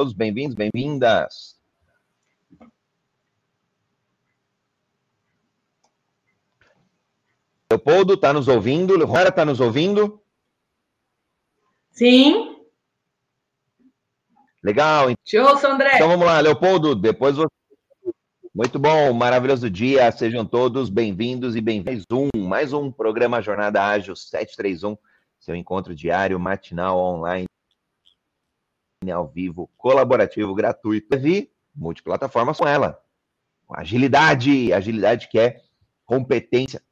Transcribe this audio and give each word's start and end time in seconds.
todos 0.00 0.14
bem-vindos, 0.14 0.54
bem-vindas. 0.54 1.60
Leopoldo, 7.70 8.14
está 8.14 8.32
nos 8.32 8.48
ouvindo? 8.48 8.96
Rora, 9.04 9.28
está 9.28 9.44
nos 9.44 9.60
ouvindo? 9.60 10.22
Sim. 11.90 12.56
Legal. 14.62 15.08
Te 15.22 15.38
ouço, 15.38 15.66
André. 15.66 15.96
Então 15.96 16.08
vamos 16.08 16.24
lá, 16.24 16.40
Leopoldo, 16.40 16.94
depois 16.94 17.36
você... 17.36 17.50
Muito 18.54 18.78
bom, 18.78 19.12
maravilhoso 19.12 19.68
dia. 19.68 20.10
Sejam 20.10 20.46
todos 20.46 20.88
bem-vindos 20.88 21.54
e 21.54 21.60
bem-vindos. 21.60 22.06
Um, 22.10 22.48
mais 22.48 22.72
um 22.72 22.90
programa 22.90 23.42
Jornada 23.42 23.84
Ágil 23.84 24.16
731, 24.16 24.96
seu 25.38 25.54
encontro 25.54 25.94
diário, 25.94 26.40
matinal, 26.40 26.98
online, 26.98 27.49
ao 29.08 29.28
vivo, 29.28 29.70
colaborativo, 29.78 30.54
gratuito. 30.54 31.18
Vi 31.18 31.50
multiplataformas 31.74 32.58
com 32.58 32.66
ela. 32.66 33.00
Agilidade, 33.70 34.72
agilidade 34.72 35.28
que 35.28 35.38
é 35.38 35.62
competência 36.04 36.82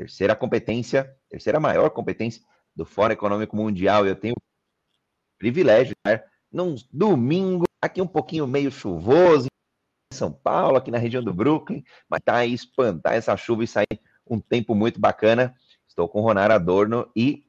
terceira 0.00 0.34
competência, 0.34 1.14
terceira 1.28 1.60
maior 1.60 1.90
competência 1.90 2.42
do 2.74 2.86
Fórum 2.86 3.12
Econômico 3.12 3.56
Mundial. 3.56 4.06
Eu 4.06 4.16
tenho 4.16 4.34
o 4.34 5.38
privilégio 5.38 5.94
de 5.94 6.10
estar 6.10 6.26
num 6.50 6.74
domingo, 6.90 7.64
aqui 7.82 8.00
um 8.00 8.06
pouquinho 8.06 8.46
meio 8.46 8.70
chuvoso, 8.70 9.48
em 10.12 10.16
São 10.16 10.32
Paulo, 10.32 10.76
aqui 10.76 10.90
na 10.90 10.98
região 10.98 11.22
do 11.22 11.34
Brooklyn, 11.34 11.84
mas 12.08 12.20
tá 12.24 12.36
aí 12.36 12.52
espantar 12.52 13.14
essa 13.14 13.36
chuva 13.36 13.62
e 13.62 13.68
sair 13.68 14.00
um 14.26 14.40
tempo 14.40 14.74
muito 14.74 14.98
bacana. 14.98 15.54
Estou 15.86 16.08
com 16.08 16.20
o 16.20 16.22
Ronar 16.22 16.50
Adorno 16.50 17.10
e 17.14 17.44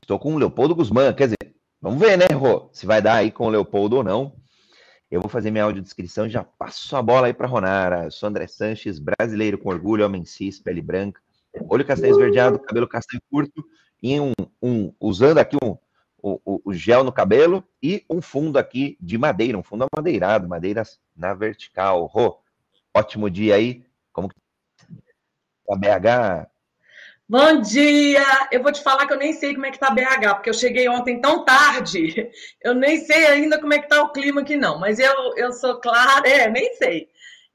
estou 0.00 0.18
com 0.18 0.34
o 0.34 0.38
Leopoldo 0.38 0.74
Guzmán. 0.74 1.12
Quer 1.12 1.24
dizer, 1.24 1.55
vamos 1.86 2.00
ver, 2.00 2.18
né, 2.18 2.26
Rô, 2.34 2.68
se 2.72 2.84
vai 2.84 3.00
dar 3.00 3.14
aí 3.14 3.30
com 3.30 3.46
o 3.46 3.48
Leopoldo 3.48 3.98
ou 3.98 4.02
não. 4.02 4.34
Eu 5.08 5.20
vou 5.20 5.30
fazer 5.30 5.52
minha 5.52 5.62
audiodescrição 5.62 6.26
e 6.26 6.30
já 6.30 6.42
passo 6.42 6.96
a 6.96 7.00
bola 7.00 7.28
aí 7.28 7.32
para 7.32 7.46
Ronara. 7.46 8.10
Sou 8.10 8.28
André 8.28 8.48
Sanches, 8.48 8.98
brasileiro 8.98 9.56
com 9.56 9.68
orgulho, 9.68 10.04
homem 10.04 10.24
cis, 10.24 10.58
pele 10.58 10.82
branca, 10.82 11.20
olho 11.68 11.84
castanho 11.84 12.10
esverdeado, 12.10 12.58
cabelo 12.58 12.88
castanho 12.88 13.22
curto, 13.30 13.64
e 14.02 14.18
um, 14.18 14.32
um 14.60 14.92
usando 14.98 15.38
aqui 15.38 15.56
um, 15.62 15.78
o, 16.20 16.60
o, 16.64 16.74
gel 16.74 17.04
no 17.04 17.12
cabelo 17.12 17.62
e 17.80 18.04
um 18.10 18.20
fundo 18.20 18.58
aqui 18.58 18.98
de 19.00 19.16
madeira, 19.16 19.56
um 19.56 19.62
fundo 19.62 19.86
amadeirado, 19.92 20.48
madeiras 20.48 20.98
na 21.16 21.34
vertical. 21.34 22.04
Rô, 22.06 22.40
ótimo 22.92 23.30
dia 23.30 23.54
aí. 23.54 23.86
Como 24.12 24.28
que 24.28 24.34
tá 25.64 25.76
BH? 25.76 26.50
Bom 27.28 27.60
dia! 27.60 28.22
Eu 28.52 28.62
vou 28.62 28.70
te 28.70 28.80
falar 28.84 29.04
que 29.04 29.12
eu 29.12 29.18
nem 29.18 29.32
sei 29.32 29.52
como 29.52 29.66
é 29.66 29.72
que 29.72 29.80
tá 29.80 29.90
BH, 29.90 30.34
porque 30.34 30.48
eu 30.48 30.54
cheguei 30.54 30.88
ontem 30.88 31.20
tão 31.20 31.44
tarde, 31.44 32.30
eu 32.62 32.72
nem 32.72 32.98
sei 33.04 33.26
ainda 33.26 33.60
como 33.60 33.74
é 33.74 33.80
que 33.80 33.88
tá 33.88 34.00
o 34.00 34.12
clima 34.12 34.42
aqui 34.42 34.56
não, 34.56 34.78
mas 34.78 35.00
eu, 35.00 35.34
eu 35.36 35.52
sou 35.52 35.80
clara, 35.80 36.28
é, 36.28 36.48
nem 36.48 36.72
sei. 36.74 37.08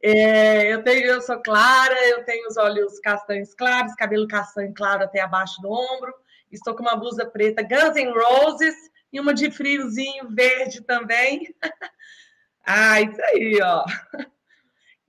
É, 0.03 0.73
eu, 0.73 0.83
tenho, 0.83 1.05
eu 1.05 1.21
sou 1.21 1.41
clara, 1.41 1.95
eu 2.09 2.25
tenho 2.25 2.49
os 2.49 2.57
olhos 2.57 2.99
castanhos 2.99 3.53
claros, 3.53 3.95
cabelo 3.95 4.27
castanho 4.27 4.73
claro 4.73 5.05
até 5.05 5.21
abaixo 5.21 5.61
do 5.61 5.71
ombro, 5.71 6.13
estou 6.51 6.75
com 6.75 6.81
uma 6.81 6.97
blusa 6.97 7.25
preta 7.25 7.63
Guns 7.63 7.95
N' 7.95 8.11
Roses 8.11 8.75
e 9.13 9.21
uma 9.21 9.33
de 9.33 9.49
friozinho 9.51 10.27
verde 10.35 10.81
também. 10.81 11.47
ah, 12.65 12.99
isso 12.99 13.21
aí, 13.21 13.57
ó. 13.63 13.85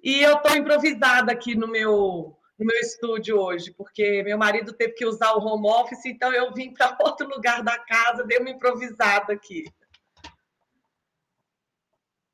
E 0.00 0.22
eu 0.22 0.36
estou 0.36 0.56
improvisada 0.56 1.32
aqui 1.32 1.56
no 1.56 1.66
meu 1.66 2.36
no 2.62 2.66
meu 2.66 2.78
estúdio 2.78 3.38
hoje, 3.38 3.72
porque 3.72 4.22
meu 4.22 4.38
marido 4.38 4.72
teve 4.72 4.92
que 4.92 5.04
usar 5.04 5.34
o 5.34 5.44
home 5.44 5.68
office, 5.68 6.06
então 6.06 6.32
eu 6.32 6.54
vim 6.54 6.72
para 6.72 6.96
outro 7.02 7.28
lugar 7.28 7.62
da 7.62 7.76
casa, 7.78 8.24
dei 8.24 8.38
uma 8.38 8.50
improvisada 8.50 9.32
aqui. 9.32 9.64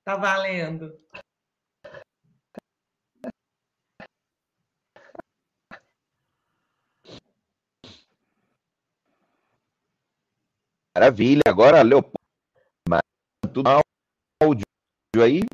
Tá 0.04 0.16
valendo. 0.16 0.98
Maravilha. 10.94 11.42
Agora, 11.46 11.82
Leopoldo, 11.82 12.18
tudo 13.52 13.68
áudio 13.68 14.64
aí? 15.22 15.47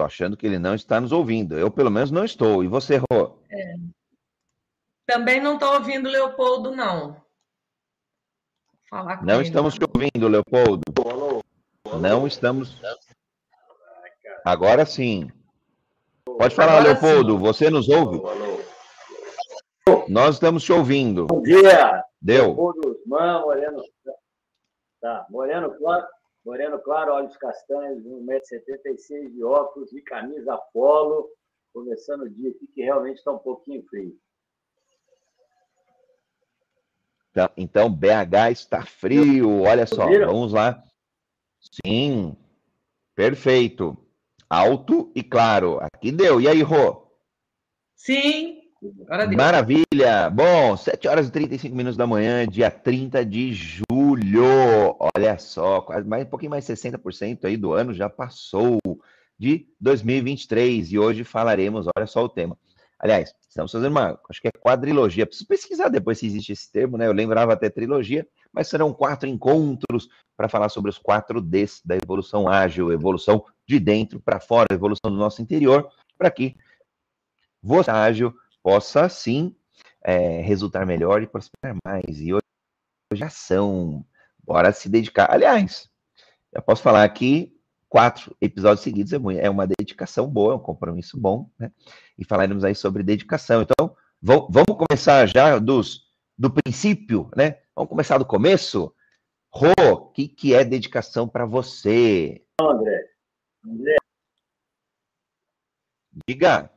Estou 0.00 0.06
achando 0.06 0.36
que 0.36 0.46
ele 0.46 0.58
não 0.58 0.74
está 0.74 0.98
nos 0.98 1.12
ouvindo. 1.12 1.58
Eu, 1.58 1.70
pelo 1.70 1.90
menos, 1.90 2.10
não 2.10 2.24
estou. 2.24 2.64
E 2.64 2.66
você, 2.66 2.96
Rô? 2.96 3.36
É. 3.50 3.74
Também 5.04 5.42
não 5.42 5.54
estou 5.54 5.74
ouvindo 5.74 6.06
o 6.08 6.10
Leopoldo, 6.10 6.74
não. 6.74 7.20
Falar 8.88 9.18
com 9.18 9.26
não 9.26 9.34
ele, 9.34 9.44
estamos 9.44 9.74
te 9.74 9.80
ouvindo, 9.84 10.26
Leopoldo. 10.26 10.80
Não 12.00 12.26
estamos. 12.26 12.80
Agora 14.42 14.86
sim. 14.86 15.30
Pode 16.24 16.54
falar, 16.54 16.78
Agora 16.78 16.92
Leopoldo. 16.92 17.32
Sim. 17.34 17.38
Você 17.38 17.70
nos 17.70 17.88
ouve? 17.90 18.22
Nós 20.08 20.36
estamos 20.36 20.64
te 20.64 20.72
ouvindo. 20.72 21.26
Bom 21.26 21.42
dia. 21.42 22.02
Deu. 22.22 22.46
Leopoldo 22.46 22.98
Osman, 23.02 23.42
Moreno. 23.42 23.82
Tá, 24.98 25.26
Moreno 25.28 25.76
Claro. 25.76 26.06
Moreno 26.44 26.78
claro, 26.78 27.12
olhos 27.12 27.36
castanhos, 27.36 28.02
1,76m 28.04 29.30
de 29.32 29.44
óculos 29.44 29.92
e 29.92 30.00
camisa 30.02 30.56
polo. 30.72 31.28
Começando 31.72 32.22
o 32.22 32.30
dia 32.30 32.50
aqui 32.50 32.66
que 32.66 32.82
realmente 32.82 33.18
está 33.18 33.32
um 33.32 33.38
pouquinho 33.38 33.84
frio. 33.88 34.18
Então, 37.30 37.50
então 37.56 37.92
BH 37.92 38.50
está 38.52 38.82
frio. 38.84 39.62
Olha 39.62 39.86
só, 39.86 40.06
vamos 40.06 40.52
lá. 40.52 40.82
Sim, 41.84 42.36
perfeito. 43.14 43.96
Alto 44.48 45.12
e 45.14 45.22
claro. 45.22 45.78
Aqui 45.80 46.10
deu. 46.10 46.40
E 46.40 46.48
aí, 46.48 46.62
Rô? 46.62 47.06
Sim, 47.94 48.60
Maravilha! 49.36 50.30
Bom, 50.30 50.74
7 50.74 51.06
horas 51.06 51.28
e 51.28 51.32
35 51.32 51.76
minutos 51.76 51.98
da 51.98 52.06
manhã, 52.06 52.48
dia 52.48 52.70
30 52.70 53.24
de 53.26 53.52
julho. 53.52 53.89
Olha 54.38 55.38
só, 55.38 55.80
quase 55.80 56.06
mais, 56.06 56.26
um 56.26 56.30
pouquinho 56.30 56.50
mais 56.50 56.64
60% 56.64 57.44
aí 57.44 57.56
do 57.56 57.72
ano 57.72 57.92
já 57.92 58.08
passou 58.08 58.78
de 59.38 59.66
2023 59.80 60.92
e 60.92 60.98
hoje 60.98 61.24
falaremos, 61.24 61.86
olha 61.96 62.06
só 62.06 62.22
o 62.22 62.28
tema. 62.28 62.58
Aliás, 62.98 63.34
estamos 63.48 63.72
fazendo 63.72 63.92
uma, 63.92 64.20
acho 64.28 64.42
que 64.42 64.48
é 64.48 64.52
quadrilogia. 64.52 65.24
Preciso 65.24 65.48
pesquisar 65.48 65.88
depois 65.88 66.18
se 66.18 66.26
existe 66.26 66.52
esse 66.52 66.70
termo, 66.70 66.98
né? 66.98 67.06
Eu 67.06 67.12
lembrava 67.12 67.54
até 67.54 67.70
trilogia, 67.70 68.28
mas 68.52 68.68
serão 68.68 68.92
quatro 68.92 69.26
encontros 69.26 70.10
para 70.36 70.50
falar 70.50 70.68
sobre 70.68 70.90
os 70.90 70.98
quatro 70.98 71.40
Ds 71.40 71.80
da 71.82 71.96
evolução 71.96 72.46
ágil, 72.46 72.92
evolução 72.92 73.42
de 73.66 73.80
dentro 73.80 74.20
para 74.20 74.38
fora, 74.38 74.66
evolução 74.70 75.10
do 75.10 75.16
nosso 75.16 75.40
interior, 75.40 75.90
para 76.18 76.30
que 76.30 76.54
você 77.62 77.90
ágil 77.90 78.34
possa 78.62 79.08
sim 79.08 79.56
é, 80.02 80.42
resultar 80.42 80.84
melhor 80.84 81.22
e 81.22 81.26
prosperar 81.26 81.74
mais. 81.82 82.20
E 82.20 82.34
hoje, 82.34 82.44
hoje 83.10 83.24
ação, 83.24 84.04
bora 84.50 84.72
se 84.72 84.88
dedicar. 84.88 85.30
Aliás, 85.30 85.88
eu 86.52 86.60
posso 86.60 86.82
falar 86.82 87.04
aqui 87.04 87.56
quatro 87.88 88.36
episódios 88.40 88.80
seguidos 88.80 89.12
é, 89.12 89.16
é 89.46 89.48
uma 89.48 89.64
dedicação 89.64 90.26
boa, 90.26 90.54
é 90.54 90.56
um 90.56 90.60
compromisso 90.60 91.16
bom, 91.16 91.48
né? 91.56 91.70
E 92.18 92.24
falaremos 92.24 92.64
aí 92.64 92.74
sobre 92.74 93.04
dedicação. 93.04 93.62
Então, 93.62 93.96
vamos 94.20 94.76
começar 94.76 95.24
já 95.26 95.56
dos, 95.60 96.00
do 96.36 96.50
princípio, 96.50 97.30
né? 97.36 97.60
Vamos 97.76 97.90
começar 97.90 98.18
do 98.18 98.26
começo. 98.26 98.92
Rô, 99.52 99.72
o 99.92 100.10
que, 100.10 100.26
que 100.26 100.52
é 100.52 100.64
dedicação 100.64 101.28
para 101.28 101.46
você? 101.46 102.44
André, 102.60 103.08
André. 103.64 103.96
Diga. 106.26 106.72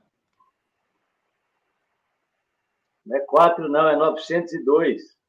Não 3.04 3.18
é 3.18 3.20
4, 3.22 3.68
não, 3.68 3.90
é 3.90 3.96
902. 3.96 5.23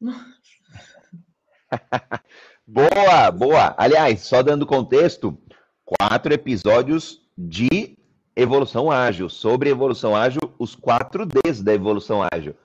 boa, 2.66 3.30
boa. 3.30 3.74
Aliás, 3.76 4.20
só 4.20 4.42
dando 4.42 4.66
contexto, 4.66 5.38
quatro 5.84 6.32
episódios 6.32 7.20
de 7.36 7.98
evolução 8.34 8.90
ágil, 8.90 9.28
sobre 9.28 9.70
evolução 9.70 10.14
ágil, 10.14 10.40
os 10.58 10.74
quatro 10.74 11.26
Ds 11.26 11.62
da 11.62 11.74
evolução 11.74 12.22
ágil. 12.32 12.56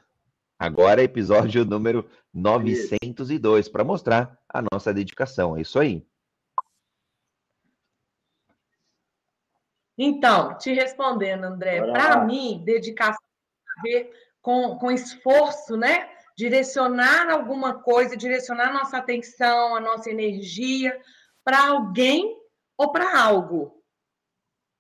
Agora, 0.60 1.04
episódio 1.04 1.66
número 1.66 2.08
902, 2.34 3.68
para 3.68 3.84
mostrar 3.84 4.40
a 4.48 4.64
nossa 4.72 4.94
dedicação. 4.94 5.58
É 5.58 5.62
isso 5.62 5.80
aí. 5.80 6.06
Então, 9.98 10.58
te 10.58 10.74
respondendo, 10.74 11.44
André, 11.44 11.82
para 11.82 12.24
mim, 12.24 12.62
dedicação 12.64 13.22
tem 13.22 13.78
a 13.78 13.82
ver 13.82 14.12
com, 14.42 14.78
com 14.78 14.92
esforço, 14.92 15.78
né? 15.78 16.13
Direcionar 16.36 17.30
alguma 17.30 17.82
coisa, 17.82 18.18
direcionar 18.18 18.74
nossa 18.74 18.98
atenção, 18.98 19.76
a 19.76 19.80
nossa 19.80 20.10
energia 20.10 21.00
para 21.44 21.68
alguém 21.68 22.38
ou 22.78 22.92
para 22.92 23.20
algo. 23.20 23.84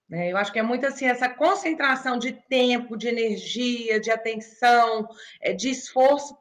Né? 0.09 0.31
Eu 0.31 0.37
acho 0.37 0.51
que 0.51 0.59
é 0.59 0.63
muito 0.63 0.85
assim, 0.85 1.05
essa 1.05 1.29
concentração 1.29 2.17
de 2.17 2.31
tempo, 2.31 2.97
de 2.97 3.07
energia, 3.07 3.99
de 3.99 4.11
atenção, 4.11 5.07
é, 5.41 5.53
de 5.53 5.69
esforço 5.69 6.37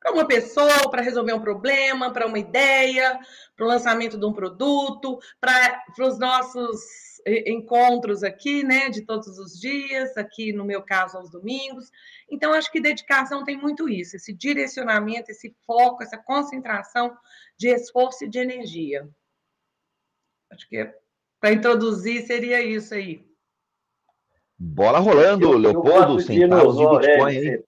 para 0.00 0.12
uma 0.12 0.26
pessoa, 0.26 0.90
para 0.90 1.02
resolver 1.02 1.32
um 1.32 1.40
problema, 1.40 2.12
para 2.12 2.26
uma 2.26 2.38
ideia, 2.38 3.18
para 3.56 3.66
o 3.66 3.68
lançamento 3.68 4.16
de 4.16 4.24
um 4.24 4.32
produto, 4.32 5.18
para 5.40 5.84
os 5.98 6.18
nossos 6.18 7.07
encontros 7.46 8.22
aqui, 8.22 8.62
né, 8.62 8.88
de 8.88 9.02
todos 9.02 9.38
os 9.38 9.58
dias, 9.58 10.16
aqui 10.16 10.52
no 10.52 10.64
meu 10.64 10.82
caso 10.82 11.16
aos 11.16 11.30
domingos. 11.30 11.90
Então, 12.30 12.52
acho 12.52 12.70
que 12.70 12.80
dedicação 12.80 13.44
tem 13.44 13.56
muito 13.56 13.88
isso, 13.88 14.16
esse 14.16 14.32
direcionamento, 14.32 15.30
esse 15.30 15.54
foco, 15.66 16.02
essa 16.02 16.18
concentração 16.18 17.16
de 17.56 17.68
esforço 17.68 18.24
e 18.24 18.28
de 18.28 18.38
energia. 18.38 19.08
Acho 20.50 20.68
que 20.68 20.78
é, 20.78 20.94
para 21.40 21.52
introduzir 21.52 22.26
seria 22.26 22.62
isso 22.62 22.94
aí. 22.94 23.26
Bola 24.58 24.98
rolando, 24.98 25.52
eu, 25.52 25.58
Leopoldo, 25.58 26.20
centavos 26.20 26.76
de 26.76 26.88
Bitcoin 26.88 27.36
aí. 27.36 27.64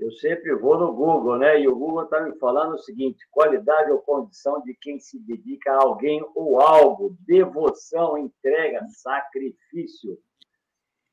Eu 0.00 0.10
sempre 0.12 0.54
vou 0.54 0.78
no 0.78 0.94
Google, 0.94 1.36
né? 1.36 1.60
E 1.60 1.68
o 1.68 1.76
Google 1.76 2.04
está 2.04 2.22
me 2.22 2.34
falando 2.38 2.74
o 2.74 2.78
seguinte: 2.78 3.28
qualidade 3.30 3.92
ou 3.92 3.98
condição 3.98 4.62
de 4.62 4.74
quem 4.74 4.98
se 4.98 5.18
dedica 5.20 5.72
a 5.72 5.82
alguém 5.82 6.24
ou 6.34 6.58
algo, 6.58 7.16
devoção, 7.20 8.16
entrega, 8.16 8.86
sacrifício, 8.88 10.18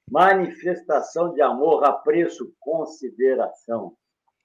manifestação 0.10 1.34
de 1.34 1.42
amor, 1.42 1.84
apreço, 1.84 2.54
consideração. 2.62 3.94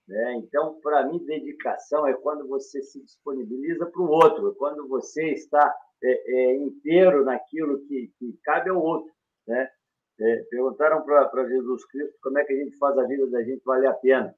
Né? 0.08 0.34
Então, 0.38 0.80
para 0.80 1.06
mim, 1.06 1.24
dedicação 1.24 2.06
é 2.08 2.12
quando 2.12 2.48
você 2.48 2.82
se 2.82 3.00
disponibiliza 3.00 3.86
para 3.86 4.02
o 4.02 4.10
outro, 4.10 4.50
é 4.50 4.54
quando 4.54 4.88
você 4.88 5.30
está 5.30 5.72
é, 6.02 6.32
é, 6.34 6.56
inteiro 6.56 7.24
naquilo 7.24 7.78
que, 7.86 8.12
que 8.18 8.36
cabe 8.42 8.70
ao 8.70 8.82
outro. 8.82 9.12
Né? 9.46 9.70
É, 10.20 10.36
perguntaram 10.50 11.02
para 11.02 11.48
Jesus 11.48 11.84
Cristo 11.86 12.14
como 12.22 12.38
é 12.38 12.44
que 12.44 12.52
a 12.52 12.56
gente 12.56 12.76
faz 12.78 12.96
a 12.98 13.04
vida 13.04 13.26
da 13.28 13.42
gente 13.42 13.62
valer 13.64 13.88
a 13.88 13.94
pena. 13.94 14.34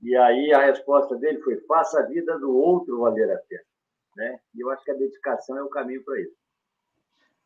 E 0.00 0.16
aí 0.16 0.52
a 0.52 0.66
resposta 0.66 1.16
dele 1.16 1.40
foi: 1.40 1.58
faça 1.66 2.00
a 2.00 2.06
vida 2.06 2.38
do 2.38 2.54
outro 2.54 3.00
valer 3.00 3.30
a 3.30 3.38
pena. 3.38 3.62
Né? 4.16 4.38
E 4.54 4.60
eu 4.60 4.70
acho 4.70 4.84
que 4.84 4.90
a 4.90 4.94
dedicação 4.94 5.56
é 5.56 5.62
o 5.62 5.70
caminho 5.70 6.04
para 6.04 6.20
isso. 6.20 6.36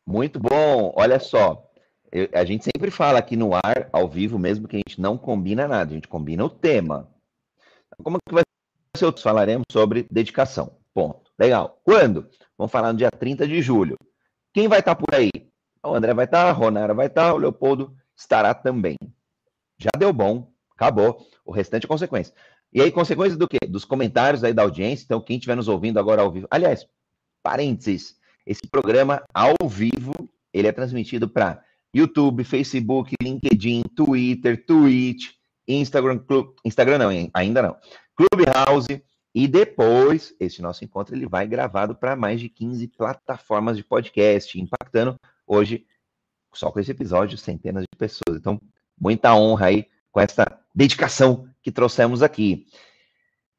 Muito 0.05 0.39
bom. 0.39 0.93
Olha 0.95 1.19
só, 1.19 1.69
eu, 2.11 2.27
a 2.33 2.43
gente 2.43 2.65
sempre 2.65 2.91
fala 2.91 3.19
aqui 3.19 3.35
no 3.35 3.53
ar, 3.53 3.89
ao 3.91 4.07
vivo 4.07 4.39
mesmo, 4.39 4.67
que 4.67 4.75
a 4.75 4.79
gente 4.79 4.99
não 4.99 5.17
combina 5.17 5.67
nada, 5.67 5.91
a 5.91 5.93
gente 5.93 6.07
combina 6.07 6.45
o 6.45 6.49
tema. 6.49 7.11
Como 8.03 8.17
que 8.27 8.33
vai 8.33 8.43
ser? 8.95 9.13
Falaremos 9.21 9.65
sobre 9.71 10.07
dedicação. 10.09 10.77
Ponto. 10.93 11.31
Legal. 11.37 11.79
Quando? 11.83 12.29
Vamos 12.57 12.71
falar 12.71 12.91
no 12.91 12.97
dia 12.97 13.11
30 13.11 13.47
de 13.47 13.61
julho. 13.61 13.95
Quem 14.53 14.67
vai 14.67 14.79
estar 14.79 14.95
por 14.95 15.13
aí? 15.13 15.29
O 15.91 15.95
André 15.95 16.13
vai 16.13 16.25
estar, 16.25 16.47
a 16.47 16.51
Ronara 16.51 16.93
vai 16.93 17.07
estar, 17.07 17.33
o 17.33 17.37
Leopoldo 17.37 17.95
estará 18.15 18.53
também. 18.53 18.97
Já 19.77 19.89
deu 19.97 20.11
bom, 20.11 20.51
acabou. 20.75 21.25
O 21.45 21.51
restante 21.51 21.85
é 21.85 21.87
consequência. 21.87 22.33
E 22.73 22.81
aí, 22.81 22.91
consequência 22.91 23.37
do 23.37 23.47
quê? 23.47 23.57
Dos 23.67 23.85
comentários 23.85 24.43
aí 24.43 24.53
da 24.53 24.63
audiência. 24.63 25.05
Então, 25.05 25.21
quem 25.21 25.37
estiver 25.37 25.55
nos 25.55 25.67
ouvindo 25.67 25.99
agora 25.99 26.21
ao 26.21 26.31
vivo. 26.31 26.47
Aliás, 26.51 26.85
parênteses. 27.41 28.17
Esse 28.45 28.67
programa 28.69 29.23
ao 29.33 29.55
vivo, 29.67 30.13
ele 30.53 30.67
é 30.67 30.71
transmitido 30.71 31.29
para 31.29 31.63
YouTube, 31.93 32.43
Facebook, 32.43 33.13
LinkedIn, 33.21 33.83
Twitter, 33.95 34.65
Twitch, 34.65 35.31
Instagram, 35.67 36.21
Instagram 36.65 36.97
não, 36.97 37.09
ainda 37.33 37.61
não. 37.61 37.77
Clubhouse. 38.15 39.03
E 39.33 39.47
depois, 39.47 40.33
esse 40.39 40.61
nosso 40.61 40.83
encontro 40.83 41.15
ele 41.15 41.27
vai 41.27 41.47
gravado 41.47 41.95
para 41.95 42.15
mais 42.15 42.39
de 42.39 42.49
15 42.49 42.87
plataformas 42.87 43.77
de 43.77 43.83
podcast, 43.83 44.59
impactando 44.59 45.15
hoje, 45.47 45.87
só 46.53 46.69
com 46.69 46.79
esse 46.79 46.91
episódio, 46.91 47.37
centenas 47.37 47.83
de 47.83 47.97
pessoas. 47.97 48.37
Então, 48.37 48.61
muita 48.99 49.33
honra 49.33 49.67
aí 49.67 49.87
com 50.11 50.19
essa 50.19 50.45
dedicação 50.75 51.47
que 51.61 51.71
trouxemos 51.71 52.21
aqui. 52.21 52.67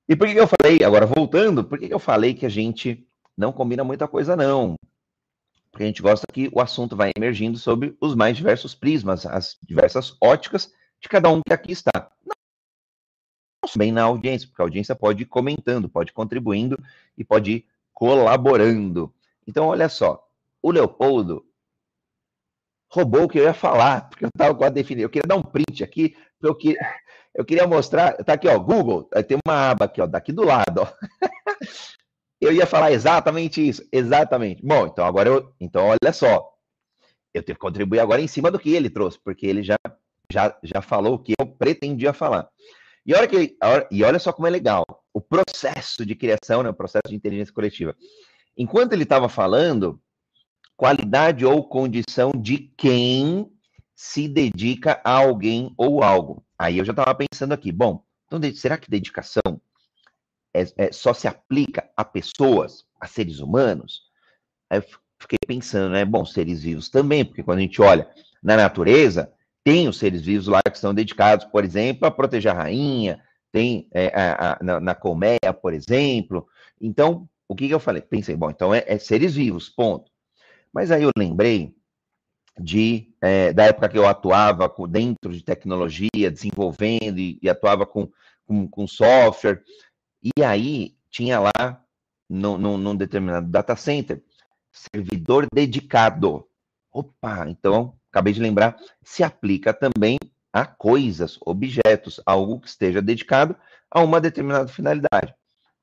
E 0.08 0.14
por 0.14 0.26
que, 0.26 0.34
eu 0.34 0.48
falei, 0.48 0.78
agora 0.84 1.06
voltando, 1.06 1.64
por 1.64 1.78
que 1.78 1.92
eu 1.92 1.98
falei 1.98 2.34
que 2.34 2.46
a 2.46 2.48
gente 2.48 3.06
não 3.36 3.52
combina 3.52 3.84
muita 3.84 4.08
coisa, 4.08 4.36
não? 4.36 4.74
Porque 5.70 5.84
a 5.84 5.86
gente 5.86 6.02
gosta 6.02 6.26
que 6.32 6.50
o 6.52 6.60
assunto 6.60 6.96
vai 6.96 7.12
emergindo 7.16 7.58
sobre 7.58 7.96
os 8.00 8.14
mais 8.14 8.36
diversos 8.36 8.74
prismas, 8.74 9.26
as 9.26 9.56
diversas 9.62 10.16
óticas 10.20 10.72
de 11.00 11.08
cada 11.08 11.28
um 11.28 11.40
que 11.46 11.52
aqui 11.52 11.72
está. 11.72 12.10
Não 12.26 12.34
bem 13.76 13.92
na 13.92 14.02
audiência, 14.02 14.48
porque 14.48 14.62
a 14.62 14.64
audiência 14.64 14.94
pode 14.94 15.22
ir 15.22 15.26
comentando, 15.26 15.88
pode 15.88 16.10
ir 16.10 16.14
contribuindo 16.14 16.82
e 17.16 17.22
pode 17.22 17.50
ir 17.52 17.66
colaborando. 17.92 19.12
Então, 19.46 19.66
olha 19.66 19.88
só, 19.88 20.26
o 20.62 20.70
Leopoldo 20.70 21.44
roubou 22.90 23.24
o 23.24 23.28
que 23.28 23.38
eu 23.38 23.44
ia 23.44 23.54
falar, 23.54 24.08
porque 24.08 24.24
eu 24.24 24.28
estava 24.28 24.66
a 24.66 24.70
definir. 24.70 25.02
Eu 25.02 25.10
queria 25.10 25.26
dar 25.26 25.36
um 25.36 25.42
print 25.42 25.84
aqui, 25.84 26.16
eu, 26.42 26.54
que, 26.54 26.76
eu 27.34 27.44
queria 27.44 27.66
mostrar. 27.66 28.12
Tá 28.24 28.34
aqui, 28.34 28.48
ó, 28.48 28.58
Google, 28.58 29.04
tem 29.26 29.38
uma 29.46 29.70
aba 29.70 29.84
aqui, 29.84 30.00
ó, 30.00 30.06
daqui 30.06 30.32
do 30.32 30.44
lado, 30.44 30.82
ó. 30.82 30.88
Eu 32.40 32.52
ia 32.52 32.66
falar 32.66 32.92
exatamente 32.92 33.66
isso, 33.66 33.86
exatamente. 33.90 34.64
Bom, 34.64 34.86
então 34.86 35.04
agora 35.04 35.28
eu. 35.28 35.52
Então, 35.58 35.86
olha 35.86 36.12
só. 36.12 36.48
Eu 37.34 37.42
tenho 37.42 37.56
que 37.56 37.60
contribuir 37.60 37.98
agora 37.98 38.22
em 38.22 38.28
cima 38.28 38.50
do 38.50 38.58
que 38.58 38.70
ele 38.70 38.88
trouxe, 38.88 39.18
porque 39.18 39.46
ele 39.46 39.62
já, 39.62 39.76
já, 40.30 40.56
já 40.62 40.80
falou 40.80 41.14
o 41.14 41.18
que 41.18 41.34
eu 41.38 41.46
pretendia 41.46 42.12
falar. 42.12 42.48
E 43.04 43.14
olha, 43.14 43.26
que, 43.26 43.56
e 43.90 44.04
olha 44.04 44.18
só 44.18 44.32
como 44.32 44.46
é 44.46 44.50
legal. 44.50 44.84
O 45.12 45.20
processo 45.20 46.06
de 46.06 46.14
criação, 46.14 46.62
né, 46.62 46.70
o 46.70 46.74
processo 46.74 47.08
de 47.08 47.16
inteligência 47.16 47.52
coletiva. 47.52 47.96
Enquanto 48.56 48.92
ele 48.92 49.02
estava 49.02 49.28
falando, 49.28 50.00
qualidade 50.78 51.44
ou 51.44 51.68
condição 51.68 52.30
de 52.30 52.72
quem 52.76 53.50
se 53.96 54.28
dedica 54.28 55.00
a 55.02 55.10
alguém 55.10 55.74
ou 55.76 56.04
algo. 56.04 56.46
Aí 56.56 56.78
eu 56.78 56.84
já 56.84 56.92
estava 56.92 57.12
pensando 57.16 57.52
aqui, 57.52 57.72
bom, 57.72 58.04
então 58.26 58.40
será 58.54 58.78
que 58.78 58.88
dedicação 58.88 59.60
é, 60.54 60.64
é, 60.76 60.92
só 60.92 61.12
se 61.12 61.26
aplica 61.26 61.90
a 61.96 62.04
pessoas, 62.04 62.84
a 63.00 63.08
seres 63.08 63.40
humanos? 63.40 64.02
Aí 64.70 64.78
eu 64.78 64.84
fiquei 65.20 65.38
pensando, 65.44 65.90
né? 65.90 66.04
Bom, 66.04 66.24
seres 66.24 66.62
vivos 66.62 66.88
também, 66.88 67.24
porque 67.24 67.42
quando 67.42 67.58
a 67.58 67.62
gente 67.62 67.82
olha 67.82 68.08
na 68.40 68.56
natureza, 68.56 69.32
tem 69.64 69.88
os 69.88 69.98
seres 69.98 70.22
vivos 70.22 70.46
lá 70.46 70.60
que 70.62 70.78
são 70.78 70.94
dedicados, 70.94 71.44
por 71.46 71.64
exemplo, 71.64 72.06
a 72.06 72.10
proteger 72.10 72.52
a 72.52 72.54
rainha, 72.54 73.20
tem 73.50 73.88
é, 73.92 74.12
a, 74.14 74.52
a, 74.52 74.58
na, 74.62 74.78
na, 74.78 74.94
colmeia, 74.94 75.52
por 75.60 75.74
exemplo. 75.74 76.46
Então, 76.80 77.28
o 77.48 77.56
que, 77.56 77.66
que 77.66 77.74
eu 77.74 77.80
falei? 77.80 78.00
Pensei, 78.00 78.36
bom, 78.36 78.48
então 78.48 78.72
é, 78.72 78.84
é 78.86 78.96
seres 78.96 79.34
vivos, 79.34 79.68
ponto. 79.68 80.08
Mas 80.72 80.90
aí 80.90 81.02
eu 81.02 81.10
lembrei 81.16 81.74
de 82.60 83.14
é, 83.20 83.52
da 83.52 83.64
época 83.64 83.88
que 83.88 83.98
eu 83.98 84.06
atuava 84.06 84.72
dentro 84.88 85.32
de 85.32 85.42
tecnologia, 85.42 86.30
desenvolvendo 86.30 87.18
e, 87.18 87.38
e 87.42 87.48
atuava 87.48 87.86
com, 87.86 88.10
com, 88.46 88.68
com, 88.68 88.86
software. 88.86 89.62
E 90.22 90.42
aí 90.42 90.96
tinha 91.10 91.40
lá, 91.40 91.82
no, 92.28 92.58
no, 92.58 92.76
num 92.76 92.96
determinado 92.96 93.48
data 93.48 93.76
center, 93.76 94.22
servidor 94.72 95.46
dedicado. 95.52 96.46
Opa, 96.92 97.48
então, 97.48 97.94
acabei 98.10 98.32
de 98.32 98.40
lembrar, 98.40 98.76
se 99.02 99.22
aplica 99.22 99.72
também 99.72 100.18
a 100.52 100.66
coisas, 100.66 101.38
objetos, 101.44 102.20
algo 102.26 102.60
que 102.60 102.68
esteja 102.68 103.00
dedicado 103.00 103.56
a 103.90 104.02
uma 104.02 104.20
determinada 104.20 104.68
finalidade. 104.68 105.34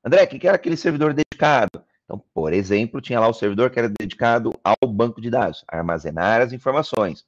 André, 0.04 0.24
o 0.24 0.28
que 0.28 0.46
era 0.46 0.56
aquele 0.56 0.76
servidor 0.76 1.14
dedicado? 1.14 1.82
Então, 2.06 2.22
por 2.32 2.52
exemplo, 2.52 3.00
tinha 3.00 3.18
lá 3.18 3.28
o 3.28 3.34
servidor 3.34 3.68
que 3.68 3.80
era 3.80 3.88
dedicado 3.88 4.52
ao 4.62 4.88
banco 4.88 5.20
de 5.20 5.28
dados, 5.28 5.64
armazenar 5.66 6.40
as 6.40 6.52
informações. 6.52 7.26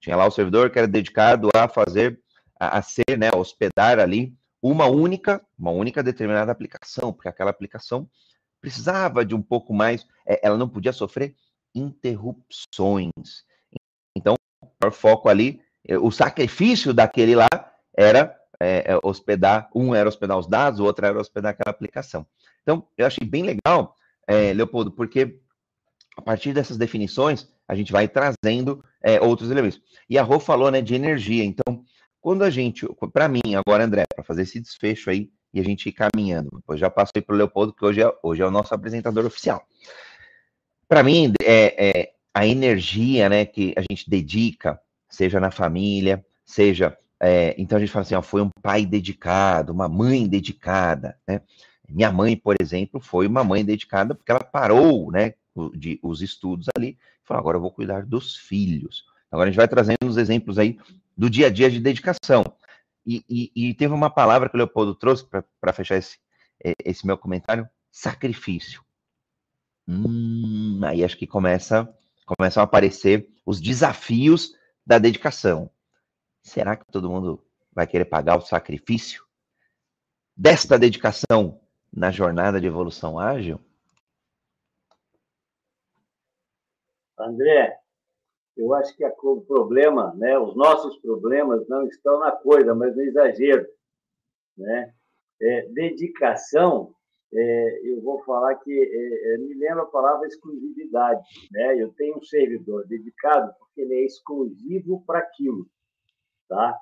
Tinha 0.00 0.14
lá 0.14 0.26
o 0.26 0.30
servidor 0.30 0.70
que 0.70 0.78
era 0.78 0.86
dedicado 0.86 1.48
a 1.54 1.66
fazer, 1.66 2.20
a, 2.60 2.78
a 2.78 2.82
ser, 2.82 3.18
né, 3.18 3.30
hospedar 3.34 3.98
ali 3.98 4.36
uma 4.62 4.86
única, 4.86 5.40
uma 5.58 5.70
única 5.70 6.02
determinada 6.02 6.52
aplicação, 6.52 7.12
porque 7.12 7.28
aquela 7.28 7.50
aplicação 7.50 8.08
precisava 8.60 9.24
de 9.24 9.34
um 9.34 9.40
pouco 9.40 9.72
mais, 9.72 10.06
é, 10.26 10.46
ela 10.46 10.58
não 10.58 10.68
podia 10.68 10.92
sofrer 10.92 11.34
interrupções. 11.74 13.10
Então, 14.14 14.34
o 14.84 14.90
foco 14.90 15.30
ali, 15.30 15.62
é, 15.86 15.96
o 15.96 16.10
sacrifício 16.10 16.92
daquele 16.92 17.34
lá 17.34 17.48
era 17.96 18.36
é, 18.60 18.92
é, 18.92 18.98
hospedar, 19.02 19.70
um 19.74 19.94
era 19.94 20.08
hospedar 20.08 20.36
os 20.38 20.46
dados, 20.46 20.80
o 20.80 20.84
outro 20.84 21.06
era 21.06 21.18
hospedar 21.18 21.52
aquela 21.52 21.70
aplicação. 21.70 22.26
Então, 22.62 22.86
eu 22.98 23.06
achei 23.06 23.26
bem 23.26 23.42
legal 23.42 23.94
é, 24.28 24.52
Leopoldo, 24.52 24.92
porque 24.92 25.40
a 26.16 26.22
partir 26.22 26.52
dessas 26.52 26.76
definições 26.76 27.48
a 27.66 27.74
gente 27.74 27.90
vai 27.90 28.06
trazendo 28.06 28.84
é, 29.02 29.20
outros 29.20 29.50
elementos. 29.50 29.80
E 30.08 30.18
a 30.18 30.22
Rô 30.22 30.38
falou 30.38 30.70
né, 30.70 30.80
de 30.80 30.94
energia. 30.94 31.44
Então, 31.44 31.84
quando 32.20 32.42
a 32.42 32.50
gente, 32.50 32.86
para 33.12 33.28
mim, 33.28 33.54
agora, 33.56 33.84
André, 33.84 34.04
para 34.14 34.24
fazer 34.24 34.42
esse 34.42 34.60
desfecho 34.60 35.10
aí 35.10 35.30
e 35.52 35.60
a 35.60 35.64
gente 35.64 35.88
ir 35.88 35.92
caminhando, 35.92 36.50
depois 36.54 36.78
já 36.78 36.90
passei 36.90 37.22
para 37.22 37.34
o 37.34 37.38
Leopoldo, 37.38 37.72
que 37.72 37.84
hoje 37.84 38.02
é, 38.02 38.12
hoje 38.22 38.42
é 38.42 38.46
o 38.46 38.50
nosso 38.50 38.74
apresentador 38.74 39.24
oficial. 39.24 39.66
Para 40.86 41.02
mim, 41.02 41.32
é, 41.42 41.88
é, 41.88 42.12
a 42.34 42.46
energia 42.46 43.28
né, 43.28 43.44
que 43.44 43.74
a 43.76 43.80
gente 43.80 44.08
dedica, 44.08 44.80
seja 45.08 45.38
na 45.40 45.50
família, 45.50 46.24
seja. 46.44 46.96
É, 47.20 47.54
então 47.58 47.76
a 47.76 47.80
gente 47.80 47.90
fala 47.90 48.02
assim: 48.02 48.14
ó, 48.14 48.22
foi 48.22 48.40
um 48.40 48.50
pai 48.62 48.86
dedicado, 48.86 49.72
uma 49.72 49.88
mãe 49.88 50.26
dedicada, 50.26 51.18
né? 51.26 51.42
Minha 51.88 52.12
mãe, 52.12 52.36
por 52.36 52.56
exemplo, 52.60 53.00
foi 53.00 53.26
uma 53.26 53.42
mãe 53.42 53.64
dedicada 53.64 54.14
porque 54.14 54.30
ela 54.30 54.44
parou, 54.44 55.10
né, 55.10 55.34
de, 55.74 55.98
os 56.02 56.22
estudos 56.22 56.66
ali, 56.76 56.98
Falou, 57.28 57.40
agora 57.40 57.56
eu 57.58 57.60
vou 57.60 57.70
cuidar 57.70 58.06
dos 58.06 58.36
filhos. 58.36 59.04
Agora 59.30 59.48
a 59.48 59.52
gente 59.52 59.58
vai 59.58 59.68
trazendo 59.68 60.06
os 60.06 60.16
exemplos 60.16 60.58
aí 60.58 60.78
do 61.14 61.28
dia 61.28 61.48
a 61.48 61.50
dia 61.50 61.70
de 61.70 61.78
dedicação. 61.78 62.42
E, 63.04 63.22
e, 63.28 63.52
e 63.54 63.74
teve 63.74 63.92
uma 63.92 64.08
palavra 64.08 64.48
que 64.48 64.54
o 64.54 64.58
Leopoldo 64.58 64.94
trouxe 64.94 65.26
para 65.26 65.72
fechar 65.74 65.96
esse, 65.96 66.18
é, 66.64 66.72
esse 66.82 67.06
meu 67.06 67.18
comentário: 67.18 67.68
sacrifício. 67.90 68.82
Hum, 69.86 70.80
aí 70.82 71.04
acho 71.04 71.18
que 71.18 71.26
começa, 71.26 71.86
começam 72.24 72.62
a 72.62 72.64
aparecer 72.64 73.28
os 73.44 73.60
desafios 73.60 74.54
da 74.86 74.98
dedicação. 74.98 75.70
Será 76.42 76.76
que 76.76 76.86
todo 76.90 77.10
mundo 77.10 77.44
vai 77.70 77.86
querer 77.86 78.06
pagar 78.06 78.36
o 78.36 78.40
sacrifício 78.40 79.22
desta 80.34 80.78
dedicação 80.78 81.60
na 81.94 82.10
jornada 82.10 82.60
de 82.60 82.66
evolução 82.66 83.18
ágil? 83.18 83.60
André, 87.18 87.78
eu 88.56 88.74
acho 88.74 88.96
que 88.96 89.04
o 89.04 89.40
problema, 89.42 90.14
né, 90.16 90.38
os 90.38 90.56
nossos 90.56 90.96
problemas 90.98 91.66
não 91.68 91.86
estão 91.86 92.18
na 92.18 92.32
coisa, 92.32 92.74
mas 92.74 92.94
no 92.94 93.02
exagero. 93.02 93.66
Né? 94.56 94.92
É, 95.40 95.68
dedicação, 95.68 96.92
é, 97.32 97.80
eu 97.84 98.00
vou 98.00 98.22
falar 98.24 98.56
que 98.56 98.72
é, 98.72 99.34
é 99.34 99.38
me 99.38 99.54
lembra 99.54 99.82
a 99.82 99.86
palavra 99.86 100.26
exclusividade. 100.26 101.22
Né? 101.52 101.80
Eu 101.80 101.92
tenho 101.92 102.18
um 102.18 102.22
servidor 102.22 102.86
dedicado 102.86 103.52
porque 103.58 103.80
ele 103.82 103.94
é 103.94 104.04
exclusivo 104.04 105.04
para 105.06 105.20
aquilo. 105.20 105.66
Tá? 106.48 106.76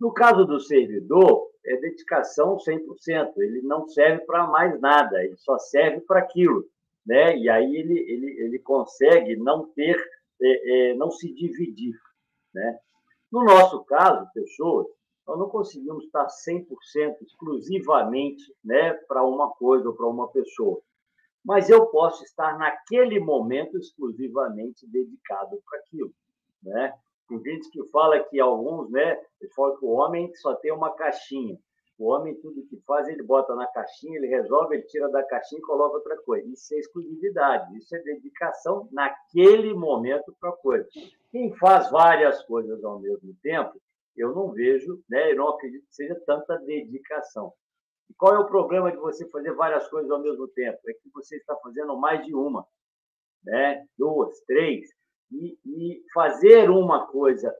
No 0.00 0.12
caso 0.12 0.44
do 0.46 0.60
servidor, 0.60 1.47
é 1.64 1.76
dedicação 1.76 2.56
100%. 2.56 3.32
Ele 3.38 3.62
não 3.62 3.88
serve 3.88 4.24
para 4.24 4.46
mais 4.46 4.80
nada, 4.80 5.22
ele 5.22 5.36
só 5.36 5.58
serve 5.58 6.00
para 6.00 6.20
aquilo 6.20 6.68
né? 7.08 7.38
E 7.38 7.48
aí 7.48 7.74
ele, 7.74 7.98
ele, 7.98 8.40
ele 8.42 8.58
consegue 8.58 9.34
não 9.36 9.66
ter, 9.70 9.96
é, 10.42 10.90
é, 10.90 10.94
não 10.94 11.10
se 11.10 11.32
dividir, 11.32 11.98
né? 12.54 12.78
No 13.32 13.44
nosso 13.44 13.82
caso, 13.84 14.30
pessoas, 14.34 14.86
nós 15.26 15.38
não 15.38 15.48
conseguimos 15.48 16.04
estar 16.04 16.26
100% 16.26 16.66
exclusivamente, 17.22 18.44
né, 18.64 18.94
para 19.06 19.22
uma 19.22 19.50
coisa 19.50 19.88
ou 19.88 19.94
para 19.94 20.06
uma 20.06 20.28
pessoa. 20.28 20.80
Mas 21.44 21.68
eu 21.68 21.86
posso 21.86 22.24
estar 22.24 22.58
naquele 22.58 23.20
momento 23.20 23.76
exclusivamente 23.78 24.86
dedicado 24.86 25.60
para 25.68 25.78
aquilo, 25.80 26.12
né? 26.62 26.94
Tem 27.28 27.42
gente 27.42 27.70
que 27.70 27.84
fala 27.90 28.18
que 28.24 28.40
alguns, 28.40 28.90
né, 28.90 29.20
eles 29.40 29.54
falam 29.54 29.76
que 29.76 29.84
o 29.84 29.90
homem 29.90 30.34
só 30.36 30.54
tem 30.56 30.72
uma 30.72 30.94
caixinha. 30.94 31.58
O 31.98 32.10
homem, 32.12 32.34
tudo 32.40 32.64
que 32.68 32.80
faz, 32.86 33.08
ele 33.08 33.24
bota 33.24 33.54
na 33.56 33.66
caixinha, 33.66 34.16
ele 34.16 34.28
resolve, 34.28 34.76
ele 34.76 34.84
tira 34.84 35.10
da 35.10 35.22
caixinha 35.24 35.58
e 35.58 35.62
coloca 35.62 35.96
outra 35.96 36.16
coisa. 36.22 36.48
Isso 36.48 36.72
é 36.74 36.78
exclusividade, 36.78 37.76
isso 37.76 37.94
é 37.94 37.98
dedicação 37.98 38.88
naquele 38.92 39.74
momento 39.74 40.34
para 40.40 40.50
a 40.50 40.56
coisa. 40.56 40.88
Quem 41.32 41.52
faz 41.56 41.90
várias 41.90 42.42
coisas 42.44 42.82
ao 42.84 43.00
mesmo 43.00 43.34
tempo, 43.42 43.80
eu 44.16 44.34
não 44.34 44.52
vejo, 44.52 45.02
né, 45.08 45.32
eu 45.32 45.36
não 45.36 45.48
acredito 45.48 45.86
que 45.86 45.94
seja 45.94 46.14
tanta 46.24 46.56
dedicação. 46.58 47.52
E 48.08 48.14
qual 48.14 48.34
é 48.34 48.38
o 48.38 48.46
problema 48.46 48.90
de 48.90 48.96
você 48.96 49.28
fazer 49.28 49.52
várias 49.52 49.86
coisas 49.88 50.10
ao 50.10 50.20
mesmo 50.20 50.48
tempo? 50.48 50.78
É 50.88 50.92
que 50.92 51.10
você 51.12 51.36
está 51.36 51.54
fazendo 51.56 51.96
mais 51.98 52.24
de 52.24 52.34
uma, 52.34 52.64
né? 53.44 53.84
duas, 53.98 54.40
três. 54.46 54.88
E, 55.30 55.58
e 55.64 56.04
fazer 56.12 56.70
uma 56.70 57.06
coisa 57.06 57.54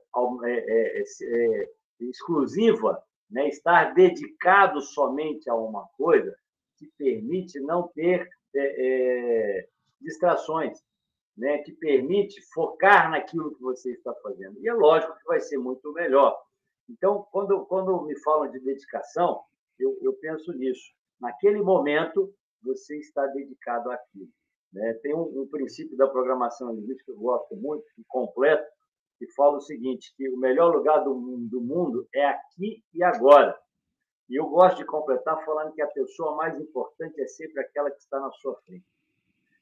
é, 0.45 0.51
é, 0.51 1.01
é, 1.01 1.63
é 1.63 1.69
exclusiva 1.99 3.01
né, 3.29 3.47
estar 3.47 3.93
dedicado 3.93 4.81
somente 4.81 5.49
a 5.49 5.55
uma 5.55 5.85
coisa 5.95 6.35
te 6.77 6.91
permite 6.97 7.59
não 7.59 7.89
ter 7.89 8.27
é, 8.55 9.67
distrações, 10.01 10.81
né, 11.37 11.59
te 11.59 11.73
permite 11.73 12.41
focar 12.53 13.11
naquilo 13.11 13.53
que 13.53 13.61
você 13.61 13.91
está 13.91 14.13
fazendo. 14.15 14.57
E 14.61 14.67
é 14.67 14.73
lógico 14.73 15.15
que 15.17 15.25
vai 15.25 15.39
ser 15.39 15.57
muito 15.57 15.91
melhor. 15.93 16.37
Então, 16.89 17.27
quando, 17.31 17.65
quando 17.65 18.01
me 18.05 18.17
falam 18.21 18.49
de 18.49 18.59
dedicação, 18.59 19.43
eu, 19.77 19.97
eu 20.01 20.13
penso 20.13 20.51
nisso. 20.53 20.91
Naquele 21.19 21.61
momento, 21.61 22.33
você 22.63 22.97
está 22.97 23.27
dedicado 23.27 23.91
àquilo. 23.91 24.29
Né? 24.71 24.93
Tem 25.01 25.15
um, 25.15 25.41
um 25.41 25.47
princípio 25.47 25.97
da 25.97 26.07
programação 26.07 26.73
linguística 26.73 27.11
que 27.11 27.17
eu 27.17 27.21
gosto 27.21 27.55
muito, 27.55 27.83
que 27.95 28.03
completo, 28.07 28.67
que 29.17 29.27
fala 29.33 29.57
o 29.57 29.61
seguinte, 29.61 30.13
que 30.15 30.29
o 30.29 30.37
melhor 30.37 30.73
lugar 30.73 31.03
do, 31.03 31.13
do 31.49 31.61
mundo 31.61 32.07
é 32.13 32.25
aqui 32.25 32.83
e 32.93 33.03
agora. 33.03 33.57
E 34.29 34.39
eu 34.39 34.45
gosto 34.47 34.77
de 34.77 34.85
completar 34.85 35.43
falando 35.43 35.73
que 35.73 35.81
a 35.81 35.87
pessoa 35.87 36.35
mais 36.35 36.57
importante 36.59 37.19
é 37.19 37.27
sempre 37.27 37.59
aquela 37.61 37.89
que 37.89 37.99
está 37.99 38.19
na 38.19 38.31
sua 38.31 38.55
frente. 38.61 38.85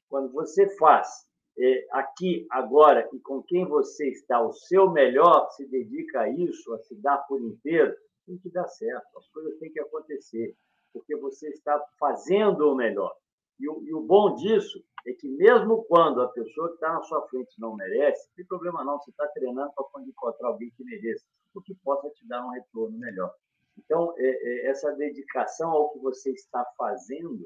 Quando 0.08 0.30
você 0.30 0.68
faz 0.76 1.26
é, 1.58 1.86
aqui, 1.92 2.46
agora 2.50 3.08
e 3.12 3.18
com 3.18 3.42
quem 3.42 3.66
você 3.66 4.08
está 4.10 4.40
o 4.40 4.52
seu 4.52 4.90
melhor, 4.90 5.50
se 5.52 5.66
dedica 5.66 6.20
a 6.20 6.28
isso, 6.28 6.72
a 6.74 6.78
se 6.78 6.94
dar 6.96 7.18
por 7.26 7.40
inteiro, 7.40 7.96
tem 8.26 8.38
que 8.38 8.50
dar 8.50 8.68
certo, 8.68 9.18
as 9.18 9.26
coisas 9.30 9.58
têm 9.58 9.72
que 9.72 9.80
acontecer, 9.80 10.54
porque 10.92 11.16
você 11.16 11.48
está 11.48 11.82
fazendo 11.98 12.70
o 12.70 12.76
melhor. 12.76 13.16
E 13.58 13.68
o, 13.68 13.82
e 13.82 13.94
o 13.94 14.02
bom 14.02 14.34
disso 14.36 14.84
é 15.06 15.12
que 15.12 15.28
mesmo 15.28 15.84
quando 15.84 16.20
a 16.20 16.28
pessoa 16.28 16.68
que 16.68 16.74
está 16.74 16.92
na 16.92 17.02
sua 17.02 17.26
frente 17.28 17.54
não 17.58 17.74
merece, 17.74 18.28
não 18.28 18.34
tem 18.36 18.46
problema 18.46 18.84
não, 18.84 18.98
você 18.98 19.10
está 19.10 19.26
treinando 19.28 19.72
para 19.74 19.84
quando 19.92 20.08
encontrar 20.08 20.48
alguém 20.48 20.70
que 20.76 20.84
mereça, 20.84 21.24
o 21.54 21.62
que 21.62 21.74
possa 21.76 22.10
te 22.10 22.26
dar 22.26 22.44
um 22.44 22.50
retorno 22.50 22.98
melhor. 22.98 23.32
Então, 23.78 24.12
é, 24.18 24.26
é, 24.26 24.66
essa 24.66 24.90
dedicação 24.92 25.70
ao 25.70 25.92
que 25.92 25.98
você 26.00 26.32
está 26.32 26.64
fazendo, 26.76 27.44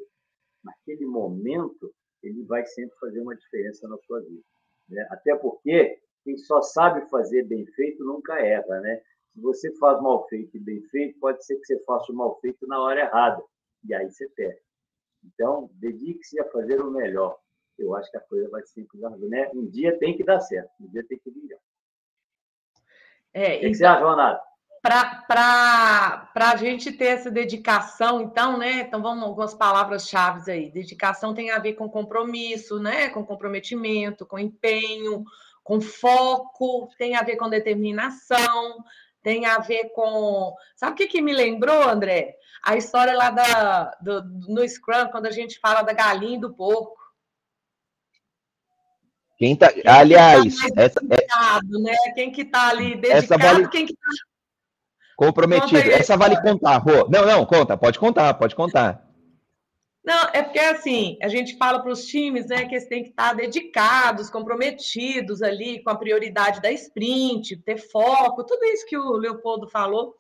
naquele 0.65 1.05
momento, 1.05 1.93
ele 2.23 2.43
vai 2.45 2.65
sempre 2.67 2.97
fazer 2.99 3.21
uma 3.21 3.37
diferença 3.37 3.87
na 3.89 3.99
sua 3.99 4.21
vida. 4.21 4.43
Né? 4.89 5.07
Até 5.11 5.35
porque 5.37 6.01
quem 6.25 6.37
só 6.39 6.63
sabe 6.63 7.09
fazer 7.11 7.45
bem 7.45 7.67
feito 7.67 8.05
nunca 8.05 8.41
erra, 8.41 8.81
né? 8.81 9.03
Se 9.33 9.41
você 9.41 9.75
faz 9.79 10.01
mal 10.01 10.27
feito 10.29 10.57
e 10.57 10.61
bem 10.61 10.83
feito, 10.85 11.19
pode 11.19 11.45
ser 11.45 11.57
que 11.57 11.67
você 11.67 11.83
faça 11.85 12.13
o 12.13 12.15
mal 12.15 12.39
feito 12.41 12.67
na 12.67 12.81
hora 12.81 13.01
errada, 13.01 13.43
e 13.85 13.95
aí 13.95 14.09
você 14.11 14.29
perde. 14.29 14.61
Então, 15.25 15.71
dedique-se 15.75 16.41
a 16.41 16.51
fazer 16.51 16.81
o 16.81 16.91
melhor. 16.91 17.39
Eu 17.79 17.95
acho 17.97 18.11
que 18.11 18.17
a 18.17 18.21
coisa 18.21 18.49
vai 18.49 18.63
sempre 18.65 19.01
dar 19.01 19.11
né? 19.11 19.51
Um 19.55 19.67
dia 19.67 19.99
tem 19.99 20.17
que 20.17 20.25
dar 20.25 20.41
certo, 20.41 20.71
um 20.81 20.89
dia 20.89 21.05
tem 21.07 21.19
que 21.19 21.31
vingar. 21.31 21.59
É, 23.35 23.57
o 23.57 23.61
que, 23.61 23.67
então, 23.67 23.75
você 23.75 23.85
acha, 23.85 24.05
Ronaldo? 24.05 24.41
Para 24.83 26.29
a 26.35 26.57
gente 26.57 26.93
ter 26.93 27.07
essa 27.07 27.31
dedicação, 27.31 28.21
então, 28.21 28.59
né? 28.59 28.81
Então, 28.81 29.01
vamos 29.01 29.23
algumas 29.25 29.55
palavras-chave 29.55 30.51
aí. 30.51 30.71
Dedicação 30.71 31.33
tem 31.33 31.51
a 31.51 31.59
ver 31.59 31.75
com 31.75 31.89
compromisso, 31.89 32.81
né? 32.81 33.09
Com 33.09 33.25
comprometimento, 33.25 34.27
com 34.27 34.39
empenho, 34.39 35.25
com 35.63 35.81
foco, 35.81 36.89
tem 36.99 37.15
a 37.15 37.23
ver 37.23 37.37
com 37.37 37.49
determinação, 37.49 38.85
tem 39.23 39.47
a 39.47 39.59
ver 39.59 39.91
com. 39.91 40.55
Sabe 40.77 40.93
o 40.93 40.97
que, 40.97 41.07
que 41.07 41.23
me 41.23 41.33
lembrou, 41.33 41.89
André? 41.89 42.37
A 42.63 42.77
história 42.77 43.15
lá 43.15 43.31
da, 43.31 43.97
do, 44.01 44.23
no 44.49 44.69
Scrum, 44.69 45.09
quando 45.11 45.27
a 45.27 45.31
gente 45.31 45.59
fala 45.61 45.83
da 45.83 45.93
galinha 45.93 46.37
e 46.37 46.41
do 46.41 46.53
porco. 46.55 47.01
Quem 49.39 49.57
tá, 49.57 49.73
quem 49.73 49.83
aliás, 49.85 50.61
que 50.61 50.73
tá 50.73 50.83
essa, 50.83 51.01
é, 51.11 51.79
né? 51.81 51.97
Quem 52.15 52.31
que 52.31 52.45
tá 52.45 52.69
ali 52.69 52.95
dedicado, 52.95 53.19
essa 53.19 53.39
vale, 53.39 53.69
quem 53.69 53.87
que 53.87 53.95
tá 53.95 54.09
comprometido. 55.17 55.91
Essa 55.91 56.17
vale 56.17 56.41
contar, 56.41 56.77
Rô. 56.79 57.09
Não, 57.09 57.27
não, 57.27 57.45
conta, 57.45 57.77
pode 57.77 57.99
contar, 57.99 58.35
pode 58.35 58.55
contar. 58.55 59.12
Não, 60.05 60.31
é 60.33 60.43
porque 60.43 60.59
assim, 60.59 61.17
a 61.23 61.29
gente 61.29 61.57
fala 61.57 61.81
para 61.81 61.93
os 61.93 62.07
times, 62.07 62.49
né, 62.49 62.65
que 62.67 62.75
eles 62.75 62.89
têm 62.89 63.05
que 63.05 63.11
estar 63.11 63.35
dedicados, 63.35 64.31
comprometidos 64.31 65.43
ali 65.43 65.81
com 65.83 65.91
a 65.91 65.97
prioridade 65.97 66.61
da 66.61 66.73
sprint, 66.73 67.57
ter 67.59 67.79
foco, 67.79 68.45
tudo 68.45 68.65
isso 68.65 68.87
que 68.87 68.97
o 68.99 69.13
Leopoldo 69.13 69.69
falou. 69.69 70.17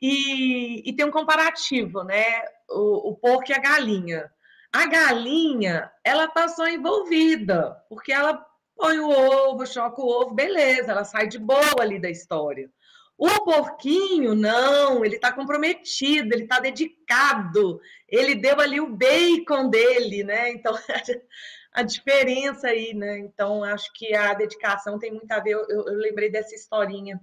E, 0.00 0.88
e 0.88 0.92
tem 0.94 1.06
um 1.06 1.10
comparativo, 1.10 2.02
né? 2.04 2.24
O, 2.68 3.10
o 3.10 3.16
porco 3.16 3.50
e 3.50 3.54
a 3.54 3.58
galinha. 3.58 4.30
A 4.70 4.86
galinha, 4.86 5.90
ela 6.04 6.28
tá 6.28 6.48
só 6.48 6.68
envolvida, 6.68 7.74
porque 7.88 8.12
ela 8.12 8.44
põe 8.76 8.98
o 8.98 9.08
ovo, 9.08 9.66
choca 9.66 10.02
o 10.02 10.06
ovo, 10.06 10.34
beleza, 10.34 10.92
ela 10.92 11.04
sai 11.04 11.26
de 11.26 11.38
boa 11.38 11.80
ali 11.80 11.98
da 11.98 12.10
história. 12.10 12.70
O 13.18 13.28
porquinho, 13.44 14.34
não, 14.34 15.02
ele 15.02 15.16
está 15.16 15.32
comprometido, 15.32 16.34
ele 16.34 16.42
está 16.42 16.60
dedicado, 16.60 17.80
ele 18.08 18.34
deu 18.34 18.60
ali 18.60 18.80
o 18.80 18.94
bacon 18.94 19.68
dele, 19.68 20.24
né? 20.24 20.50
Então, 20.50 20.72
a 21.72 21.82
diferença 21.82 22.68
aí, 22.68 22.94
né? 22.94 23.18
Então, 23.18 23.62
acho 23.64 23.92
que 23.92 24.14
a 24.14 24.32
dedicação 24.34 24.98
tem 24.98 25.12
muito 25.12 25.30
a 25.32 25.40
ver. 25.40 25.52
Eu, 25.52 25.66
eu 25.68 25.94
lembrei 25.94 26.30
dessa 26.30 26.54
historinha 26.54 27.20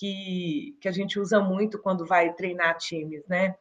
que, 0.00 0.78
que 0.80 0.88
a 0.88 0.92
gente 0.92 1.20
usa 1.20 1.40
muito 1.40 1.78
quando 1.78 2.06
vai 2.06 2.32
treinar 2.32 2.78
times, 2.78 3.22
né? 3.28 3.54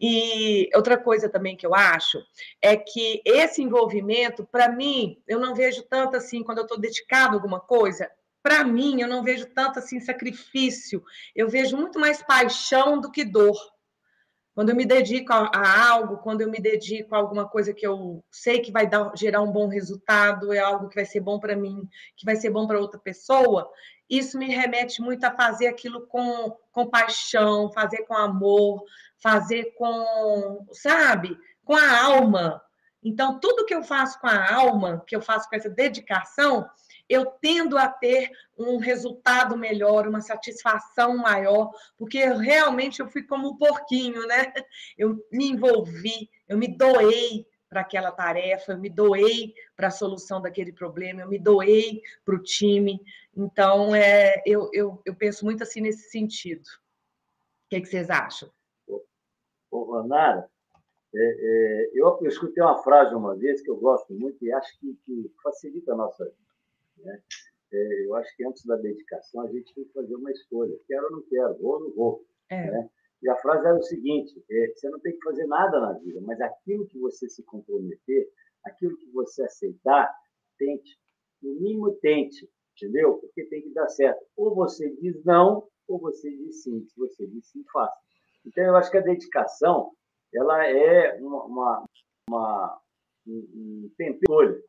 E 0.00 0.68
outra 0.74 0.98
coisa 0.98 1.28
também 1.28 1.56
que 1.56 1.64
eu 1.64 1.72
acho 1.72 2.18
é 2.60 2.76
que 2.76 3.22
esse 3.24 3.62
envolvimento, 3.62 4.44
para 4.44 4.68
mim, 4.68 5.22
eu 5.28 5.38
não 5.38 5.54
vejo 5.54 5.84
tanto 5.84 6.16
assim 6.16 6.42
quando 6.42 6.58
eu 6.58 6.64
estou 6.64 6.80
dedicado 6.80 7.32
a 7.32 7.34
alguma 7.34 7.60
coisa, 7.60 8.10
para 8.42 8.64
mim, 8.64 9.00
eu 9.00 9.08
não 9.08 9.22
vejo 9.22 9.46
tanto 9.54 9.78
assim 9.78 10.00
sacrifício, 10.00 11.02
eu 11.34 11.48
vejo 11.48 11.76
muito 11.76 11.98
mais 11.98 12.22
paixão 12.22 13.00
do 13.00 13.10
que 13.10 13.24
dor. 13.24 13.56
Quando 14.54 14.70
eu 14.70 14.76
me 14.76 14.86
dedico 14.86 15.32
a, 15.32 15.50
a, 15.52 15.90
algo, 15.90 16.18
quando 16.18 16.42
eu 16.42 16.50
me 16.50 16.60
dedico 16.60 17.14
a 17.14 17.18
alguma 17.18 17.48
coisa 17.48 17.74
que 17.74 17.84
eu 17.84 18.24
sei 18.30 18.60
que 18.60 18.70
vai 18.70 18.86
dar, 18.86 19.12
gerar 19.16 19.42
um 19.42 19.50
bom 19.50 19.66
resultado, 19.66 20.52
é 20.52 20.60
algo 20.60 20.88
que 20.88 20.94
vai 20.94 21.04
ser 21.04 21.20
bom 21.20 21.40
para 21.40 21.56
mim, 21.56 21.88
que 22.16 22.24
vai 22.24 22.36
ser 22.36 22.50
bom 22.50 22.66
para 22.66 22.78
outra 22.78 23.00
pessoa, 23.00 23.68
isso 24.08 24.38
me 24.38 24.46
remete 24.46 25.02
muito 25.02 25.24
a 25.24 25.34
fazer 25.34 25.66
aquilo 25.66 26.06
com, 26.06 26.56
com 26.70 26.86
paixão, 26.86 27.72
fazer 27.72 28.04
com 28.04 28.14
amor, 28.14 28.84
fazer 29.20 29.74
com, 29.76 30.66
sabe, 30.72 31.36
com 31.64 31.74
a 31.74 32.04
alma. 32.04 32.62
Então, 33.02 33.40
tudo 33.40 33.66
que 33.66 33.74
eu 33.74 33.82
faço 33.82 34.20
com 34.20 34.26
a 34.26 34.54
alma, 34.54 35.02
que 35.06 35.16
eu 35.16 35.20
faço 35.20 35.48
com 35.48 35.56
essa 35.56 35.68
dedicação, 35.68 36.68
eu 37.08 37.26
tendo 37.26 37.76
a 37.76 37.88
ter 37.88 38.30
um 38.58 38.78
resultado 38.78 39.56
melhor, 39.56 40.06
uma 40.08 40.20
satisfação 40.20 41.16
maior, 41.16 41.70
porque 41.96 42.24
realmente 42.24 43.00
eu 43.00 43.08
fui 43.08 43.22
como 43.22 43.50
um 43.50 43.56
porquinho, 43.56 44.26
né? 44.26 44.52
Eu 44.96 45.24
me 45.30 45.50
envolvi, 45.50 46.30
eu 46.48 46.56
me 46.56 46.68
doei 46.68 47.46
para 47.68 47.80
aquela 47.80 48.12
tarefa, 48.12 48.72
eu 48.72 48.78
me 48.78 48.88
doei 48.88 49.52
para 49.76 49.88
a 49.88 49.90
solução 49.90 50.40
daquele 50.40 50.72
problema, 50.72 51.22
eu 51.22 51.28
me 51.28 51.38
doei 51.38 52.00
para 52.24 52.36
o 52.36 52.42
time. 52.42 53.00
Então, 53.36 53.94
é, 53.94 54.42
eu, 54.46 54.70
eu, 54.72 55.02
eu 55.04 55.14
penso 55.14 55.44
muito 55.44 55.62
assim 55.62 55.80
nesse 55.80 56.08
sentido. 56.08 56.62
O 56.62 57.68
que, 57.70 57.76
é 57.76 57.80
que 57.80 57.86
vocês 57.86 58.08
acham? 58.10 58.48
Ô, 59.70 59.86
Vanara, 59.86 60.48
é, 61.12 61.18
é, 61.18 61.90
eu, 61.94 62.16
eu, 62.20 62.28
escutei 62.28 62.62
uma 62.62 62.80
frase 62.82 63.12
uma 63.12 63.34
vez 63.36 63.60
que 63.60 63.70
eu 63.70 63.76
gosto 63.76 64.14
muito 64.14 64.44
e 64.44 64.52
acho 64.52 64.78
que, 64.78 64.94
que 65.04 65.32
facilita 65.42 65.92
a 65.92 65.96
nossa 65.96 66.24
vida. 66.24 66.43
Né? 66.98 67.22
É, 67.72 68.06
eu 68.06 68.14
acho 68.14 68.36
que 68.36 68.46
antes 68.46 68.64
da 68.64 68.76
dedicação 68.76 69.42
a 69.42 69.48
gente 69.48 69.74
tem 69.74 69.84
que 69.84 69.92
fazer 69.92 70.14
uma 70.14 70.30
escolha: 70.30 70.76
quero 70.86 71.04
ou 71.06 71.12
não 71.12 71.22
quero, 71.22 71.58
vou 71.58 71.72
ou 71.74 71.80
não 71.80 71.90
vou. 71.94 72.26
É. 72.50 72.70
Né? 72.70 72.90
E 73.22 73.28
a 73.28 73.36
frase 73.36 73.66
era 73.66 73.76
o 73.76 73.82
seguinte: 73.82 74.44
é, 74.50 74.72
você 74.74 74.88
não 74.88 75.00
tem 75.00 75.12
que 75.12 75.24
fazer 75.24 75.46
nada 75.46 75.80
na 75.80 75.92
vida, 75.94 76.20
mas 76.20 76.40
aquilo 76.40 76.86
que 76.86 76.98
você 76.98 77.28
se 77.28 77.42
comprometer, 77.44 78.28
aquilo 78.64 78.96
que 78.96 79.10
você 79.10 79.44
aceitar, 79.44 80.14
tente. 80.58 80.98
No 81.42 81.60
mínimo, 81.60 81.92
tente, 81.96 82.48
entendeu? 82.74 83.18
Porque 83.18 83.44
tem 83.44 83.60
que 83.60 83.70
dar 83.74 83.88
certo. 83.88 84.24
Ou 84.34 84.54
você 84.54 84.88
diz 84.96 85.22
não, 85.24 85.68
ou 85.86 85.98
você 85.98 86.30
diz 86.30 86.62
sim. 86.62 86.86
Se 86.86 86.96
você 86.96 87.26
diz 87.26 87.46
sim, 87.48 87.62
faça. 87.70 87.98
Então, 88.46 88.64
eu 88.64 88.76
acho 88.76 88.90
que 88.90 88.96
a 88.96 89.02
dedicação 89.02 89.92
ela 90.34 90.66
é 90.66 91.20
uma, 91.20 91.44
uma, 91.44 91.84
uma 92.28 92.80
um, 93.26 93.90
tempero, 93.96 94.62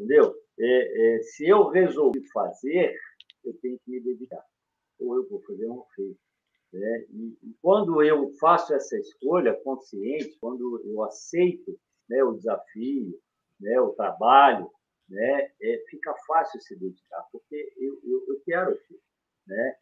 entendeu? 0.00 0.34
É, 0.58 1.16
é, 1.16 1.22
se 1.22 1.46
eu 1.46 1.68
resolvi 1.68 2.26
fazer, 2.32 2.96
eu 3.44 3.52
tenho 3.60 3.78
que 3.84 3.90
me 3.90 4.00
dedicar. 4.00 4.44
Ou 4.98 5.16
eu 5.16 5.28
vou 5.28 5.40
fazer 5.42 5.68
um 5.68 5.84
feito. 5.94 6.18
Né? 6.72 7.06
E, 7.10 7.38
e, 7.42 7.54
quando 7.60 8.02
eu 8.02 8.30
faço 8.40 8.74
essa 8.74 8.96
escolha 8.98 9.54
consciente, 9.62 10.38
quando 10.40 10.80
eu 10.84 11.02
aceito 11.02 11.78
né, 12.08 12.22
o 12.22 12.34
desafio, 12.34 13.18
né, 13.60 13.80
o 13.80 13.90
trabalho, 13.90 14.70
né, 15.08 15.50
é, 15.60 15.84
fica 15.90 16.14
fácil 16.26 16.60
se 16.60 16.76
dedicar, 16.76 17.26
porque 17.32 17.72
eu, 17.76 18.00
eu, 18.04 18.24
eu 18.28 18.40
quero. 18.44 18.78
Né? 19.46 19.76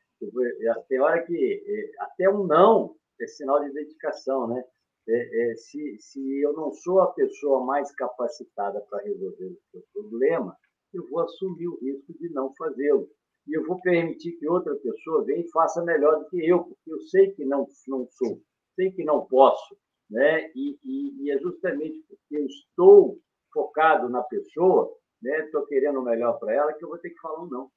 Tem 0.88 1.00
hora 1.00 1.22
que 1.24 1.64
é, 1.66 2.02
até 2.02 2.28
um 2.28 2.46
não 2.46 2.96
é 3.20 3.26
sinal 3.26 3.62
de 3.62 3.72
dedicação, 3.72 4.48
né? 4.48 4.64
É, 5.08 5.52
é, 5.52 5.56
se, 5.56 5.96
se 5.98 6.40
eu 6.42 6.52
não 6.52 6.70
sou 6.70 7.00
a 7.00 7.12
pessoa 7.12 7.64
mais 7.64 7.90
capacitada 7.94 8.80
para 8.90 9.02
resolver 9.02 9.46
o 9.46 9.58
seu 9.70 9.82
problema, 9.92 10.54
eu 10.92 11.06
vou 11.08 11.20
assumir 11.20 11.66
o 11.66 11.78
risco 11.80 12.12
de 12.18 12.28
não 12.30 12.54
fazê-lo. 12.54 13.08
E 13.46 13.56
eu 13.56 13.64
vou 13.66 13.80
permitir 13.80 14.32
que 14.32 14.46
outra 14.46 14.76
pessoa 14.76 15.24
venha 15.24 15.40
e 15.40 15.50
faça 15.50 15.82
melhor 15.82 16.18
do 16.18 16.28
que 16.28 16.46
eu, 16.46 16.62
porque 16.62 16.92
eu 16.92 17.00
sei 17.00 17.32
que 17.32 17.44
não, 17.46 17.66
não 17.88 18.06
sou, 18.10 18.42
sei 18.74 18.92
que 18.92 19.02
não 19.04 19.26
posso. 19.26 19.76
Né? 20.10 20.50
E, 20.54 20.78
e, 20.84 21.24
e 21.24 21.30
é 21.30 21.38
justamente 21.38 22.02
porque 22.06 22.36
eu 22.36 22.46
estou 22.46 23.18
focado 23.52 24.10
na 24.10 24.22
pessoa, 24.22 24.94
né? 25.22 25.44
estou 25.44 25.66
querendo 25.66 26.00
o 26.00 26.04
melhor 26.04 26.38
para 26.38 26.54
ela, 26.54 26.72
que 26.74 26.84
eu 26.84 26.88
vou 26.88 26.98
ter 26.98 27.10
que 27.10 27.20
falar 27.20 27.44
um 27.44 27.48
não. 27.48 27.70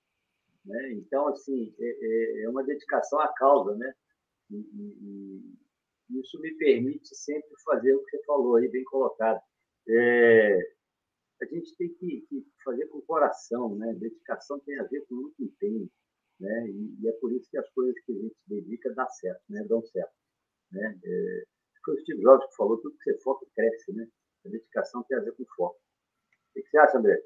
Né? 0.65 0.93
Então, 0.93 1.27
assim, 1.29 1.73
é, 1.79 1.85
é, 1.85 2.43
é 2.43 2.49
uma 2.49 2.63
dedicação 2.63 3.19
à 3.19 3.29
causa, 3.29 3.73
né? 3.75 3.93
E, 4.51 5.41
isso 6.19 6.39
me 6.39 6.53
permite 6.55 7.15
sempre 7.15 7.49
fazer 7.63 7.93
o 7.93 8.03
que 8.03 8.17
você 8.17 8.23
falou 8.25 8.55
aí, 8.55 8.67
bem 8.67 8.83
colocado. 8.83 9.41
É, 9.87 10.59
a 11.41 11.45
gente 11.45 11.75
tem 11.75 11.89
que, 11.95 12.25
que, 12.29 12.45
fazer 12.63 12.87
com 12.87 12.99
o 12.99 13.03
coração, 13.03 13.75
né? 13.75 13.93
Dedicação 13.93 14.59
tem 14.59 14.79
a 14.79 14.83
ver 14.83 15.05
com 15.07 15.15
muito 15.15 15.43
empenho, 15.43 15.89
né? 16.39 16.67
E, 16.69 16.95
e, 17.01 17.07
é 17.07 17.11
por 17.13 17.31
isso 17.31 17.49
que 17.49 17.57
as 17.57 17.69
coisas 17.71 17.95
que 18.05 18.11
a 18.11 18.15
gente 18.15 18.35
dedica 18.47 18.93
dá 18.93 19.07
certo, 19.07 19.41
né? 19.49 19.63
Dão 19.63 19.83
certo, 19.85 20.13
né? 20.71 20.99
É, 21.03 21.43
o 21.87 21.99
Steve 21.99 22.21
Jobs 22.21 22.55
falou, 22.55 22.77
tudo 22.77 22.95
que 22.97 23.03
você 23.03 23.17
foca 23.19 23.45
cresce, 23.55 23.91
né? 23.93 24.07
A 24.45 24.49
dedicação 24.49 25.03
tem 25.03 25.17
a 25.17 25.21
ver 25.21 25.33
com 25.33 25.45
foco. 25.55 25.79
O 26.55 26.61
que 26.61 26.67
você 26.69 26.77
acha, 26.77 26.97
André? 26.97 27.23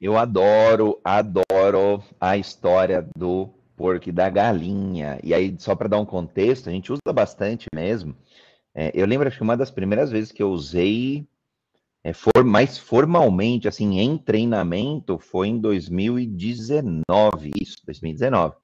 Eu 0.00 0.16
adoro, 0.16 1.00
adoro 1.04 2.02
a 2.20 2.36
história 2.36 3.08
do 3.16 3.54
porco 3.76 4.08
e 4.08 4.12
da 4.12 4.28
galinha. 4.28 5.18
E 5.22 5.34
aí, 5.34 5.54
só 5.58 5.74
para 5.74 5.88
dar 5.88 6.00
um 6.00 6.04
contexto, 6.04 6.68
a 6.68 6.72
gente 6.72 6.92
usa 6.92 7.12
bastante 7.12 7.66
mesmo. 7.74 8.14
É, 8.74 8.90
eu 8.94 9.06
lembro 9.06 9.30
que 9.30 9.42
uma 9.42 9.56
das 9.56 9.70
primeiras 9.70 10.10
vezes 10.10 10.32
que 10.32 10.42
eu 10.42 10.50
usei 10.50 11.26
é, 12.02 12.12
for, 12.12 12.44
mais 12.44 12.76
formalmente, 12.78 13.68
assim, 13.68 13.98
em 13.98 14.18
treinamento, 14.18 15.18
foi 15.18 15.48
em 15.48 15.58
2019, 15.58 17.50
isso, 17.60 17.78
2019. 17.86 18.56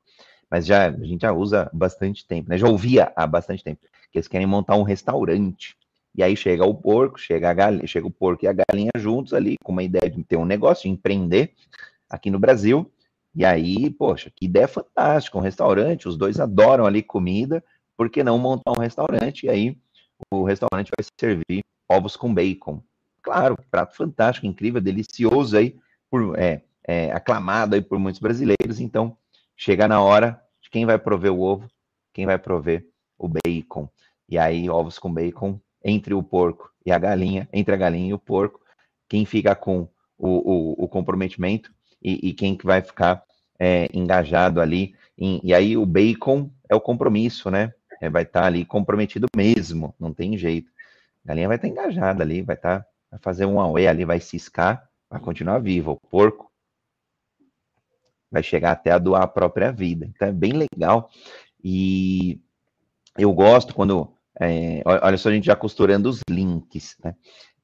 Mas 0.51 0.67
já 0.67 0.89
a 0.89 1.05
gente 1.05 1.23
já 1.23 1.33
usa 1.33 1.71
bastante 1.73 2.27
tempo, 2.27 2.51
né? 2.51 2.59
Já 2.59 2.69
ouvia 2.69 3.13
há 3.17 3.27
bastante 3.27 3.63
tempo 3.63 3.81
que 4.11 4.19
eles 4.19 4.29
querem 4.29 4.47
montar 4.47 4.77
um 4.77 4.83
restaurante. 4.83 5.77
E 6.15 6.23
aí 6.23 6.37
chega 6.37 6.65
o 6.65 6.75
porco, 6.75 7.19
chega 7.19 7.49
a 7.51 7.55
galinha, 7.55 7.87
chega 7.87 8.07
o 8.07 8.11
porco 8.11 8.45
e 8.45 8.49
a 8.49 8.53
galinha 8.53 8.91
juntos 8.97 9.33
ali, 9.33 9.55
com 9.63 9.73
uma 9.73 9.83
ideia 9.83 10.11
de 10.11 10.23
ter 10.25 10.37
um 10.37 10.45
negócio, 10.45 10.83
de 10.83 10.89
empreender 10.91 11.53
aqui 12.09 12.31
no 12.31 12.39
Brasil. 12.39 12.91
E 13.35 13.45
aí, 13.45 13.91
poxa, 13.91 14.31
que 14.35 14.47
ideia 14.47 14.67
fantástica, 14.67 15.39
um 15.39 15.41
restaurante, 15.41 16.09
os 16.09 16.17
dois 16.17 16.41
adoram 16.41 16.87
ali 16.87 17.03
comida, 17.03 17.63
por 17.97 18.11
que 18.11 18.25
não 18.25 18.39
montar 18.39 18.73
um 18.73 18.81
restaurante? 18.81 19.47
E 19.47 19.49
aí 19.49 19.79
o 20.31 20.45
restaurante 20.45 20.91
vai 20.97 21.07
servir 21.19 21.63
ovos 21.89 22.17
com 22.17 22.33
bacon. 22.33 22.83
Claro, 23.23 23.57
prato 23.71 23.97
fantástico, 23.97 24.47
incrível, 24.47 24.81
delicioso 24.81 25.57
aí, 25.57 25.77
por, 26.11 26.39
é, 26.39 26.63
é, 26.87 27.13
aclamado 27.13 27.75
aí 27.75 27.83
por 27.83 27.99
muitos 27.99 28.21
brasileiros. 28.21 28.81
Então, 28.81 29.17
chega 29.57 29.87
na 29.87 30.01
hora 30.01 30.43
de 30.61 30.71
quem 30.71 30.85
vai 30.85 30.99
prover 30.99 31.33
o 31.33 31.41
ovo, 31.41 31.69
quem 32.13 32.27
vai 32.27 32.39
prover 32.39 32.87
o 33.19 33.29
bacon. 33.29 33.89
E 34.29 34.39
aí, 34.39 34.69
ovos 34.69 34.99
com 34.99 35.13
bacon 35.13 35.61
entre 35.85 36.15
o 36.15 36.23
porco 36.23 36.73
e 36.85 36.91
a 36.91 36.99
galinha, 36.99 37.49
entre 37.53 37.75
a 37.75 37.79
galinha 37.79 38.11
e 38.11 38.15
o 38.15 38.19
porco, 38.19 38.61
quem 39.09 39.25
fica 39.25 39.55
com 39.55 39.89
o, 40.17 40.29
o, 40.29 40.85
o 40.85 40.89
comprometimento 40.89 41.73
e, 42.03 42.29
e, 42.29 42.33
quem 42.33 42.57
que 42.57 42.67
vai 42.67 42.81
ficar 42.83 43.23
é, 43.59 43.89
engajado 43.93 44.61
ali. 44.61 44.95
E 45.19 45.53
aí, 45.53 45.77
o 45.77 45.85
bacon 45.85 46.51
é 46.69 46.75
o 46.75 46.81
compromisso, 46.81 47.51
né? 47.51 47.73
É, 48.01 48.09
vai 48.09 48.23
estar 48.23 48.43
tá 48.43 48.47
ali 48.47 48.65
comprometido 48.65 49.27
mesmo, 49.37 49.95
não 50.01 50.15
tem 50.15 50.39
jeito. 50.39 50.71
A 51.25 51.29
galinha 51.29 51.49
vai 51.49 51.57
estar 51.57 51.69
tá 51.69 51.73
engajada 51.73 52.23
ali, 52.23 52.41
vai 52.41 52.57
estar 52.57 52.81
tá 52.81 52.87
vai 53.11 53.21
fazer 53.21 53.45
um 53.45 53.61
auê 53.61 53.89
ali, 53.89 54.05
vai 54.05 54.21
ciscar, 54.21 54.89
vai 55.11 55.21
continuar 55.21 55.59
vivo. 55.59 55.93
O 55.93 56.09
porco 56.09 56.51
vai 58.31 58.43
chegar 58.43 58.73
até 58.73 58.93
a 58.93 58.99
doar 58.99 59.23
a 59.23 59.29
própria 59.29 59.73
vida. 59.73 60.07
Então 60.07 60.29
é 60.29 60.33
bem 60.33 60.53
legal. 60.53 61.11
E 61.63 62.41
eu 63.19 63.33
gosto 63.33 63.75
quando. 63.75 64.15
É, 64.41 64.83
olha 64.87 65.19
só, 65.19 65.29
a 65.29 65.33
gente 65.33 65.47
já 65.47 65.57
costurando 65.57 66.09
os 66.09 66.21
links, 66.31 66.97
né? 67.05 67.15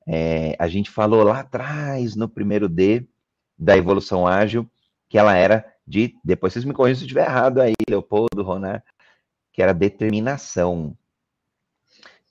É, 0.06 0.56
a 0.58 0.68
gente 0.68 0.90
falou 0.90 1.22
lá 1.22 1.40
atrás, 1.40 2.14
no 2.14 2.28
primeiro 2.28 2.68
D 2.68 3.06
da 3.58 3.76
evolução 3.76 4.26
ágil, 4.26 4.68
que 5.08 5.18
ela 5.18 5.34
era 5.34 5.64
de. 5.86 6.16
Depois 6.24 6.52
vocês 6.52 6.64
me 6.64 6.72
corrigem 6.72 6.96
se 6.96 7.02
eu 7.02 7.06
estiver 7.06 7.26
errado 7.26 7.60
aí, 7.60 7.74
Leopoldo, 7.88 8.42
Ronar, 8.42 8.84
que 9.52 9.62
era 9.62 9.72
determinação. 9.72 10.96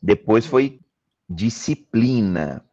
Depois 0.01 0.45
foi 0.45 0.79
disciplina. 1.27 2.63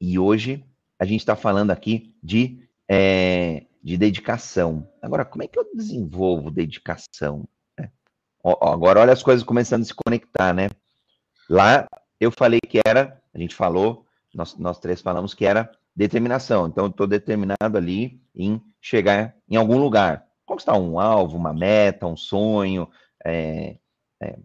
E 0.00 0.18
hoje 0.18 0.64
a 0.98 1.04
gente 1.04 1.20
está 1.20 1.36
falando 1.36 1.70
aqui 1.70 2.14
de, 2.22 2.66
é, 2.88 3.64
de 3.82 3.96
dedicação. 3.96 4.88
Agora, 5.02 5.24
como 5.24 5.42
é 5.42 5.46
que 5.46 5.58
eu 5.58 5.68
desenvolvo 5.74 6.50
dedicação? 6.50 7.46
É. 7.78 7.90
Ó, 8.42 8.72
agora, 8.72 9.00
olha 9.00 9.12
as 9.12 9.22
coisas 9.22 9.44
começando 9.44 9.82
a 9.82 9.84
se 9.84 9.94
conectar, 9.94 10.54
né? 10.54 10.68
Lá 11.48 11.86
eu 12.18 12.30
falei 12.30 12.60
que 12.60 12.80
era, 12.86 13.20
a 13.32 13.38
gente 13.38 13.54
falou, 13.54 14.06
nós, 14.34 14.56
nós 14.56 14.78
três 14.78 15.00
falamos 15.00 15.34
que 15.34 15.44
era 15.44 15.70
determinação. 15.96 16.66
Então, 16.66 16.84
eu 16.84 16.90
estou 16.90 17.06
determinado 17.06 17.76
ali 17.76 18.20
em 18.34 18.60
chegar 18.80 19.34
em 19.48 19.56
algum 19.56 19.78
lugar. 19.78 20.26
Conquistar 20.44 20.78
um 20.78 21.00
alvo, 21.00 21.36
uma 21.36 21.52
meta, 21.52 22.06
um 22.06 22.16
sonho, 22.16 22.88
é, 23.24 23.78
é, 24.22 24.38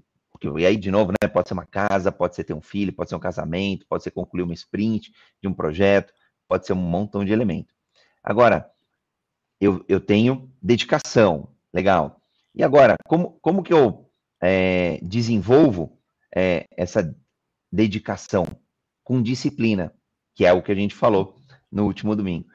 e 0.58 0.66
aí, 0.66 0.76
de 0.76 0.90
novo, 0.90 1.12
né, 1.12 1.28
pode 1.28 1.48
ser 1.48 1.54
uma 1.54 1.66
casa, 1.66 2.12
pode 2.12 2.36
ser 2.36 2.44
ter 2.44 2.54
um 2.54 2.62
filho, 2.62 2.92
pode 2.92 3.10
ser 3.10 3.16
um 3.16 3.20
casamento, 3.20 3.86
pode 3.88 4.04
ser 4.04 4.10
concluir 4.10 4.42
uma 4.42 4.56
sprint 4.56 5.14
de 5.40 5.48
um 5.48 5.54
projeto, 5.54 6.12
pode 6.48 6.66
ser 6.66 6.74
um 6.74 6.78
montão 6.78 7.24
de 7.24 7.32
elementos. 7.32 7.76
Agora, 8.24 8.68
eu, 9.60 9.86
eu 9.88 10.00
tenho 10.00 10.52
dedicação, 10.60 11.50
legal. 11.72 12.20
E 12.56 12.64
agora, 12.64 12.96
como, 13.06 13.38
como 13.40 13.62
que 13.62 13.72
eu 13.72 14.10
é, 14.42 15.00
desenvolvo 15.04 16.00
é, 16.36 16.66
essa 16.76 17.16
dedicação 17.72 18.48
com 19.04 19.22
disciplina, 19.22 19.94
que 20.34 20.44
é 20.44 20.52
o 20.52 20.64
que 20.64 20.72
a 20.72 20.76
gente 20.76 20.96
falou 20.96 21.40
no 21.72 21.86
último 21.86 22.16
domingo. 22.16 22.48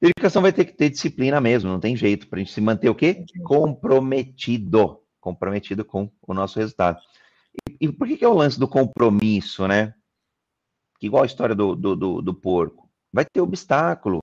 Dedicação 0.00 0.40
vai 0.40 0.52
ter 0.52 0.64
que 0.64 0.72
ter 0.72 0.88
disciplina 0.88 1.40
mesmo, 1.40 1.70
não 1.70 1.78
tem 1.78 1.94
jeito, 1.94 2.26
para 2.26 2.38
a 2.38 2.42
gente 2.42 2.52
se 2.52 2.60
manter 2.60 2.88
o 2.88 2.94
quê? 2.94 3.24
Comprometido. 3.44 5.02
Comprometido 5.20 5.84
com 5.84 6.10
o 6.26 6.32
nosso 6.32 6.58
resultado. 6.58 6.98
E, 7.68 7.86
e 7.86 7.92
por 7.92 8.08
que, 8.08 8.16
que 8.16 8.24
é 8.24 8.28
o 8.28 8.34
lance 8.34 8.58
do 8.58 8.66
compromisso, 8.66 9.68
né? 9.68 9.92
Que 10.98 11.06
igual 11.06 11.22
a 11.22 11.26
história 11.26 11.54
do, 11.54 11.76
do, 11.76 11.94
do, 11.94 12.22
do 12.22 12.34
porco. 12.34 12.88
Vai 13.12 13.26
ter 13.26 13.40
obstáculo, 13.42 14.22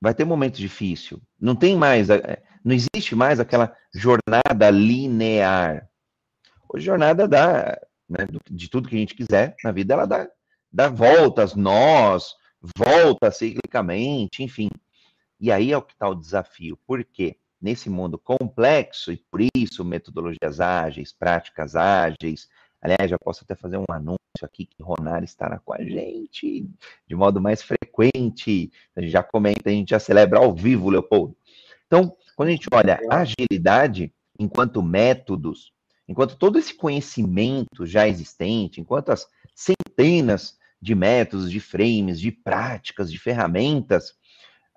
vai 0.00 0.12
ter 0.12 0.24
momento 0.26 0.56
difícil. 0.56 1.22
Não 1.40 1.56
tem 1.56 1.74
mais, 1.74 2.10
é, 2.10 2.42
não 2.62 2.74
existe 2.74 3.14
mais 3.14 3.40
aquela 3.40 3.74
jornada 3.94 4.70
linear. 4.70 5.88
A 6.74 6.78
jornada 6.78 7.26
dá, 7.26 7.80
né, 8.08 8.26
de 8.50 8.68
tudo 8.68 8.88
que 8.88 8.96
a 8.96 8.98
gente 8.98 9.14
quiser 9.14 9.54
na 9.64 9.72
vida, 9.72 9.94
ela 9.94 10.06
dá, 10.06 10.28
dá 10.70 10.88
voltas, 10.88 11.54
nós, 11.54 12.34
volta 12.76 13.30
ciclicamente, 13.30 14.42
enfim. 14.42 14.70
E 15.38 15.52
aí 15.52 15.72
é 15.72 15.76
o 15.76 15.82
que 15.82 15.92
está 15.92 16.08
o 16.08 16.14
desafio. 16.14 16.78
Por 16.86 17.04
quê? 17.04 17.36
Nesse 17.60 17.88
mundo 17.88 18.18
complexo, 18.18 19.12
e 19.12 19.16
por 19.16 19.40
isso 19.54 19.84
metodologias 19.84 20.60
ágeis, 20.60 21.12
práticas 21.12 21.74
ágeis, 21.74 22.48
aliás, 22.80 23.10
já 23.10 23.18
posso 23.18 23.44
até 23.44 23.54
fazer 23.54 23.78
um 23.78 23.84
anúncio 23.90 24.18
aqui 24.42 24.66
que 24.66 24.82
Ronar 24.82 25.24
estará 25.24 25.58
com 25.58 25.72
a 25.72 25.82
gente 25.82 26.68
de 27.06 27.14
modo 27.14 27.40
mais 27.40 27.62
frequente. 27.62 28.70
A 28.94 29.00
gente 29.00 29.10
já 29.10 29.22
comenta, 29.22 29.70
a 29.70 29.72
gente 29.72 29.90
já 29.90 29.98
celebra 29.98 30.38
ao 30.40 30.54
vivo, 30.54 30.90
Leopoldo. 30.90 31.36
Então, 31.86 32.14
quando 32.36 32.48
a 32.48 32.52
gente 32.52 32.68
olha 32.72 32.98
a 33.10 33.20
agilidade 33.20 34.12
enquanto 34.38 34.82
métodos, 34.82 35.72
enquanto 36.06 36.36
todo 36.36 36.58
esse 36.58 36.74
conhecimento 36.74 37.86
já 37.86 38.06
existente, 38.06 38.80
enquanto 38.80 39.10
as 39.10 39.26
centenas 39.54 40.58
de 40.84 40.94
métodos, 40.94 41.50
de 41.50 41.60
frames, 41.60 42.20
de 42.20 42.30
práticas, 42.30 43.10
de 43.10 43.18
ferramentas, 43.18 44.12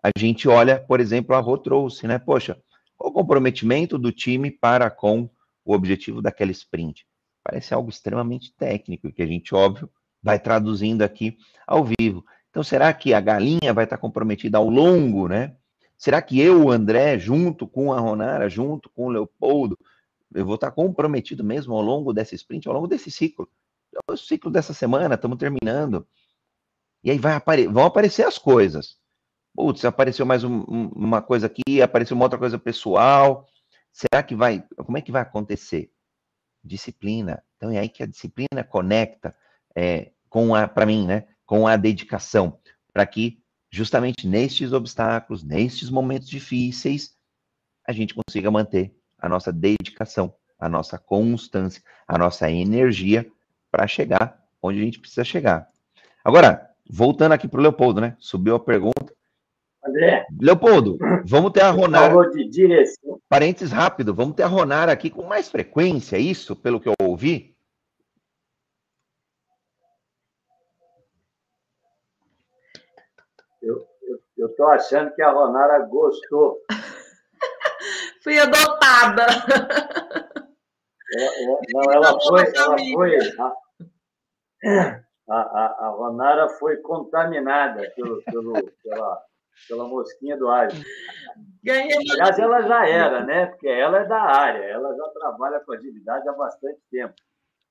a 0.01 0.09
gente 0.17 0.47
olha, 0.47 0.79
por 0.79 1.01
exemplo, 1.01 1.35
a 1.35 1.39
Rô 1.39 1.57
trouxe, 1.57 2.07
né? 2.07 2.17
Poxa, 2.17 2.57
o 2.97 3.11
comprometimento 3.11 3.97
do 3.97 4.09
time 4.09 4.49
para 4.49 4.89
com 4.89 5.29
o 5.65 5.73
objetivo 5.73 6.21
daquela 6.21 6.51
sprint? 6.51 7.05
Parece 7.43 7.73
algo 7.73 7.89
extremamente 7.89 8.55
técnico, 8.55 9.11
que 9.11 9.21
a 9.21 9.27
gente, 9.27 9.53
óbvio, 9.53 9.91
vai 10.23 10.39
traduzindo 10.39 11.01
aqui 11.01 11.37
ao 11.67 11.83
vivo. 11.83 12.23
Então, 12.49 12.63
será 12.63 12.93
que 12.93 13.13
a 13.13 13.19
galinha 13.19 13.73
vai 13.73 13.83
estar 13.83 13.97
comprometida 13.97 14.57
ao 14.57 14.69
longo, 14.69 15.27
né? 15.27 15.57
Será 15.97 16.21
que 16.21 16.39
eu, 16.39 16.63
o 16.63 16.71
André, 16.71 17.19
junto 17.19 17.67
com 17.67 17.91
a 17.91 17.99
Ronara, 17.99 18.47
junto 18.47 18.89
com 18.91 19.07
o 19.07 19.09
Leopoldo, 19.09 19.77
eu 20.33 20.45
vou 20.45 20.55
estar 20.55 20.71
comprometido 20.71 21.43
mesmo 21.43 21.73
ao 21.73 21.81
longo 21.81 22.13
dessa 22.13 22.33
sprint, 22.33 22.65
ao 22.65 22.73
longo 22.73 22.87
desse 22.87 23.11
ciclo? 23.11 23.49
É 23.95 24.11
o 24.11 24.17
ciclo 24.17 24.51
dessa 24.51 24.73
semana, 24.73 25.15
estamos 25.15 25.37
terminando. 25.37 26.07
E 27.03 27.11
aí 27.11 27.17
vai 27.17 27.33
apare 27.33 27.67
vão 27.67 27.85
aparecer 27.85 28.25
as 28.25 28.37
coisas. 28.37 28.97
Putz, 29.55 29.85
apareceu 29.85 30.25
mais 30.25 30.43
um, 30.43 30.61
uma 30.61 31.21
coisa 31.21 31.47
aqui, 31.47 31.81
apareceu 31.81 32.15
uma 32.15 32.25
outra 32.25 32.39
coisa 32.39 32.59
pessoal. 32.59 33.47
Será 33.91 34.21
que 34.21 34.35
vai. 34.35 34.63
Como 34.77 34.97
é 34.97 35.01
que 35.01 35.11
vai 35.11 35.21
acontecer? 35.21 35.91
disciplina. 36.67 37.43
Então 37.55 37.71
é 37.71 37.79
aí 37.79 37.89
que 37.89 38.03
a 38.03 38.07
disciplina 38.07 38.63
conecta 38.63 39.35
é, 39.75 40.11
com 40.29 40.53
a, 40.53 40.67
para 40.67 40.85
mim, 40.85 41.07
né, 41.07 41.25
com 41.45 41.65
a 41.65 41.77
dedicação, 41.77 42.59
para 42.93 43.05
que 43.05 43.41
justamente 43.71 44.27
nestes 44.27 44.73
obstáculos, 44.73 45.43
nestes 45.43 45.89
momentos 45.89 46.29
difíceis, 46.29 47.15
a 47.87 47.91
gente 47.91 48.13
consiga 48.13 48.51
manter 48.51 48.95
a 49.17 49.29
nossa 49.29 49.51
dedicação, 49.51 50.35
a 50.59 50.67
nossa 50.67 50.97
constância, 50.97 51.81
a 52.07 52.17
nossa 52.17 52.51
energia 52.51 53.29
para 53.77 53.85
chegar 53.85 54.43
onde 54.59 54.79
a 54.79 54.83
gente 54.83 54.99
precisa 54.99 55.23
chegar. 55.23 55.69
Agora, 56.25 56.67
voltando 56.89 57.33
aqui 57.33 57.47
para 57.47 57.59
o 57.59 57.61
Leopoldo, 57.61 58.01
né? 58.01 58.17
Subiu 58.17 58.55
a 58.55 58.59
pergunta. 58.59 59.13
André. 59.85 60.25
Leopoldo, 60.41 60.97
vamos 61.23 61.51
ter 61.51 61.61
a 61.61 61.69
Ronar. 61.69 62.11
de 62.31 62.49
direção. 62.49 63.21
Parênteses 63.29 63.71
rápido, 63.71 64.15
vamos 64.15 64.35
ter 64.35 64.41
a 64.41 64.47
Ronar 64.47 64.89
aqui 64.89 65.11
com 65.11 65.21
mais 65.21 65.47
frequência, 65.47 66.17
isso, 66.17 66.55
pelo 66.55 66.79
que 66.79 66.89
eu 66.89 66.95
ouvi? 66.99 67.55
Eu 73.61 74.47
estou 74.47 74.67
achando 74.69 75.13
que 75.13 75.21
a 75.21 75.31
Ronara 75.31 75.85
gostou. 75.85 76.61
Fui 78.23 78.39
adotada. 78.39 79.25
É, 81.15 81.23
é, 81.23 81.59
não, 81.73 81.91
ela 81.91 82.19
foi, 82.21 82.43
ela 82.55 82.77
foi. 82.77 83.17
A, 85.29 85.41
a, 85.41 85.87
a, 85.87 85.89
Ronara 85.89 86.47
foi 86.57 86.77
contaminada 86.77 87.91
pelo, 87.95 88.23
pelo, 88.23 88.53
pela, 88.81 89.21
pela 89.67 89.87
mosquinha 89.87 90.37
do 90.37 90.47
alho. 90.47 90.71
Aliás, 91.67 92.39
ela 92.39 92.61
já 92.61 92.87
era, 92.87 93.25
né? 93.25 93.47
Porque 93.47 93.67
ela 93.67 93.99
é 93.99 94.05
da 94.05 94.21
área, 94.21 94.63
ela 94.63 94.95
já 94.95 95.09
trabalha 95.09 95.59
com 95.59 95.73
agilidade 95.73 96.29
há 96.29 96.31
bastante 96.31 96.79
tempo, 96.89 97.13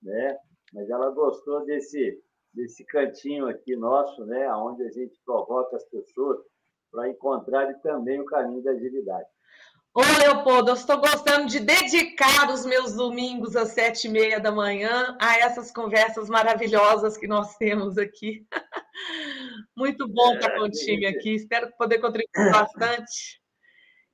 né? 0.03 0.37
Mas 0.75 0.91
ela 0.91 1.11
gostou 1.11 1.65
desse 1.65 2.23
desse 2.57 2.85
cantinho 2.87 3.47
aqui 3.49 3.77
nosso, 3.77 4.25
né? 4.25 4.51
Onde 4.55 4.83
a 4.83 4.91
gente 4.91 5.21
provoca 5.25 5.77
as 5.77 5.85
pessoas 5.91 6.39
para 6.91 7.09
encontrarem 7.09 7.79
também 7.81 8.19
o 8.19 8.25
caminho 8.25 8.63
da 8.63 8.71
agilidade. 8.71 9.29
Ô, 9.97 10.03
Leopoldo, 10.19 10.73
eu 10.73 10.75
estou 10.75 10.99
gostando 10.99 11.47
de 11.47 11.59
dedicar 11.59 12.51
os 12.51 12.67
meus 12.67 12.93
domingos 12.93 13.57
às 13.57 13.71
sete 13.71 14.07
e 14.09 14.11
meia 14.11 14.39
da 14.39 14.53
manhã 14.53 15.17
a 15.19 15.39
essas 15.39 15.73
conversas 15.73 16.29
maravilhosas 16.29 17.17
que 17.17 17.27
nós 17.27 17.57
temos 17.57 17.97
aqui. 17.97 18.47
Muito 19.75 20.07
bom 20.07 20.35
estar 20.35 20.55
com 20.55 20.65
o 20.65 20.71
time 20.71 21.07
aqui, 21.07 21.37
espero 21.37 21.73
poder 21.79 21.99
contribuir 21.99 22.53
bastante. 22.53 23.41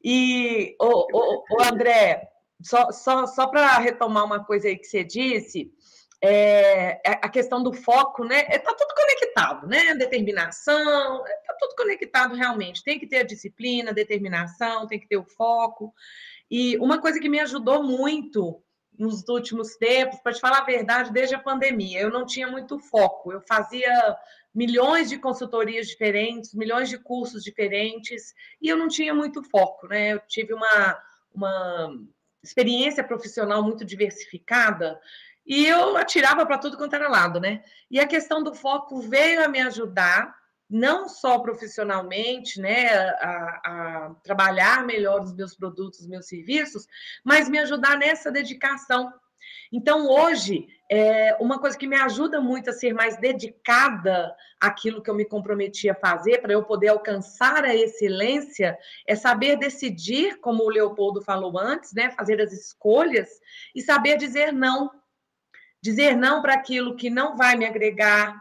E, 0.05 0.77
ô, 0.81 1.09
ô, 1.13 1.45
ô 1.51 1.63
André, 1.65 2.29
só, 2.63 2.93
só, 2.93 3.27
só 3.27 3.49
para 3.49 3.77
retomar 3.79 4.25
uma 4.25 4.45
coisa 4.45 4.69
aí 4.69 4.77
que 4.77 4.87
você 4.87 5.03
disse, 5.03 5.73
é, 6.25 7.01
é, 7.05 7.19
a 7.21 7.29
questão 7.29 7.61
do 7.61 7.73
foco, 7.73 8.25
né? 8.25 8.43
Está 8.43 8.71
é, 8.71 8.75
tudo 8.75 8.95
conectado, 8.95 9.67
né? 9.67 9.93
Determinação, 9.97 11.27
está 11.27 11.55
tudo 11.59 11.75
conectado 11.75 12.37
realmente. 12.37 12.85
Tem 12.85 12.97
que 12.97 13.09
ter 13.09 13.19
a 13.19 13.25
disciplina, 13.25 13.93
determinação, 13.93 14.87
tem 14.87 15.01
que 15.01 15.09
ter 15.09 15.17
o 15.17 15.25
foco. 15.25 15.93
E 16.49 16.79
uma 16.79 17.01
coisa 17.01 17.19
que 17.19 17.29
me 17.29 17.41
ajudou 17.41 17.83
muito 17.83 18.63
nos 18.97 19.29
últimos 19.29 19.75
tempos, 19.77 20.21
para 20.21 20.33
te 20.33 20.41
falar 20.41 20.59
a 20.59 20.65
verdade, 20.65 21.13
desde 21.13 21.35
a 21.35 21.41
pandemia, 21.41 22.01
eu 22.01 22.11
não 22.11 22.25
tinha 22.25 22.47
muito 22.47 22.79
foco. 22.79 23.33
Eu 23.33 23.41
fazia 23.41 24.17
milhões 24.55 25.09
de 25.09 25.19
consultorias 25.19 25.89
diferentes, 25.89 26.55
milhões 26.55 26.89
de 26.89 26.99
cursos 26.99 27.43
diferentes, 27.43 28.33
e 28.61 28.69
eu 28.69 28.77
não 28.77 28.87
tinha 28.87 29.13
muito 29.13 29.43
foco, 29.43 29.89
né? 29.89 30.13
Eu 30.13 30.21
tive 30.29 30.55
uma, 30.55 31.03
uma 31.35 31.99
experiência 32.45 33.03
profissional 33.03 33.61
muito 33.65 33.85
diversificada 33.85 35.01
e 35.47 35.67
eu 35.67 35.97
atirava 35.97 36.47
para 36.47 36.59
tudo 36.59 36.77
quanto 36.77 36.95
era 36.95 37.09
lado, 37.09 37.41
né? 37.41 37.63
E 37.91 37.99
a 37.99 38.07
questão 38.07 38.43
do 38.43 38.55
foco 38.55 39.01
veio 39.01 39.45
a 39.45 39.49
me 39.49 39.61
ajudar, 39.61 40.35
não 40.71 41.09
só 41.09 41.39
profissionalmente, 41.41 42.61
né, 42.61 42.89
a, 43.21 43.61
a 43.65 44.15
trabalhar 44.23 44.87
melhor 44.87 45.21
os 45.21 45.35
meus 45.35 45.55
produtos, 45.55 46.01
os 46.01 46.07
meus 46.07 46.27
serviços, 46.27 46.87
mas 47.23 47.49
me 47.49 47.59
ajudar 47.59 47.99
nessa 47.99 48.31
dedicação. 48.31 49.13
Então, 49.71 50.09
hoje, 50.09 50.69
é, 50.91 51.37
uma 51.41 51.59
coisa 51.59 51.77
que 51.77 51.87
me 51.87 51.97
ajuda 51.97 52.41
muito 52.41 52.71
a 52.71 52.73
ser 52.73 52.95
mais 52.95 53.19
dedicada 53.19 54.35
àquilo 54.61 55.03
que 55.03 55.11
eu 55.11 55.15
me 55.15 55.25
comprometi 55.25 55.91
a 55.91 55.95
fazer, 55.95 56.41
para 56.41 56.53
eu 56.53 56.63
poder 56.63 56.89
alcançar 56.89 57.65
a 57.65 57.75
excelência, 57.75 58.79
é 59.07 59.15
saber 59.15 59.57
decidir, 59.57 60.39
como 60.41 60.65
o 60.65 60.71
Leopoldo 60.71 61.21
falou 61.21 61.59
antes, 61.59 61.93
né, 61.93 62.11
fazer 62.11 62.41
as 62.41 62.53
escolhas 62.53 63.29
e 63.75 63.83
saber 63.83 64.17
dizer 64.17 64.53
não 64.53 64.91
dizer 65.83 66.17
não 66.17 66.41
para 66.41 66.55
aquilo 66.55 66.97
que 66.97 67.11
não 67.11 67.37
vai 67.37 67.57
me 67.57 67.67
agregar 67.67 68.41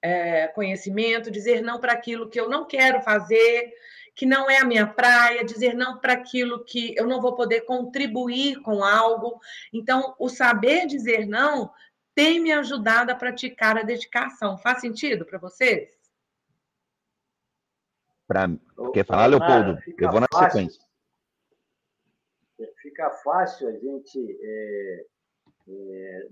é, 0.00 0.48
conhecimento, 0.48 1.30
dizer 1.30 1.60
não 1.60 1.78
para 1.78 1.92
aquilo 1.92 2.28
que 2.28 2.40
eu 2.40 2.48
não 2.48 2.64
quero 2.64 3.02
fazer, 3.02 3.72
que 4.14 4.24
não 4.24 4.50
é 4.50 4.58
a 4.58 4.64
minha 4.64 4.86
praia, 4.86 5.44
dizer 5.44 5.74
não 5.74 5.98
para 5.98 6.14
aquilo 6.14 6.64
que 6.64 6.94
eu 6.96 7.06
não 7.06 7.20
vou 7.20 7.36
poder 7.36 7.60
contribuir 7.62 8.60
com 8.62 8.82
algo. 8.82 9.38
Então, 9.72 10.16
o 10.18 10.28
saber 10.28 10.86
dizer 10.86 11.26
não 11.26 11.70
tem 12.14 12.40
me 12.40 12.50
ajudado 12.52 13.12
a 13.12 13.14
praticar 13.14 13.76
a 13.76 13.82
dedicação. 13.82 14.58
Faz 14.58 14.80
sentido 14.80 15.24
para 15.24 15.38
vocês? 15.38 15.90
Pra... 18.26 18.48
Quer 18.92 19.04
falar, 19.04 19.26
Leopoldo? 19.26 19.78
Eu 19.98 20.10
vou 20.10 20.20
na 20.20 20.26
fácil, 20.32 20.50
sequência. 20.50 20.82
Fica 22.82 23.10
fácil 23.10 23.68
a 23.68 23.72
gente 23.72 24.38
é 24.42 25.06
é, 25.68 26.28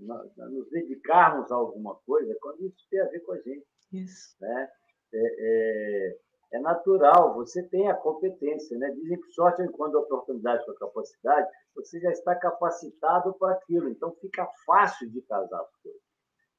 nos 0.49 0.69
dedicarmos 0.69 1.51
a 1.51 1.55
alguma 1.55 1.95
coisa 2.05 2.35
quando 2.41 2.65
isso 2.65 2.87
tem 2.89 2.99
a 2.99 3.05
ver 3.05 3.19
com 3.21 3.33
a 3.33 3.39
gente. 3.39 3.65
Isso. 3.93 4.35
Né? 4.41 4.69
É, 5.13 5.35
é, 5.39 6.17
É 6.53 6.59
natural, 6.59 7.33
você 7.35 7.61
tem 7.63 7.89
a 7.89 7.93
competência, 7.95 8.77
né? 8.77 8.89
Dizem 8.91 9.19
que 9.19 9.31
sorte 9.33 9.61
é 9.61 9.67
quando 9.67 9.97
a 9.97 10.01
oportunidade 10.01 10.65
com 10.65 10.71
a 10.71 10.79
capacidade, 10.79 11.49
você 11.75 11.99
já 11.99 12.11
está 12.11 12.35
capacitado 12.35 13.33
para 13.33 13.53
aquilo, 13.53 13.89
então 13.89 14.15
fica 14.21 14.47
fácil 14.65 15.09
de 15.11 15.21
casar 15.23 15.61
as 15.61 15.75
coisas. 15.81 16.01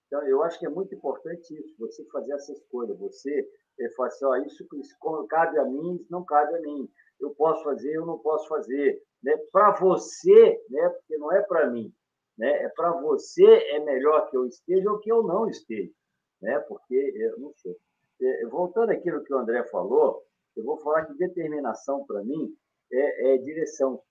Então, 0.07 0.23
eu 0.27 0.43
acho 0.43 0.59
que 0.59 0.67
é 0.67 0.71
muito 0.71 0.95
importante 0.95 1.55
isso, 1.55 1.75
você 1.79 2.05
fazer 2.11 2.33
essa 2.33 2.53
escolha, 2.53 2.95
você 2.95 3.47
é, 3.81 3.91
falar 3.91 4.09
assim, 4.09 4.25
ó, 4.25 4.37
isso, 4.37 4.67
isso 4.75 4.97
cabe 5.29 5.59
a 5.59 5.65
mim, 5.65 5.97
isso 5.97 6.11
não 6.11 6.25
cabe 6.25 6.55
a 6.55 6.61
mim. 6.61 6.91
Eu 7.21 7.31
posso 7.35 7.63
fazer, 7.63 7.93
eu 7.95 8.07
não 8.07 8.19
posso 8.19 8.49
fazer. 8.49 9.03
Né? 9.23 9.37
Para 9.53 9.73
você, 9.73 10.65
né? 10.71 10.89
porque 10.89 11.19
não 11.19 11.33
é 11.33 11.43
para 11.43 11.69
mim, 11.71 11.93
né? 12.39 12.51
é 12.63 12.69
para 12.69 12.93
você 12.93 13.45
é 13.45 13.81
melhor 13.81 14.31
que 14.31 14.37
eu 14.37 14.47
esteja 14.47 14.91
ou 14.91 14.99
que 14.99 15.11
eu 15.11 15.23
não 15.23 15.49
esteja, 15.49 15.93
né? 16.41 16.59
porque 16.61 16.95
eu 16.95 17.39
não 17.41 17.53
sei. 17.57 17.77
É, 18.21 18.47
voltando 18.47 18.91
aqui 18.91 19.11
no 19.11 19.23
que 19.23 19.33
o 19.33 19.39
André 19.39 19.65
falou, 19.65 20.23
eu 20.57 20.65
vou 20.65 20.79
falar 20.79 21.07
que 21.07 21.15
determinação, 21.15 22.05
para 22.05 22.23
mim, 22.25 22.53
é, 22.93 23.35
é, 23.35 23.39
direção. 23.39 24.03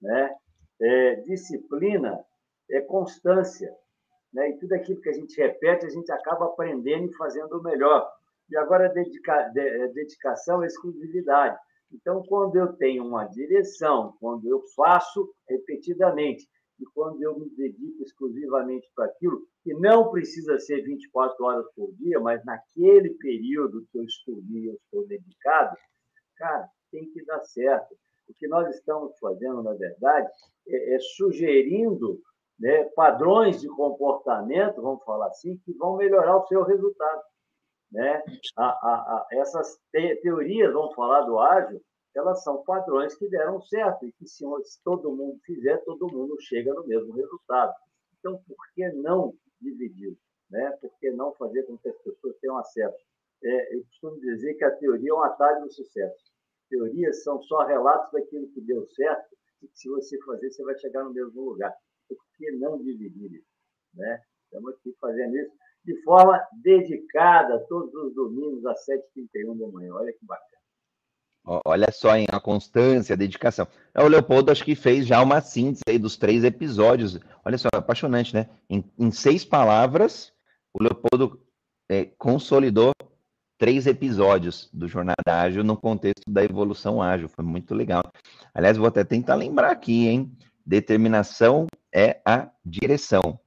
Né? 0.00 0.34
É, 0.80 1.16
disciplina 1.16 2.24
é 2.70 2.80
constância. 2.80 3.74
Né? 4.32 4.50
E 4.50 4.58
tudo 4.58 4.72
aquilo 4.72 5.00
que 5.00 5.08
a 5.08 5.12
gente 5.12 5.36
repete, 5.36 5.84
a 5.84 5.90
gente 5.90 6.10
acaba 6.10 6.46
aprendendo 6.46 7.10
e 7.10 7.16
fazendo 7.16 7.62
melhor. 7.62 8.10
E 8.48 8.56
agora, 8.56 8.88
dedica, 8.88 9.48
de, 9.48 9.60
é, 9.60 9.88
dedicação 9.88 10.62
é 10.62 10.66
exclusividade. 10.66 11.58
Então, 11.92 12.22
quando 12.22 12.56
eu 12.56 12.72
tenho 12.74 13.04
uma 13.04 13.24
direção, 13.24 14.16
quando 14.20 14.48
eu 14.48 14.62
faço 14.74 15.28
repetidamente, 15.48 16.48
e 16.80 16.84
quando 16.94 17.22
eu 17.22 17.38
me 17.38 17.48
dedico 17.50 18.02
exclusivamente 18.02 18.90
para 18.94 19.04
aquilo, 19.04 19.46
que 19.62 19.74
não 19.74 20.10
precisa 20.10 20.58
ser 20.58 20.82
24 20.82 21.44
horas 21.44 21.66
por 21.74 21.92
dia, 21.94 22.18
mas 22.18 22.42
naquele 22.44 23.10
período 23.14 23.86
que 23.92 23.98
eu 23.98 24.04
estudei, 24.04 24.70
eu 24.70 24.74
estou 24.74 25.06
dedicado, 25.06 25.76
cara, 26.36 26.66
tem 26.90 27.04
que 27.10 27.22
dar 27.24 27.40
certo. 27.42 27.94
O 28.28 28.34
que 28.34 28.48
nós 28.48 28.74
estamos 28.74 29.18
fazendo, 29.18 29.62
na 29.62 29.74
verdade, 29.74 30.28
é, 30.66 30.94
é 30.94 30.98
sugerindo 31.16 32.20
né, 32.58 32.84
padrões 32.94 33.60
de 33.60 33.68
comportamento, 33.68 34.80
vamos 34.80 35.04
falar 35.04 35.26
assim, 35.26 35.58
que 35.64 35.72
vão 35.74 35.96
melhorar 35.96 36.36
o 36.36 36.46
seu 36.46 36.62
resultado. 36.62 37.22
Né? 37.92 38.22
A, 38.56 38.64
a, 38.64 38.94
a, 38.94 39.26
essas 39.32 39.78
te, 39.90 40.16
teorias, 40.22 40.72
vamos 40.72 40.94
falar 40.94 41.22
do 41.22 41.38
ágil, 41.38 41.80
elas 42.14 42.42
são 42.42 42.62
padrões 42.64 43.14
que 43.14 43.28
deram 43.28 43.60
certo 43.62 44.04
e 44.04 44.12
que 44.12 44.26
se 44.26 44.44
todo 44.82 45.14
mundo 45.14 45.38
fizer, 45.44 45.78
todo 45.84 46.12
mundo 46.12 46.36
chega 46.40 46.72
no 46.74 46.86
mesmo 46.86 47.12
resultado. 47.12 47.72
Então, 48.18 48.42
por 48.46 48.56
que 48.74 48.88
não 48.92 49.34
dividir? 49.60 50.16
Né? 50.50 50.70
Por 50.80 50.90
que 50.98 51.10
não 51.10 51.32
fazer 51.34 51.62
com 51.64 51.78
que 51.78 51.88
as 51.88 51.96
pessoas 51.98 52.36
tenham 52.40 52.58
acesso? 52.58 52.98
É, 53.42 53.76
eu 53.76 53.84
costumo 53.84 54.20
dizer 54.20 54.54
que 54.54 54.64
a 54.64 54.76
teoria 54.76 55.10
é 55.10 55.14
um 55.14 55.22
atalho 55.22 55.62
do 55.62 55.72
sucesso. 55.72 56.32
Teorias 56.68 57.22
são 57.22 57.40
só 57.42 57.64
relatos 57.64 58.12
daquilo 58.12 58.50
que 58.52 58.60
deu 58.60 58.86
certo 58.88 59.36
e 59.62 59.68
que, 59.68 59.78
se 59.78 59.88
você 59.88 60.18
fazer, 60.24 60.50
você 60.50 60.62
vai 60.64 60.76
chegar 60.78 61.04
no 61.04 61.12
mesmo 61.12 61.42
lugar. 61.42 61.74
Por 62.08 62.18
que 62.36 62.50
não 62.52 62.82
dividir 62.82 63.32
isso? 63.32 63.48
Né? 63.94 64.22
Estamos 64.44 64.74
aqui 64.74 64.94
fazendo 65.00 65.36
isso 65.36 65.52
de 65.84 66.02
forma 66.02 66.38
dedicada, 66.62 67.64
todos 67.68 67.94
os 67.94 68.14
domingos, 68.14 68.64
às 68.66 68.84
7h31 68.86 69.58
da 69.58 69.66
manhã. 69.68 69.94
Olha 69.94 70.12
que 70.12 70.24
bacana. 70.26 70.59
Olha 71.44 71.90
só, 71.90 72.16
hein, 72.16 72.26
a 72.30 72.38
constância, 72.38 73.14
a 73.14 73.16
dedicação. 73.16 73.66
O 73.96 74.06
Leopoldo 74.06 74.52
acho 74.52 74.64
que 74.64 74.74
fez 74.74 75.06
já 75.06 75.20
uma 75.22 75.40
síntese 75.40 75.82
aí 75.88 75.98
dos 75.98 76.16
três 76.16 76.44
episódios. 76.44 77.18
Olha 77.44 77.58
só, 77.58 77.68
apaixonante, 77.72 78.34
né? 78.34 78.48
Em, 78.68 78.84
em 78.98 79.10
seis 79.10 79.44
palavras, 79.44 80.32
o 80.72 80.82
Leopoldo 80.82 81.40
é, 81.88 82.04
consolidou 82.18 82.92
três 83.58 83.86
episódios 83.86 84.70
do 84.72 84.86
Jornada 84.86 85.14
Ágil 85.26 85.64
no 85.64 85.76
contexto 85.76 86.30
da 86.30 86.44
evolução 86.44 87.02
ágil. 87.02 87.28
Foi 87.28 87.44
muito 87.44 87.74
legal. 87.74 88.02
Aliás, 88.54 88.76
vou 88.76 88.86
até 88.86 89.02
tentar 89.02 89.34
lembrar 89.34 89.70
aqui, 89.70 90.08
hein? 90.08 90.32
Determinação 90.64 91.66
é 91.92 92.20
a 92.24 92.48
direção. 92.64 93.40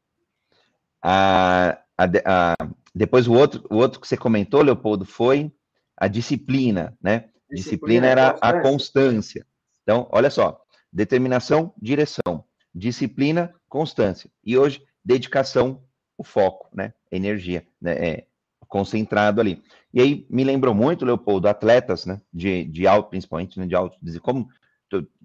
A, 1.02 1.80
a, 1.98 2.04
a, 2.26 2.54
depois 2.94 3.28
o 3.28 3.34
outro, 3.34 3.66
o 3.70 3.76
outro 3.76 4.00
que 4.00 4.08
você 4.08 4.18
comentou, 4.18 4.62
Leopoldo, 4.62 5.06
foi 5.06 5.52
a 5.98 6.08
disciplina, 6.08 6.96
né? 7.02 7.30
Disciplina, 7.54 8.08
era 8.08 8.30
a 8.42 8.62
constância. 8.62 9.46
Então, 9.84 10.08
olha 10.12 10.30
só: 10.30 10.62
determinação, 10.92 11.74
direção. 11.82 12.44
Disciplina, 12.74 13.54
constância. 13.70 14.30
E 14.44 14.58
hoje, 14.58 14.84
dedicação, 15.04 15.84
o 16.18 16.24
foco, 16.24 16.70
né? 16.74 16.94
Energia, 17.12 17.66
né? 17.80 17.94
É, 17.94 18.28
concentrado 18.68 19.40
ali. 19.40 19.64
E 19.94 20.02
aí 20.02 20.26
me 20.30 20.44
lembrou 20.44 20.74
muito, 20.74 21.06
Leopoldo, 21.06 21.48
atletas, 21.48 22.06
né? 22.06 22.20
De, 22.34 22.66
de 22.66 22.88
alto, 22.88 23.10
principalmente, 23.10 23.60
né? 23.60 23.68
de 23.68 23.76
alto, 23.76 23.98
como 24.22 24.50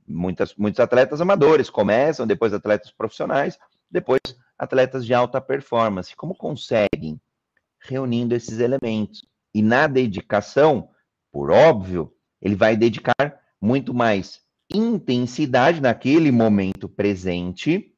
muitas, 0.07 0.55
muitos 0.55 0.81
atletas 0.81 1.21
amadores 1.21 1.71
começam, 1.71 2.27
depois 2.27 2.53
atletas 2.53 2.91
profissionais, 2.91 3.59
depois 3.91 4.21
atletas 4.59 5.05
de 5.05 5.15
alta 5.15 5.41
performance. 5.41 6.17
Como 6.17 6.35
conseguem? 6.35 7.21
Reunindo 7.81 8.35
esses 8.35 8.59
elementos. 8.59 9.25
E 9.55 9.63
na 9.63 9.87
dedicação, 9.87 10.91
por 11.31 11.51
óbvio, 11.51 12.13
ele 12.41 12.55
vai 12.55 12.77
dedicar 12.77 13.41
muito 13.61 13.93
mais 13.93 14.41
intensidade 14.73 15.81
naquele 15.81 16.31
momento 16.31 16.89
presente. 16.89 17.95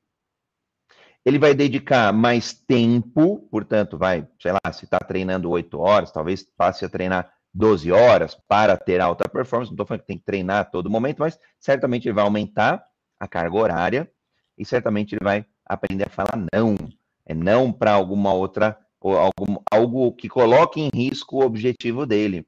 Ele 1.24 1.38
vai 1.38 1.55
dedicar 1.55 2.12
mais 2.12 2.53
tempo, 2.53 3.40
portanto, 3.50 3.98
vai, 3.98 4.26
sei 4.40 4.53
lá, 4.53 4.72
se 4.72 4.85
está 4.85 4.98
treinando 4.98 5.50
8 5.50 5.79
horas, 5.79 6.11
talvez 6.11 6.42
passe 6.57 6.85
a 6.85 6.88
treinar 6.88 7.31
12 7.53 7.92
horas 7.92 8.38
para 8.48 8.76
ter 8.76 9.00
alta 9.00 9.29
performance. 9.29 9.70
Não 9.70 9.74
estou 9.74 9.87
falando 9.87 10.00
que 10.03 10.07
tem 10.07 10.18
que 10.18 10.24
treinar 10.24 10.61
a 10.61 10.64
todo 10.64 10.88
momento, 10.88 11.18
mas 11.18 11.38
certamente 11.59 12.07
ele 12.07 12.14
vai 12.14 12.24
aumentar 12.24 12.85
a 13.18 13.29
carga 13.29 13.57
horária 13.57 14.11
e 14.57 14.64
certamente 14.64 15.14
ele 15.14 15.24
vai 15.24 15.44
aprender 15.66 16.07
a 16.07 16.11
falar 16.11 16.46
não. 16.53 16.76
É 17.26 17.35
não 17.35 17.72
para 17.72 17.92
alguma 17.92 18.33
outra, 18.33 18.79
ou 19.00 19.16
algum, 19.16 19.57
algo 19.70 20.12
que 20.12 20.29
coloque 20.29 20.81
em 20.81 20.90
risco 20.92 21.37
o 21.37 21.44
objetivo 21.44 22.07
dele. 22.07 22.46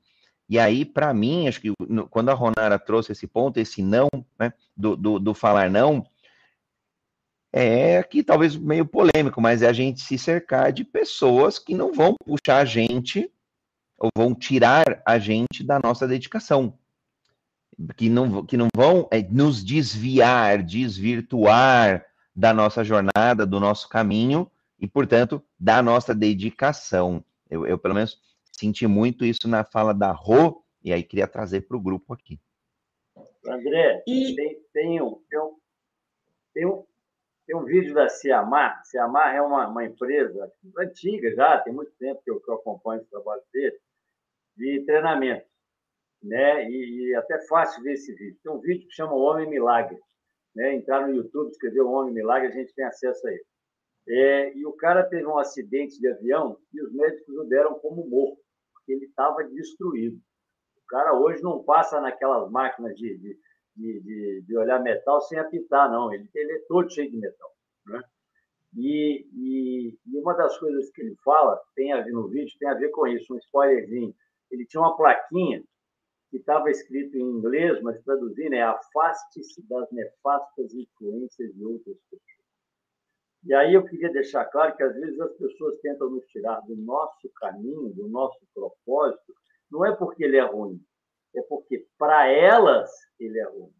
E 0.52 0.58
aí, 0.58 0.84
para 0.84 1.14
mim, 1.14 1.48
acho 1.48 1.62
que 1.62 1.72
quando 2.10 2.28
a 2.28 2.34
Ronara 2.34 2.78
trouxe 2.78 3.12
esse 3.12 3.26
ponto, 3.26 3.56
esse 3.56 3.82
não, 3.82 4.06
né, 4.38 4.52
do, 4.76 4.94
do, 4.94 5.18
do 5.18 5.32
falar 5.32 5.70
não, 5.70 6.06
é 7.50 7.96
aqui 7.96 8.22
talvez 8.22 8.54
meio 8.54 8.84
polêmico, 8.84 9.40
mas 9.40 9.62
é 9.62 9.68
a 9.68 9.72
gente 9.72 10.02
se 10.02 10.18
cercar 10.18 10.70
de 10.70 10.84
pessoas 10.84 11.58
que 11.58 11.74
não 11.74 11.90
vão 11.94 12.14
puxar 12.22 12.58
a 12.58 12.64
gente 12.66 13.32
ou 13.96 14.10
vão 14.14 14.34
tirar 14.34 15.02
a 15.06 15.18
gente 15.18 15.64
da 15.64 15.80
nossa 15.82 16.06
dedicação, 16.06 16.78
que 17.96 18.10
não, 18.10 18.44
que 18.44 18.58
não 18.58 18.68
vão 18.76 19.08
é, 19.10 19.22
nos 19.22 19.64
desviar, 19.64 20.62
desvirtuar 20.62 22.04
da 22.36 22.52
nossa 22.52 22.84
jornada, 22.84 23.46
do 23.46 23.58
nosso 23.58 23.88
caminho 23.88 24.50
e, 24.78 24.86
portanto, 24.86 25.42
da 25.58 25.82
nossa 25.82 26.14
dedicação. 26.14 27.24
Eu, 27.48 27.66
eu 27.66 27.78
pelo 27.78 27.94
menos 27.94 28.20
senti 28.52 28.86
muito 28.86 29.24
isso 29.24 29.48
na 29.48 29.64
fala 29.64 29.92
da 29.92 30.12
Rô, 30.12 30.62
e 30.82 30.92
aí 30.92 31.02
queria 31.02 31.26
trazer 31.26 31.62
para 31.62 31.76
o 31.76 31.80
grupo 31.80 32.12
aqui. 32.12 32.38
André, 33.46 34.02
e... 34.06 34.34
tem, 34.34 34.62
tem, 34.72 35.02
um, 35.02 35.20
tem, 35.28 35.40
um, 35.40 35.56
tem, 36.54 36.66
um, 36.66 36.86
tem 37.46 37.56
um 37.56 37.64
vídeo 37.64 37.94
da 37.94 38.08
Ciamar. 38.08 38.84
Ciamar 38.84 39.34
é 39.34 39.42
uma, 39.42 39.66
uma 39.66 39.84
empresa 39.84 40.52
antiga 40.78 41.34
já, 41.34 41.58
tem 41.60 41.72
muito 41.72 41.92
tempo 41.98 42.22
que 42.22 42.30
eu, 42.30 42.40
que 42.40 42.50
eu 42.50 42.54
acompanho 42.54 43.02
o 43.02 43.06
trabalho 43.06 43.42
dele, 43.52 43.78
de 44.56 44.84
treinamento. 44.84 45.46
Né? 46.22 46.70
E, 46.70 47.08
e 47.08 47.14
até 47.16 47.40
fácil 47.46 47.82
ver 47.82 47.94
esse 47.94 48.14
vídeo. 48.14 48.38
Tem 48.42 48.52
um 48.52 48.60
vídeo 48.60 48.86
que 48.86 48.94
chama 48.94 49.14
O 49.14 49.22
Homem 49.22 49.48
Milagre. 49.48 49.98
Né? 50.54 50.74
Entrar 50.74 51.06
no 51.06 51.14
YouTube, 51.14 51.50
escrever 51.50 51.80
O 51.80 51.90
Homem 51.90 52.14
Milagre, 52.14 52.48
a 52.48 52.52
gente 52.52 52.74
tem 52.74 52.84
acesso 52.84 53.26
a 53.26 53.32
ele. 53.32 53.44
É, 54.08 54.56
e 54.56 54.66
o 54.66 54.72
cara 54.72 55.04
teve 55.04 55.26
um 55.26 55.38
acidente 55.38 55.98
de 55.98 56.08
avião 56.08 56.58
e 56.72 56.82
os 56.82 56.92
médicos 56.92 57.36
o 57.36 57.44
deram 57.44 57.78
como 57.78 58.04
morto, 58.08 58.41
porque 58.82 58.92
ele 58.92 59.06
estava 59.06 59.44
destruído. 59.44 60.16
O 60.76 60.86
cara 60.88 61.14
hoje 61.14 61.42
não 61.42 61.62
passa 61.62 62.00
naquelas 62.00 62.50
máquinas 62.50 62.94
de, 62.96 63.16
de, 63.18 63.38
de, 63.76 64.42
de, 64.46 64.58
olhar 64.58 64.82
metal 64.82 65.20
sem 65.22 65.38
apitar, 65.38 65.90
não. 65.90 66.12
Ele, 66.12 66.28
ele 66.34 66.52
é 66.52 66.58
todo 66.68 66.92
cheio 66.92 67.10
de 67.10 67.16
metal. 67.16 67.50
Né? 67.86 68.02
E, 68.76 69.26
e, 69.32 69.98
e, 70.06 70.18
uma 70.18 70.34
das 70.34 70.58
coisas 70.58 70.90
que 70.90 71.02
ele 71.02 71.16
fala, 71.24 71.60
tem 71.74 71.92
a 71.92 72.02
ver 72.02 72.12
no 72.12 72.28
vídeo, 72.28 72.56
tem 72.58 72.68
a 72.68 72.74
ver 72.74 72.90
com 72.90 73.06
isso, 73.06 73.34
um 73.34 73.38
spoilerzinho. 73.38 74.14
Ele 74.50 74.66
tinha 74.66 74.80
uma 74.82 74.96
plaquinha 74.96 75.62
que 76.30 76.38
estava 76.38 76.70
escrito 76.70 77.16
em 77.16 77.22
inglês, 77.22 77.80
mas 77.82 78.02
traduzindo 78.02 78.54
é 78.54 78.62
afaste-se 78.62 79.66
das 79.68 79.90
nefastas 79.92 80.74
influências 80.74 81.54
de 81.54 81.64
outras 81.64 81.96
pessoas. 82.10 82.41
E 83.44 83.54
aí 83.54 83.74
eu 83.74 83.84
queria 83.84 84.10
deixar 84.10 84.44
claro 84.46 84.76
que 84.76 84.82
às 84.82 84.94
vezes 84.94 85.18
as 85.20 85.32
pessoas 85.36 85.78
tentam 85.80 86.08
nos 86.10 86.24
tirar 86.26 86.60
do 86.60 86.76
nosso 86.76 87.28
caminho, 87.36 87.92
do 87.92 88.08
nosso 88.08 88.38
propósito, 88.54 89.34
não 89.70 89.84
é 89.84 89.94
porque 89.94 90.24
ele 90.24 90.36
é 90.36 90.44
ruim, 90.44 90.80
é 91.34 91.42
porque 91.42 91.86
para 91.98 92.28
elas 92.28 92.90
ele 93.18 93.38
é 93.38 93.44
ruim. 93.44 93.72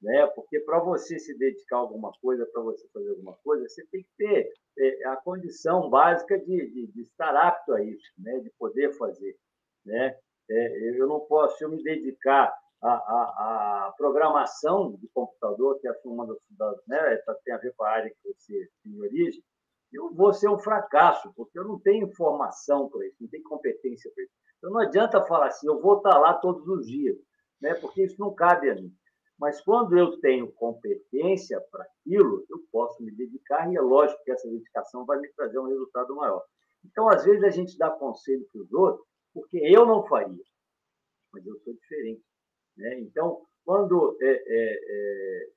Né? 0.00 0.26
Porque 0.28 0.60
para 0.60 0.78
você 0.80 1.18
se 1.18 1.36
dedicar 1.38 1.76
a 1.76 1.80
alguma 1.80 2.12
coisa, 2.20 2.46
para 2.52 2.62
você 2.62 2.86
fazer 2.92 3.10
alguma 3.10 3.34
coisa, 3.42 3.66
você 3.66 3.84
tem 3.86 4.02
que 4.02 4.10
ter 4.18 4.52
é, 4.78 5.06
a 5.08 5.16
condição 5.16 5.88
básica 5.88 6.38
de, 6.38 6.70
de, 6.70 6.86
de, 6.88 7.00
estar 7.00 7.34
apto 7.34 7.72
a 7.72 7.82
isso, 7.82 8.12
né? 8.18 8.38
de 8.40 8.50
poder 8.58 8.92
fazer. 8.98 9.34
Né? 9.84 10.16
é, 10.50 11.00
eu 11.00 11.06
não 11.06 11.20
posso 11.20 11.62
eu 11.62 11.70
me 11.70 11.82
dedicar 11.82 12.54
à, 12.84 12.92
à, 12.92 13.86
à, 13.86 13.92
programação 13.96 14.92
de 14.96 15.08
computador, 15.08 15.80
que 15.80 15.88
é 15.88 15.92
uma 16.04 16.26
das, 16.26 16.36
das 16.50 16.86
né, 16.86 17.16
tem 17.44 17.54
a 17.54 17.58
ver 17.58 17.74
com 17.74 17.84
a 17.84 17.90
área 17.90 18.10
que 18.10 18.32
você 18.32 18.68
tem 18.82 19.00
origem, 19.00 19.42
eu 19.90 20.12
vou 20.12 20.32
ser 20.34 20.48
um 20.48 20.58
fracasso, 20.58 21.32
porque 21.34 21.58
eu 21.58 21.64
não 21.64 21.78
tenho 21.78 22.08
informação 22.08 22.88
para 22.90 23.06
isso, 23.06 23.16
não 23.20 23.28
tenho 23.28 23.44
competência 23.44 24.10
para 24.14 24.24
isso. 24.24 24.32
Então 24.58 24.70
não 24.70 24.80
adianta 24.80 25.24
falar 25.24 25.46
assim, 25.46 25.66
eu 25.66 25.80
vou 25.80 25.96
estar 25.96 26.18
lá 26.18 26.34
todos 26.34 26.66
os 26.68 26.86
dias, 26.86 27.16
né? 27.60 27.74
porque 27.74 28.02
isso 28.04 28.20
não 28.20 28.34
cabe 28.34 28.70
a 28.70 28.74
mim. 28.74 28.92
Mas 29.38 29.60
quando 29.60 29.96
eu 29.96 30.20
tenho 30.20 30.52
competência 30.52 31.60
para 31.70 31.84
aquilo, 31.84 32.44
eu 32.50 32.58
posso 32.70 33.02
me 33.02 33.12
dedicar 33.12 33.70
e 33.72 33.76
é 33.76 33.80
lógico 33.80 34.22
que 34.24 34.30
essa 34.30 34.48
dedicação 34.48 35.04
vai 35.06 35.18
me 35.18 35.32
trazer 35.32 35.58
um 35.58 35.68
resultado 35.68 36.14
maior. 36.14 36.44
Então, 36.84 37.08
às 37.08 37.24
vezes, 37.24 37.42
a 37.42 37.50
gente 37.50 37.76
dá 37.78 37.90
conselho 37.90 38.46
para 38.52 38.62
os 38.62 38.72
outros, 38.72 39.06
porque 39.32 39.58
eu 39.58 39.86
não 39.86 40.06
faria, 40.06 40.42
mas 41.32 41.44
eu 41.46 41.58
sou 41.60 41.72
diferente. 41.74 42.22
Né? 42.76 43.00
Então, 43.00 43.42
quando 43.64 44.16
é, 44.20 44.26
é, 44.26 44.80
é, 44.88 45.48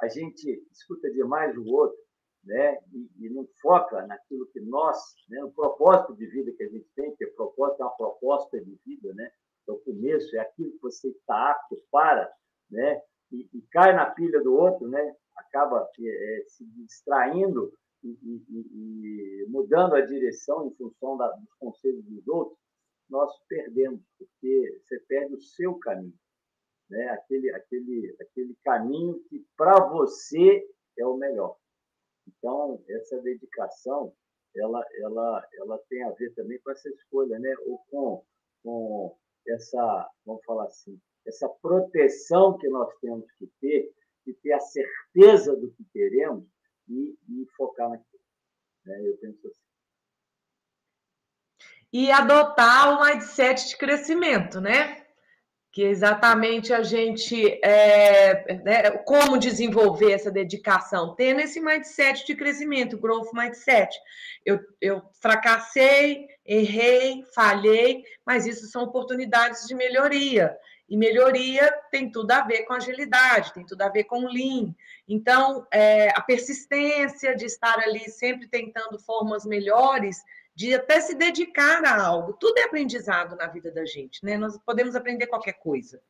a 0.00 0.08
gente 0.08 0.66
escuta 0.70 1.10
demais 1.10 1.56
o 1.56 1.66
outro 1.66 2.02
né? 2.44 2.78
E, 2.92 3.26
e, 3.26 3.30
não 3.30 3.46
foca 3.60 4.04
naquilo 4.06 4.46
que 4.46 4.60
nós, 4.60 4.98
né? 5.28 5.42
o 5.44 5.52
propósito 5.52 6.14
de 6.16 6.26
vida 6.26 6.52
que 6.52 6.64
a 6.64 6.68
gente 6.68 6.88
tem, 6.96 7.14
que 7.16 7.24
é 7.24 7.28
propósito 7.28 7.82
é 7.82 7.84
uma 7.84 7.96
proposta 7.96 8.60
de 8.60 8.78
vida, 8.84 9.14
né? 9.14 9.30
é 9.68 9.72
o 9.72 9.78
começo, 9.78 10.34
é 10.36 10.40
aquilo 10.40 10.72
que 10.72 10.82
você 10.82 11.08
está 11.08 11.52
apto 11.52 11.80
para, 11.90 12.32
né? 12.70 13.00
E, 13.30 13.48
e, 13.54 13.62
cai 13.70 13.94
na 13.94 14.10
pilha 14.10 14.42
do 14.42 14.54
outro, 14.54 14.88
né? 14.88 15.14
acaba 15.36 15.88
é, 16.00 16.40
é 16.40 16.44
se 16.48 16.64
distraindo 16.66 17.72
e, 18.02 18.08
e, 18.10 19.46
mudando 19.48 19.94
a 19.94 20.00
direção 20.00 20.66
em 20.66 20.74
função 20.74 21.16
da, 21.16 21.28
dos 21.28 21.54
conselhos 21.54 22.04
dos 22.04 22.26
outros, 22.26 22.58
nós 23.08 23.30
perdemos, 23.46 24.02
porque 24.18 24.80
você 24.82 24.98
perde 25.00 25.34
o 25.34 25.40
seu 25.40 25.76
caminho, 25.76 26.14
né? 26.92 27.08
aquele, 27.08 27.50
aquele, 27.50 28.16
aquele 28.20 28.54
caminho 28.62 29.18
que 29.28 29.44
para 29.56 29.88
você 29.88 30.64
é 30.98 31.06
o 31.06 31.16
melhor. 31.16 31.56
Então, 32.28 32.82
essa 32.88 33.20
dedicação, 33.22 34.14
ela, 34.54 34.84
ela, 35.00 35.48
ela 35.54 35.78
tem 35.88 36.04
a 36.04 36.10
ver 36.10 36.34
também 36.34 36.60
com 36.60 36.70
essa 36.70 36.88
escolha, 36.90 37.38
né? 37.38 37.54
ou 37.66 37.78
com, 37.90 38.24
com 38.62 39.18
essa, 39.48 40.10
vamos 40.24 40.44
falar 40.44 40.64
assim, 40.64 41.00
essa 41.26 41.48
proteção 41.48 42.58
que 42.58 42.68
nós 42.68 42.94
temos 43.00 43.26
que 43.38 43.50
ter, 43.60 43.90
de 44.26 44.34
ter 44.34 44.52
a 44.52 44.60
certeza 44.60 45.56
do 45.56 45.72
que 45.72 45.84
queremos 45.92 46.44
e, 46.88 47.16
e 47.28 47.46
focar 47.56 47.88
naquilo. 47.88 48.22
Né? 48.84 49.08
Eu 49.08 49.16
penso 49.16 49.48
assim. 49.48 49.62
E 51.92 52.10
adotar 52.10 52.96
o 52.96 53.04
mindset 53.04 53.68
de 53.68 53.76
crescimento, 53.76 54.60
né? 54.60 55.01
Que 55.72 55.82
exatamente 55.82 56.70
a 56.74 56.82
gente 56.82 57.58
é, 57.64 58.60
né, 58.62 58.90
como 59.06 59.38
desenvolver 59.38 60.12
essa 60.12 60.30
dedicação, 60.30 61.14
tendo 61.14 61.40
esse 61.40 61.60
mindset 61.60 62.26
de 62.26 62.34
crescimento, 62.34 62.98
growth 62.98 63.32
mindset. 63.32 63.98
Eu, 64.44 64.60
eu 64.82 65.02
fracassei, 65.20 66.28
errei, 66.44 67.24
falhei, 67.34 68.04
mas 68.24 68.46
isso 68.46 68.66
são 68.66 68.82
oportunidades 68.82 69.66
de 69.66 69.74
melhoria. 69.74 70.54
E 70.86 70.96
melhoria 70.96 71.72
tem 71.90 72.12
tudo 72.12 72.32
a 72.32 72.42
ver 72.42 72.64
com 72.64 72.74
agilidade, 72.74 73.54
tem 73.54 73.64
tudo 73.64 73.80
a 73.80 73.88
ver 73.88 74.04
com 74.04 74.26
lean. 74.26 74.74
Então, 75.08 75.66
é, 75.72 76.10
a 76.10 76.20
persistência 76.20 77.34
de 77.34 77.46
estar 77.46 77.78
ali 77.78 78.10
sempre 78.10 78.46
tentando 78.46 78.98
formas 78.98 79.46
melhores 79.46 80.18
de 80.54 80.74
até 80.74 81.00
se 81.00 81.14
dedicar 81.14 81.84
a 81.84 82.02
algo. 82.02 82.34
Tudo 82.34 82.58
é 82.58 82.64
aprendizado 82.64 83.36
na 83.36 83.46
vida 83.46 83.70
da 83.70 83.84
gente, 83.84 84.24
né? 84.24 84.36
Nós 84.36 84.58
podemos 84.58 84.94
aprender 84.94 85.26
qualquer 85.26 85.54
coisa. 85.54 86.00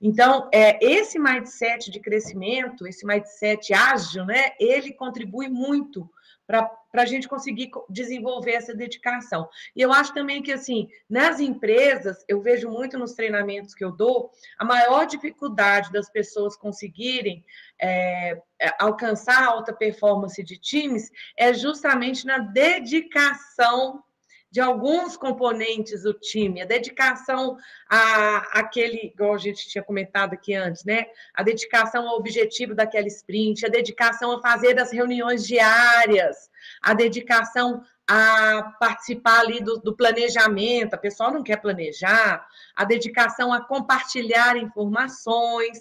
Então, 0.00 0.48
é, 0.52 0.78
esse 0.84 1.18
mindset 1.18 1.90
de 1.90 2.00
crescimento, 2.00 2.86
esse 2.86 3.04
mindset 3.04 3.74
ágil, 3.74 4.24
né? 4.24 4.52
Ele 4.58 4.92
contribui 4.92 5.48
muito 5.48 6.08
para 6.50 7.02
a 7.02 7.06
gente 7.06 7.28
conseguir 7.28 7.70
desenvolver 7.88 8.52
essa 8.52 8.74
dedicação. 8.74 9.48
E 9.76 9.80
eu 9.80 9.92
acho 9.92 10.12
também 10.12 10.42
que, 10.42 10.52
assim, 10.52 10.88
nas 11.08 11.38
empresas, 11.38 12.24
eu 12.28 12.40
vejo 12.40 12.68
muito 12.68 12.98
nos 12.98 13.12
treinamentos 13.12 13.74
que 13.74 13.84
eu 13.84 13.92
dou, 13.92 14.30
a 14.58 14.64
maior 14.64 15.06
dificuldade 15.06 15.92
das 15.92 16.10
pessoas 16.10 16.56
conseguirem 16.56 17.44
é, 17.80 18.40
é 18.60 18.74
alcançar 18.78 19.44
alta 19.44 19.72
performance 19.72 20.42
de 20.42 20.58
times 20.58 21.10
é 21.36 21.54
justamente 21.54 22.26
na 22.26 22.38
dedicação 22.38 24.02
de 24.50 24.60
alguns 24.60 25.16
componentes 25.16 26.02
do 26.02 26.12
time, 26.12 26.60
a 26.60 26.66
dedicação 26.66 27.56
a 27.88 28.58
aquele, 28.58 29.12
igual 29.14 29.34
a 29.34 29.38
gente 29.38 29.68
tinha 29.68 29.82
comentado 29.82 30.34
aqui 30.34 30.54
antes, 30.54 30.84
né? 30.84 31.06
A 31.32 31.42
dedicação 31.42 32.08
ao 32.08 32.16
objetivo 32.16 32.74
daquela 32.74 33.06
sprint, 33.06 33.64
a 33.64 33.68
dedicação 33.68 34.32
a 34.32 34.42
fazer 34.42 34.78
as 34.80 34.92
reuniões 34.92 35.46
diárias, 35.46 36.50
a 36.82 36.92
dedicação 36.94 37.82
a 38.08 38.74
participar 38.80 39.40
ali 39.40 39.62
do, 39.62 39.78
do 39.78 39.94
planejamento, 39.94 40.94
a 40.94 40.98
pessoa 40.98 41.30
não 41.30 41.44
quer 41.44 41.58
planejar, 41.58 42.44
a 42.74 42.84
dedicação 42.84 43.52
a 43.52 43.64
compartilhar 43.64 44.56
informações. 44.56 45.78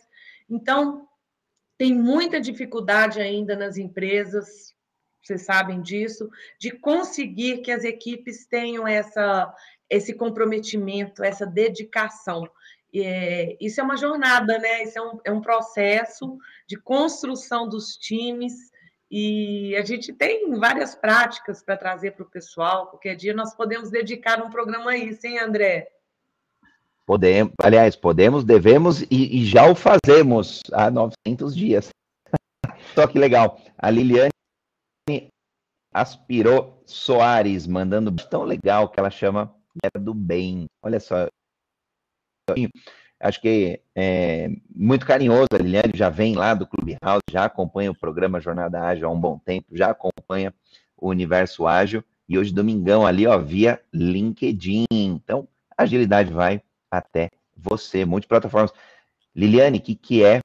Então, 0.48 1.08
tem 1.76 1.96
muita 1.96 2.40
dificuldade 2.40 3.20
ainda 3.20 3.56
nas 3.56 3.78
empresas 3.78 4.76
vocês 5.22 5.44
sabem 5.44 5.82
disso, 5.82 6.30
de 6.60 6.72
conseguir 6.72 7.60
que 7.60 7.72
as 7.72 7.84
equipes 7.84 8.46
tenham 8.46 8.88
essa, 8.88 9.54
esse 9.90 10.14
comprometimento, 10.14 11.24
essa 11.24 11.46
dedicação. 11.46 12.50
É, 12.94 13.56
isso 13.60 13.80
é 13.80 13.84
uma 13.84 13.98
jornada, 13.98 14.58
né? 14.58 14.84
Isso 14.84 14.98
é 14.98 15.02
um, 15.02 15.20
é 15.26 15.32
um 15.32 15.42
processo 15.42 16.38
de 16.68 16.78
construção 16.78 17.68
dos 17.68 17.96
times 17.96 18.70
e 19.12 19.76
a 19.76 19.84
gente 19.84 20.14
tem 20.14 20.54
várias 20.60 20.94
práticas 20.94 21.64
para 21.64 21.78
trazer 21.78 22.12
para 22.12 22.24
o 22.24 22.30
pessoal. 22.30 22.88
Qualquer 22.88 23.16
dia 23.16 23.34
nós 23.34 23.56
podemos 23.56 23.90
dedicar 23.90 24.42
um 24.42 24.50
programa 24.50 24.92
a 24.92 24.98
isso, 24.98 25.26
hein, 25.26 25.40
André? 25.40 25.88
Podemos, 27.08 27.54
aliás, 27.60 27.96
podemos, 27.96 28.44
devemos 28.44 29.02
e, 29.02 29.42
e 29.42 29.46
já 29.46 29.68
o 29.68 29.74
fazemos 29.74 30.62
há 30.72 30.92
900 30.92 31.56
dias. 31.56 31.90
Só 32.94 33.08
que 33.08 33.18
legal. 33.18 33.60
A 33.80 33.90
Liliane 33.90 34.29
Aspirou 35.92 36.84
Soares, 36.86 37.66
mandando 37.66 38.12
tão 38.30 38.44
legal 38.44 38.90
que 38.90 39.00
ela 39.00 39.10
chama 39.10 39.54
Mulher 39.76 40.04
do 40.04 40.14
Bem. 40.14 40.66
Olha 40.84 41.00
só. 41.00 41.28
Acho 43.20 43.42
que 43.42 43.82
é 43.96 44.50
muito 44.74 45.06
carinhoso. 45.06 45.48
A 45.54 45.58
Liliane 45.58 45.92
já 45.96 46.10
vem 46.10 46.36
lá 46.36 46.54
do 46.54 46.68
Clubhouse, 46.68 47.24
já 47.30 47.46
acompanha 47.46 47.92
o 47.92 47.98
programa 47.98 48.40
Jornada 48.40 48.82
Ágil 48.82 49.08
há 49.08 49.12
um 49.12 49.20
bom 49.20 49.38
tempo, 49.38 49.76
já 49.76 49.90
acompanha 49.92 50.54
o 50.98 51.10
Universo 51.10 51.68
Ágil. 51.68 52.04
E 52.28 52.38
hoje, 52.38 52.54
domingão, 52.54 53.06
ali, 53.06 53.26
ó, 53.26 53.38
via 53.40 53.82
LinkedIn. 53.92 54.86
Então, 54.92 55.48
agilidade 55.76 56.32
vai 56.32 56.62
até 56.92 57.30
você. 57.58 58.06
Multiplataformas. 58.06 58.72
Liliane, 59.36 59.80
o 59.80 59.82
que, 59.82 59.96
que 59.96 60.24
é 60.24 60.40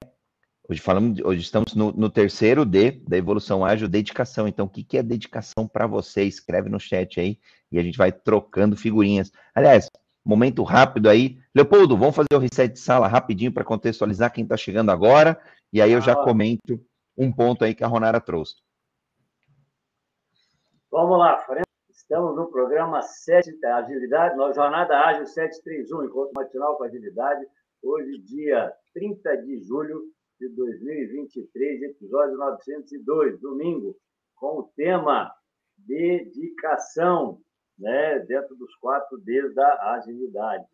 Hoje 0.66 0.80
falamos, 0.80 1.20
hoje 1.20 1.42
estamos 1.42 1.74
no, 1.74 1.92
no, 1.92 2.08
terceiro 2.08 2.64
D 2.64 2.92
da 3.06 3.18
evolução 3.18 3.62
ágil, 3.62 3.86
dedicação. 3.86 4.48
Então, 4.48 4.64
o 4.64 4.68
que, 4.68 4.82
que 4.82 4.96
é 4.96 5.02
dedicação 5.02 5.68
para 5.68 5.86
você? 5.86 6.24
Escreve 6.24 6.70
no 6.70 6.80
chat 6.80 7.20
aí 7.20 7.38
e 7.70 7.78
a 7.78 7.82
gente 7.82 7.98
vai 7.98 8.10
trocando 8.10 8.74
figurinhas. 8.74 9.30
Aliás, 9.54 9.90
momento 10.24 10.62
rápido 10.62 11.10
aí. 11.10 11.38
Leopoldo, 11.54 11.98
vamos 11.98 12.16
fazer 12.16 12.34
o 12.34 12.38
reset 12.38 12.72
de 12.72 12.80
sala 12.80 13.06
rapidinho 13.06 13.52
para 13.52 13.62
contextualizar 13.62 14.32
quem 14.32 14.44
está 14.44 14.56
chegando 14.56 14.90
agora. 14.90 15.38
E 15.70 15.82
aí 15.82 15.92
eu 15.92 16.00
já 16.00 16.16
comento 16.16 16.80
um 17.14 17.30
ponto 17.30 17.62
aí 17.62 17.74
que 17.74 17.84
a 17.84 17.86
Ronara 17.86 18.18
trouxe. 18.18 18.54
Vamos 20.90 21.18
lá, 21.18 21.40
frente. 21.40 21.64
Estamos 21.90 22.34
no 22.34 22.50
programa 22.50 23.02
7 23.02 23.50
Agilidade, 23.66 24.36
na 24.36 24.50
Jornada 24.52 24.98
Ágil 24.98 25.26
731, 25.26 26.04
encontro 26.04 26.32
matinal 26.34 26.78
com 26.78 26.84
agilidade. 26.84 27.44
Hoje, 27.82 28.18
dia 28.18 28.72
30 28.94 29.36
de 29.42 29.60
julho 29.60 30.13
de 30.38 30.48
2023, 30.48 31.82
episódio 31.82 32.36
902, 32.36 33.40
domingo, 33.40 33.96
com 34.34 34.60
o 34.60 34.70
tema 34.76 35.32
dedicação, 35.76 37.40
né, 37.78 38.18
dentro 38.20 38.56
dos 38.56 38.74
quatro 38.76 39.18
Ds 39.18 39.54
da 39.54 39.92
agilidade. 39.94 40.66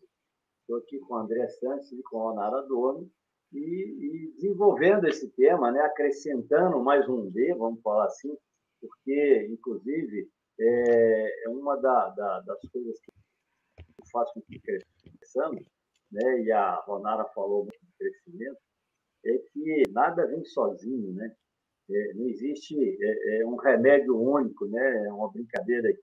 Estou 0.61 0.77
aqui 0.77 0.99
com 0.99 1.13
o 1.13 1.17
André 1.17 1.47
Santos 1.47 1.91
e 1.91 2.01
com 2.03 2.21
a 2.21 2.31
Onara 2.31 2.61
Dono, 2.63 3.09
e, 3.53 3.59
e, 3.59 4.31
desenvolvendo 4.33 5.07
esse 5.07 5.29
tema, 5.31 5.71
né, 5.71 5.81
acrescentando 5.81 6.81
mais 6.81 7.07
um 7.07 7.29
D, 7.29 7.53
vamos 7.55 7.81
falar 7.81 8.05
assim, 8.05 8.35
porque, 8.79 9.47
inclusive, 9.51 10.29
é, 10.59 11.45
é 11.45 11.49
uma 11.49 11.75
da, 11.77 12.09
da, 12.09 12.39
das 12.41 12.59
coisas 12.71 12.99
que 12.99 13.11
faz 14.11 14.31
com 14.31 14.41
que 14.41 14.59
cresçamos, 14.59 15.63
né, 16.11 16.41
e 16.41 16.51
a 16.51 16.75
Ronara 16.75 17.25
falou 17.35 17.63
muito 17.63 17.79
de 17.79 17.93
crescimento, 17.97 18.59
é 19.25 19.37
que 19.51 19.83
nada 19.91 20.25
vem 20.27 20.43
sozinho, 20.45 21.13
né? 21.13 21.35
É, 21.89 22.13
não 22.13 22.27
existe 22.27 22.75
é, 22.77 23.41
é, 23.41 23.45
um 23.45 23.55
remédio 23.55 24.17
único, 24.19 24.65
né? 24.67 25.05
É 25.07 25.13
uma 25.13 25.31
brincadeira 25.31 25.91
que 25.93 26.01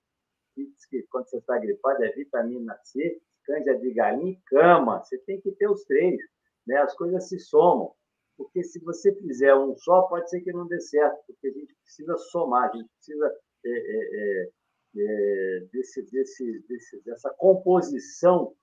que 0.91 1.03
quando 1.05 1.29
você 1.29 1.39
está 1.39 1.57
gripado 1.59 2.03
é 2.03 2.11
vitamina 2.13 2.77
C, 2.83 3.21
canja 3.45 3.75
de 3.79 3.93
galinha 3.93 4.33
e 4.33 4.41
cama. 4.47 5.03
Você 5.05 5.19
tem 5.19 5.41
que 5.41 5.53
ter 5.53 5.69
os 5.69 5.85
três, 5.85 6.21
né? 6.67 6.79
As 6.79 6.95
coisas 6.95 7.29
se 7.29 7.39
somam. 7.39 7.95
Porque 8.37 8.63
se 8.63 8.79
você 8.81 9.13
fizer 9.15 9.55
um 9.55 9.77
só, 9.77 10.03
pode 10.03 10.31
ser 10.31 10.41
que 10.43 10.53
não 10.53 10.67
dê 10.67 10.81
certo, 10.81 11.19
porque 11.27 11.49
a 11.49 11.53
gente 11.53 11.75
precisa 11.83 12.17
somar, 12.17 12.71
a 12.71 12.77
gente 12.77 12.89
precisa 12.89 13.37
é, 13.65 13.71
é, 13.71 14.51
é 14.97 15.61
desse, 15.73 16.03
desse, 16.11 16.61
desse, 16.69 17.03
dessa 17.03 17.31
composição 17.31 18.55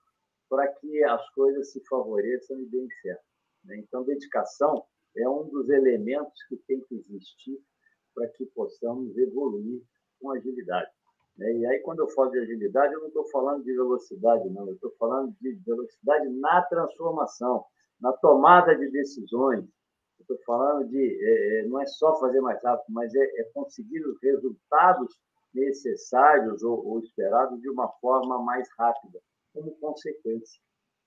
para 0.49 0.67
que 0.67 1.03
as 1.03 1.29
coisas 1.31 1.71
se 1.71 1.83
favoreçam 1.87 2.57
e 2.61 2.65
deem 2.67 2.87
certo. 3.01 3.23
Né? 3.65 3.77
Então, 3.77 4.03
dedicação 4.03 4.85
é 5.17 5.27
um 5.27 5.47
dos 5.49 5.69
elementos 5.69 6.43
que 6.47 6.57
tem 6.67 6.79
que 6.81 6.95
existir 6.95 7.59
para 8.13 8.27
que 8.29 8.45
possamos 8.47 9.17
evoluir 9.17 9.81
com 10.19 10.31
agilidade. 10.31 10.91
Né? 11.37 11.51
E 11.53 11.65
aí, 11.65 11.79
quando 11.79 11.99
eu 11.99 12.07
falo 12.09 12.31
de 12.31 12.39
agilidade, 12.39 12.93
eu 12.93 13.01
não 13.01 13.07
estou 13.07 13.25
falando 13.29 13.63
de 13.63 13.73
velocidade, 13.73 14.49
não, 14.49 14.67
eu 14.67 14.73
estou 14.73 14.91
falando 14.97 15.35
de 15.41 15.53
velocidade 15.65 16.29
na 16.29 16.61
transformação, 16.63 17.65
na 17.99 18.13
tomada 18.13 18.75
de 18.75 18.89
decisões. 18.89 19.65
Estou 20.19 20.37
falando 20.45 20.87
de, 20.87 20.97
é, 20.97 21.59
é, 21.59 21.67
não 21.67 21.79
é 21.79 21.85
só 21.85 22.17
fazer 22.19 22.39
mais 22.41 22.61
rápido, 22.63 22.85
mas 22.89 23.13
é, 23.13 23.19
é 23.19 23.43
conseguir 23.53 24.01
os 24.05 24.17
resultados 24.21 25.13
necessários 25.53 26.63
ou, 26.63 26.85
ou 26.85 26.99
esperados 26.99 27.59
de 27.61 27.69
uma 27.69 27.89
forma 27.99 28.41
mais 28.43 28.67
rápida, 28.77 29.19
como 29.53 29.75
consequência 29.77 30.61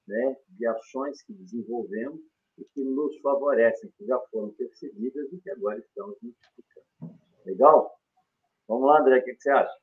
né, 0.07 0.37
de 0.51 0.67
ações 0.67 1.23
que 1.23 1.33
desenvolvemos 1.35 2.21
e 2.59 2.65
que 2.65 2.83
nos 2.83 3.17
favorecem, 3.21 3.91
que 3.97 4.05
já 4.05 4.19
foram 4.31 4.51
percebidas 4.51 5.33
e 5.33 5.39
que 5.39 5.51
agora 5.51 5.79
estamos 5.79 6.17
multiplicando. 6.21 7.19
Legal? 7.47 7.99
Vamos 8.67 8.87
lá, 8.87 9.01
André, 9.01 9.19
o 9.19 9.25
que 9.25 9.35
você 9.35 9.51
acha? 9.51 9.75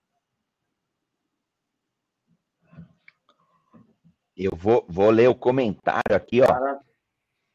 Eu 4.38 4.52
vou, 4.54 4.86
vou 4.88 5.10
ler 5.10 5.30
o 5.30 5.36
comentário 5.36 6.14
aqui, 6.14 6.42
ó, 6.42 6.48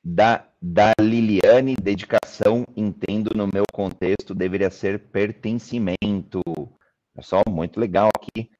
da, 0.03 0.49
da 0.61 0.93
Liliane. 0.99 1.77
Dedicação, 1.77 2.65
entendo 2.75 3.37
no 3.37 3.47
meu 3.47 3.65
contexto, 3.73 4.35
deveria 4.35 4.71
ser 4.71 5.11
pertencimento. 5.11 6.41
Pessoal, 7.15 7.45
muito 7.49 7.79
legal 7.79 8.09
aqui. 8.17 8.51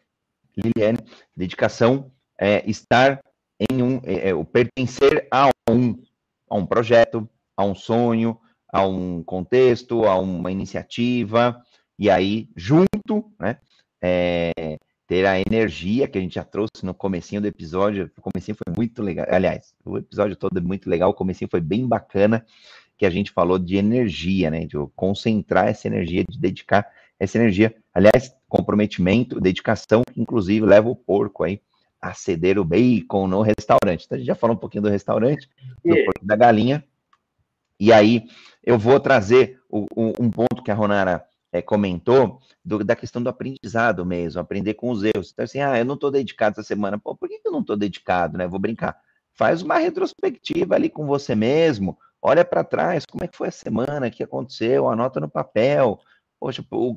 Liliane, 0.55 0.99
dedicação 1.35 2.13
é 2.39 2.69
estar 2.69 3.23
em 3.71 3.83
um, 3.83 4.01
é, 4.05 4.29
é, 4.29 4.35
o 4.35 4.45
pertencer 4.45 5.27
a 5.31 5.51
um, 5.69 5.95
a 6.51 6.57
um 6.57 6.67
projeto, 6.67 7.29
a 7.57 7.65
um 7.65 7.75
sonho, 7.75 8.39
a 8.73 8.87
um 8.87 9.23
contexto, 9.23 10.05
a 10.05 10.19
uma 10.19 10.51
iniciativa, 10.51 11.63
e 11.99 12.11
aí, 12.11 12.49
junto, 12.57 13.33
né, 13.39 13.59
é, 14.03 14.53
ter 15.07 15.27
a 15.27 15.41
energia 15.41 16.09
que 16.09 16.19
a 16.19 16.21
gente 16.21 16.35
já 16.35 16.45
trouxe 16.45 16.85
no 16.85 16.95
comecinho 16.95 17.41
do 17.41 17.47
episódio, 17.47 18.11
o 18.17 18.21
comecinho 18.21 18.57
foi 18.57 18.75
muito 18.75 19.03
legal, 19.03 19.27
aliás, 19.31 19.75
o 19.85 19.99
episódio 19.99 20.37
todo 20.37 20.59
é 20.59 20.61
muito 20.61 20.91
legal, 20.91 21.11
o 21.11 21.15
comecinho 21.15 21.51
foi 21.51 21.61
bem 21.61 21.87
bacana, 21.87 22.45
que 22.97 23.07
a 23.07 23.11
gente 23.11 23.31
falou 23.31 23.59
de 23.59 23.77
energia, 23.77 24.51
né, 24.51 24.67
de 24.67 24.77
concentrar 24.95 25.69
essa 25.69 25.87
energia, 25.87 26.25
de 26.29 26.39
dedicar 26.39 26.87
essa 27.19 27.39
energia, 27.39 27.75
aliás, 27.95 28.35
comprometimento, 28.49 29.41
dedicação, 29.41 30.03
que 30.13 30.21
inclusive 30.21 30.65
leva 30.67 30.89
o 30.89 30.97
porco 30.97 31.45
aí 31.45 31.61
a 32.01 32.15
ceder 32.15 32.59
o 32.59 32.65
bacon 32.65 33.27
no 33.27 33.43
restaurante. 33.43 34.05
Então, 34.05 34.17
a 34.17 34.19
gente 34.19 34.27
já 34.27 34.35
falou 34.35 34.57
um 34.57 34.59
pouquinho 34.59 34.83
do 34.83 34.89
restaurante, 34.89 35.49
do 35.85 35.95
porco 36.05 36.25
da 36.25 36.37
galinha, 36.37 36.85
e 37.79 37.93
aí 37.93 38.25
eu 38.63 38.79
vou 38.79 39.01
trazer 39.01 39.61
o, 39.69 39.87
o, 39.95 40.13
um 40.19 40.31
ponto 40.31 40.63
que 40.63 40.71
a 40.71 40.75
Ronara 40.75 41.25
é, 41.53 41.63
comentou 41.63 42.41
do, 42.65 42.85
da 42.85 42.95
questão 42.95 43.23
do 43.23 43.29
aprendizado 43.29 44.05
mesmo, 44.05 44.41
aprender 44.41 44.75
com 44.75 44.91
os 44.91 45.03
erros. 45.03 45.31
Então, 45.33 45.45
assim, 45.45 45.61
ah, 45.61 45.79
eu 45.79 45.85
não 45.85 45.95
estou 45.95 46.11
dedicado 46.11 46.53
essa 46.53 46.63
semana. 46.63 46.99
Pô, 46.99 47.15
por 47.15 47.29
que 47.29 47.41
eu 47.45 47.53
não 47.53 47.61
estou 47.61 47.77
dedicado, 47.77 48.39
né? 48.39 48.47
Vou 48.47 48.61
brincar. 48.61 48.99
Faz 49.35 49.63
uma 49.63 49.79
retrospectiva 49.79 50.75
ali 50.75 50.91
com 50.91 51.07
você 51.07 51.35
mesmo, 51.35 51.99
olha 52.21 52.45
para 52.45 52.63
trás, 52.63 53.07
como 53.07 53.25
é 53.25 53.29
que 53.29 53.37
foi 53.37 53.49
a 53.49 53.53
semana, 53.53 54.09
o 54.09 54.11
que 54.11 54.23
aconteceu, 54.23 54.89
anota 54.89 55.19
no 55.19 55.31
papel. 55.31 55.99
Poxa, 56.39 56.63
pô, 56.63 56.97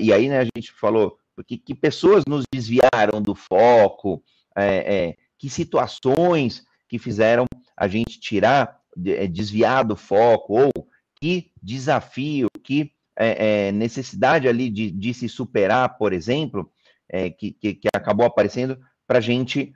e 0.00 0.12
aí, 0.12 0.28
né, 0.28 0.40
a 0.40 0.44
gente 0.44 0.72
falou, 0.72 1.18
porque 1.34 1.56
que 1.56 1.74
pessoas 1.74 2.24
nos 2.26 2.44
desviaram 2.52 3.22
do 3.22 3.34
foco, 3.34 4.22
é, 4.58 5.08
é, 5.08 5.16
que 5.38 5.48
situações 5.48 6.64
que 6.88 6.98
fizeram 6.98 7.46
a 7.76 7.86
gente 7.86 8.18
tirar, 8.18 8.80
é, 9.06 9.26
desviar 9.26 9.84
do 9.84 9.94
foco, 9.94 10.58
ou 10.58 10.88
que 11.20 11.52
desafio, 11.62 12.48
que 12.64 12.92
é, 13.16 13.68
é, 13.68 13.72
necessidade 13.72 14.48
ali 14.48 14.68
de, 14.68 14.90
de, 14.90 15.14
se 15.14 15.28
superar, 15.28 15.96
por 15.96 16.12
exemplo, 16.12 16.70
é, 17.08 17.30
que, 17.30 17.52
que, 17.52 17.74
que, 17.74 17.88
acabou 17.94 18.26
aparecendo 18.26 18.78
para 19.06 19.18
a 19.18 19.22
gente, 19.22 19.72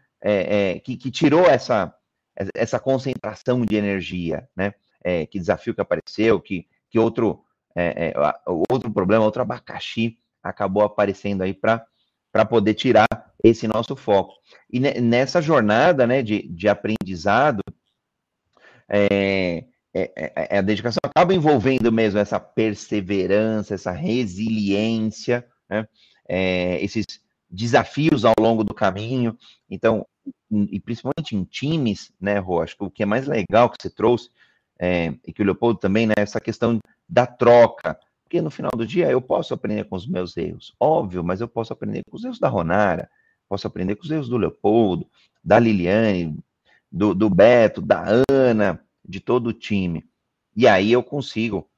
que, 0.85 0.97
que, 0.97 1.11
tirou 1.11 1.47
essa, 1.47 1.93
essa 2.55 2.78
concentração 2.78 3.64
de 3.64 3.74
energia, 3.74 4.49
né? 4.55 4.72
que 5.30 5.39
desafio 5.39 5.74
que 5.74 5.80
apareceu, 5.80 6.39
que, 6.39 6.68
que 6.89 6.99
outro, 6.99 7.43
outro 8.70 8.93
problema, 8.93 9.24
outro 9.24 9.43
abacaxi 9.43 10.18
acabou 10.43 10.85
aparecendo 10.85 11.43
aí 11.43 11.55
para 11.55 11.85
poder 12.49 12.74
tirar 12.74 13.07
esse 13.43 13.68
nosso 13.68 13.95
foco. 13.95 14.35
E 14.70 14.80
nessa 14.80 15.43
jornada 15.43 16.07
né, 16.07 16.22
de, 16.22 16.49
de 16.49 16.68
aprendizado, 16.68 17.62
é, 18.89 19.64
é, 19.95 20.12
é, 20.16 20.49
é, 20.55 20.59
a 20.59 20.62
dedicação 20.62 21.01
acaba 21.05 21.35
envolvendo 21.35 21.93
mesmo 21.93 22.18
essa 22.18 22.41
perseverança, 22.41 23.74
essa 23.74 23.91
resiliência, 23.91 25.47
né, 25.68 25.87
é, 26.28 26.83
esses 26.83 27.05
desafios 27.51 28.24
ao 28.24 28.35
longo 28.41 28.64
do 28.64 28.72
caminho. 28.72 29.37
Então, 29.68 30.07
e 30.51 30.80
principalmente 30.80 31.37
em 31.37 31.45
times, 31.45 32.11
né, 32.20 32.39
Rô, 32.39 32.62
acho 32.62 32.76
que 32.76 32.85
o 32.85 32.91
que 32.91 33.03
é 33.03 33.07
mais 33.07 33.26
legal 33.26 33.68
que 33.68 33.76
você 33.80 33.91
trouxe, 33.91 34.30
é, 34.78 35.14
e 35.26 35.33
que 35.33 35.43
o 35.43 35.45
Leopoldo 35.45 35.78
também, 35.78 36.07
né, 36.07 36.14
essa 36.16 36.41
questão 36.41 36.78
da 37.09 37.26
troca, 37.26 37.99
porque 38.33 38.41
no 38.41 38.51
final 38.51 38.70
do 38.74 38.87
dia 38.87 39.11
eu 39.11 39.20
posso 39.20 39.53
aprender 39.53 39.85
com 39.85 39.95
os 39.95 40.07
meus 40.07 40.35
erros, 40.39 40.74
óbvio, 40.80 41.22
mas 41.22 41.43
eu 41.43 41.49
posso 41.49 41.70
aprender 41.70 42.03
com 42.09 42.16
os 42.16 42.24
erros 42.24 42.39
da 42.39 42.49
Ronara, 42.49 43.11
posso 43.47 43.66
aprender 43.66 43.95
com 43.95 44.05
os 44.05 44.11
erros 44.11 44.26
do 44.26 44.39
Leopoldo, 44.39 45.07
da 45.45 45.59
Liliane, 45.59 46.39
do, 46.91 47.14
do 47.14 47.28
Beto, 47.28 47.83
da 47.83 48.24
Ana, 48.30 48.83
de 49.07 49.20
todo 49.20 49.49
o 49.49 49.53
time. 49.53 50.09
E 50.57 50.66
aí 50.66 50.91
eu 50.91 51.03
consigo 51.03 51.68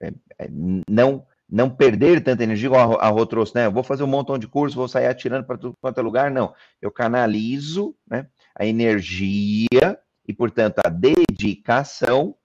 é, 0.00 0.12
é, 0.36 0.48
não 0.90 1.24
não 1.48 1.70
perder 1.70 2.22
tanta 2.22 2.42
energia, 2.42 2.66
igual 2.66 3.00
a 3.00 3.08
Rô 3.08 3.26
trouxe, 3.26 3.54
né? 3.54 3.66
Eu 3.66 3.72
vou 3.72 3.82
fazer 3.82 4.02
um 4.02 4.08
montão 4.08 4.38
de 4.38 4.48
curso, 4.48 4.76
vou 4.76 4.88
sair 4.88 5.06
atirando 5.06 5.44
para 5.44 5.58
tudo 5.58 5.74
quanto 5.80 5.98
é 5.98 6.02
lugar. 6.02 6.30
Não. 6.30 6.54
Eu 6.80 6.92
canalizo 6.92 7.94
né, 8.08 8.28
a 8.54 8.64
energia 8.64 9.98
e, 10.26 10.32
portanto, 10.32 10.80
a 10.84 10.88
dedicação 10.88 12.36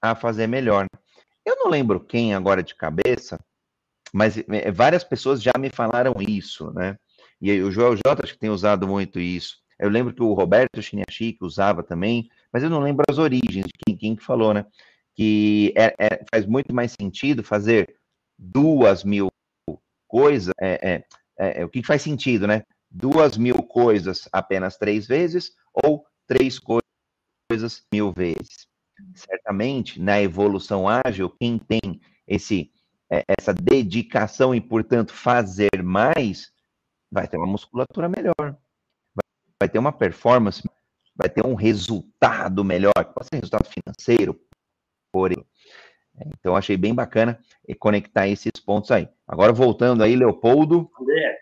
a 0.00 0.14
fazer 0.14 0.46
melhor. 0.46 0.86
Eu 1.46 1.54
não 1.54 1.70
lembro 1.70 2.00
quem 2.00 2.34
agora 2.34 2.60
de 2.60 2.74
cabeça, 2.74 3.38
mas 4.12 4.36
é, 4.36 4.72
várias 4.72 5.04
pessoas 5.04 5.40
já 5.40 5.52
me 5.56 5.70
falaram 5.70 6.12
isso, 6.18 6.72
né? 6.72 6.98
E 7.40 7.62
o 7.62 7.70
Joel 7.70 7.94
J 7.94 8.24
acho 8.24 8.32
que 8.32 8.38
tem 8.40 8.50
usado 8.50 8.88
muito 8.88 9.20
isso. 9.20 9.58
Eu 9.78 9.88
lembro 9.88 10.12
que 10.12 10.22
o 10.22 10.32
Roberto 10.32 10.82
Chiniachi 10.82 11.38
usava 11.40 11.84
também, 11.84 12.28
mas 12.52 12.64
eu 12.64 12.70
não 12.70 12.80
lembro 12.80 13.04
as 13.08 13.18
origens 13.18 13.64
de 13.64 13.72
quem, 13.86 13.96
quem 13.96 14.16
falou, 14.16 14.52
né? 14.52 14.66
Que 15.14 15.72
é, 15.76 15.94
é, 15.98 16.24
faz 16.28 16.44
muito 16.46 16.74
mais 16.74 16.92
sentido 17.00 17.44
fazer 17.44 17.96
duas 18.36 19.04
mil 19.04 19.28
coisas. 20.08 20.52
É, 20.60 21.04
é, 21.38 21.60
é, 21.60 21.64
o 21.64 21.68
que 21.68 21.80
faz 21.84 22.02
sentido, 22.02 22.48
né? 22.48 22.64
Duas 22.90 23.36
mil 23.36 23.62
coisas 23.62 24.28
apenas 24.32 24.76
três 24.76 25.06
vezes 25.06 25.52
ou 25.72 26.04
três 26.26 26.58
coisas 26.58 27.84
mil 27.92 28.12
vezes 28.12 28.66
certamente 29.14 30.00
na 30.00 30.20
evolução 30.20 30.86
ágil, 30.88 31.30
quem 31.30 31.58
tem 31.58 32.00
esse 32.26 32.72
é, 33.10 33.22
essa 33.38 33.54
dedicação 33.54 34.54
e, 34.54 34.60
portanto, 34.60 35.12
fazer 35.12 35.82
mais, 35.82 36.52
vai 37.10 37.28
ter 37.28 37.36
uma 37.36 37.46
musculatura 37.46 38.08
melhor, 38.08 38.58
vai 39.60 39.68
ter 39.68 39.78
uma 39.78 39.92
performance, 39.92 40.68
vai 41.14 41.28
ter 41.28 41.46
um 41.46 41.54
resultado 41.54 42.64
melhor, 42.64 42.92
pode 43.14 43.28
ser 43.28 43.36
resultado 43.36 43.68
financeiro, 43.68 44.40
por 45.12 45.32
então 46.38 46.56
achei 46.56 46.76
bem 46.76 46.94
bacana 46.94 47.38
conectar 47.78 48.26
esses 48.26 48.52
pontos 48.64 48.90
aí. 48.90 49.08
Agora 49.26 49.52
voltando 49.52 50.02
aí, 50.02 50.16
Leopoldo. 50.16 50.90
André, 50.98 51.40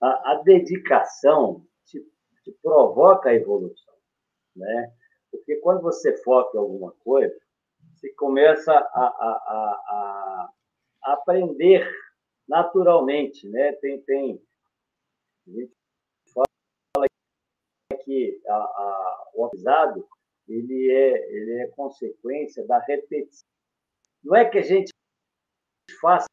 a, 0.00 0.32
a 0.32 0.42
dedicação 0.42 1.66
te, 1.84 2.00
te 2.42 2.52
provoca 2.62 3.28
a 3.28 3.34
evolução, 3.34 3.94
né? 4.56 4.92
Porque 5.30 5.56
quando 5.56 5.82
você 5.82 6.16
foca 6.22 6.56
em 6.56 6.60
alguma 6.60 6.92
coisa, 7.04 7.34
você 7.94 8.12
começa 8.14 8.72
a, 8.72 8.76
a, 8.76 9.30
a, 9.46 10.52
a 11.04 11.12
aprender 11.12 11.88
naturalmente, 12.48 13.48
né? 13.48 13.72
Tem, 13.74 14.00
tem, 14.02 14.42
a 15.46 15.50
gente 15.50 15.72
fala 16.34 17.06
que 18.04 18.40
a, 18.46 18.54
a, 18.54 19.30
o 19.34 19.44
aprendizado 19.44 20.08
ele 20.48 20.90
é, 20.90 21.32
ele 21.32 21.58
é 21.60 21.66
consequência 21.68 22.66
da 22.66 22.78
repetição. 22.80 23.46
Não 24.22 24.34
é 24.34 24.48
que 24.48 24.58
a 24.58 24.62
gente 24.62 24.90
faça 26.00 26.26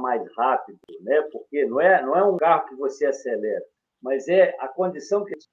mais 0.00 0.22
rápido, 0.36 0.78
né? 1.00 1.22
Porque 1.32 1.64
não 1.64 1.80
é, 1.80 2.02
não 2.02 2.16
é 2.16 2.24
um 2.24 2.36
carro 2.36 2.68
que 2.68 2.74
você 2.74 3.06
acelera. 3.06 3.64
mas 4.02 4.28
é 4.28 4.54
a 4.60 4.68
condição 4.68 5.24
que 5.24 5.32
faz 5.32 5.46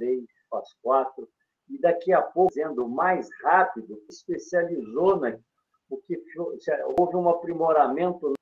três, 0.00 0.24
faz 0.48 0.68
quatro, 0.82 1.28
e 1.68 1.78
daqui 1.78 2.12
a 2.12 2.22
pouco, 2.22 2.52
sendo 2.52 2.88
mais 2.88 3.28
rápido, 3.42 4.02
especializou 4.08 5.20
na 5.20 5.38
porque 5.88 6.22
houve 6.96 7.16
um 7.16 7.28
aprimoramento 7.28 8.32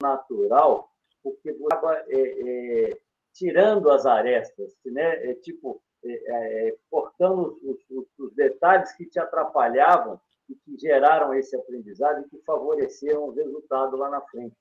natural, 0.00 0.90
porque 1.22 1.48
estava 1.50 1.96
é, 2.06 2.90
é, 2.90 2.98
tirando 3.32 3.90
as 3.90 4.04
arestas, 4.04 4.76
né? 4.84 5.30
É, 5.30 5.34
tipo, 5.34 5.82
é, 6.04 6.68
é, 6.68 6.76
cortando 6.90 7.58
os, 7.62 7.78
os, 7.90 8.06
os, 8.18 8.34
detalhes 8.34 8.92
que 8.92 9.06
te 9.06 9.18
atrapalhavam 9.18 10.20
e 10.50 10.54
que 10.54 10.76
geraram 10.78 11.32
esse 11.32 11.56
aprendizado 11.56 12.20
e 12.20 12.28
que 12.28 12.44
favoreceram 12.44 13.24
o 13.24 13.32
resultado 13.32 13.96
lá 13.96 14.10
na 14.10 14.20
frente. 14.20 14.54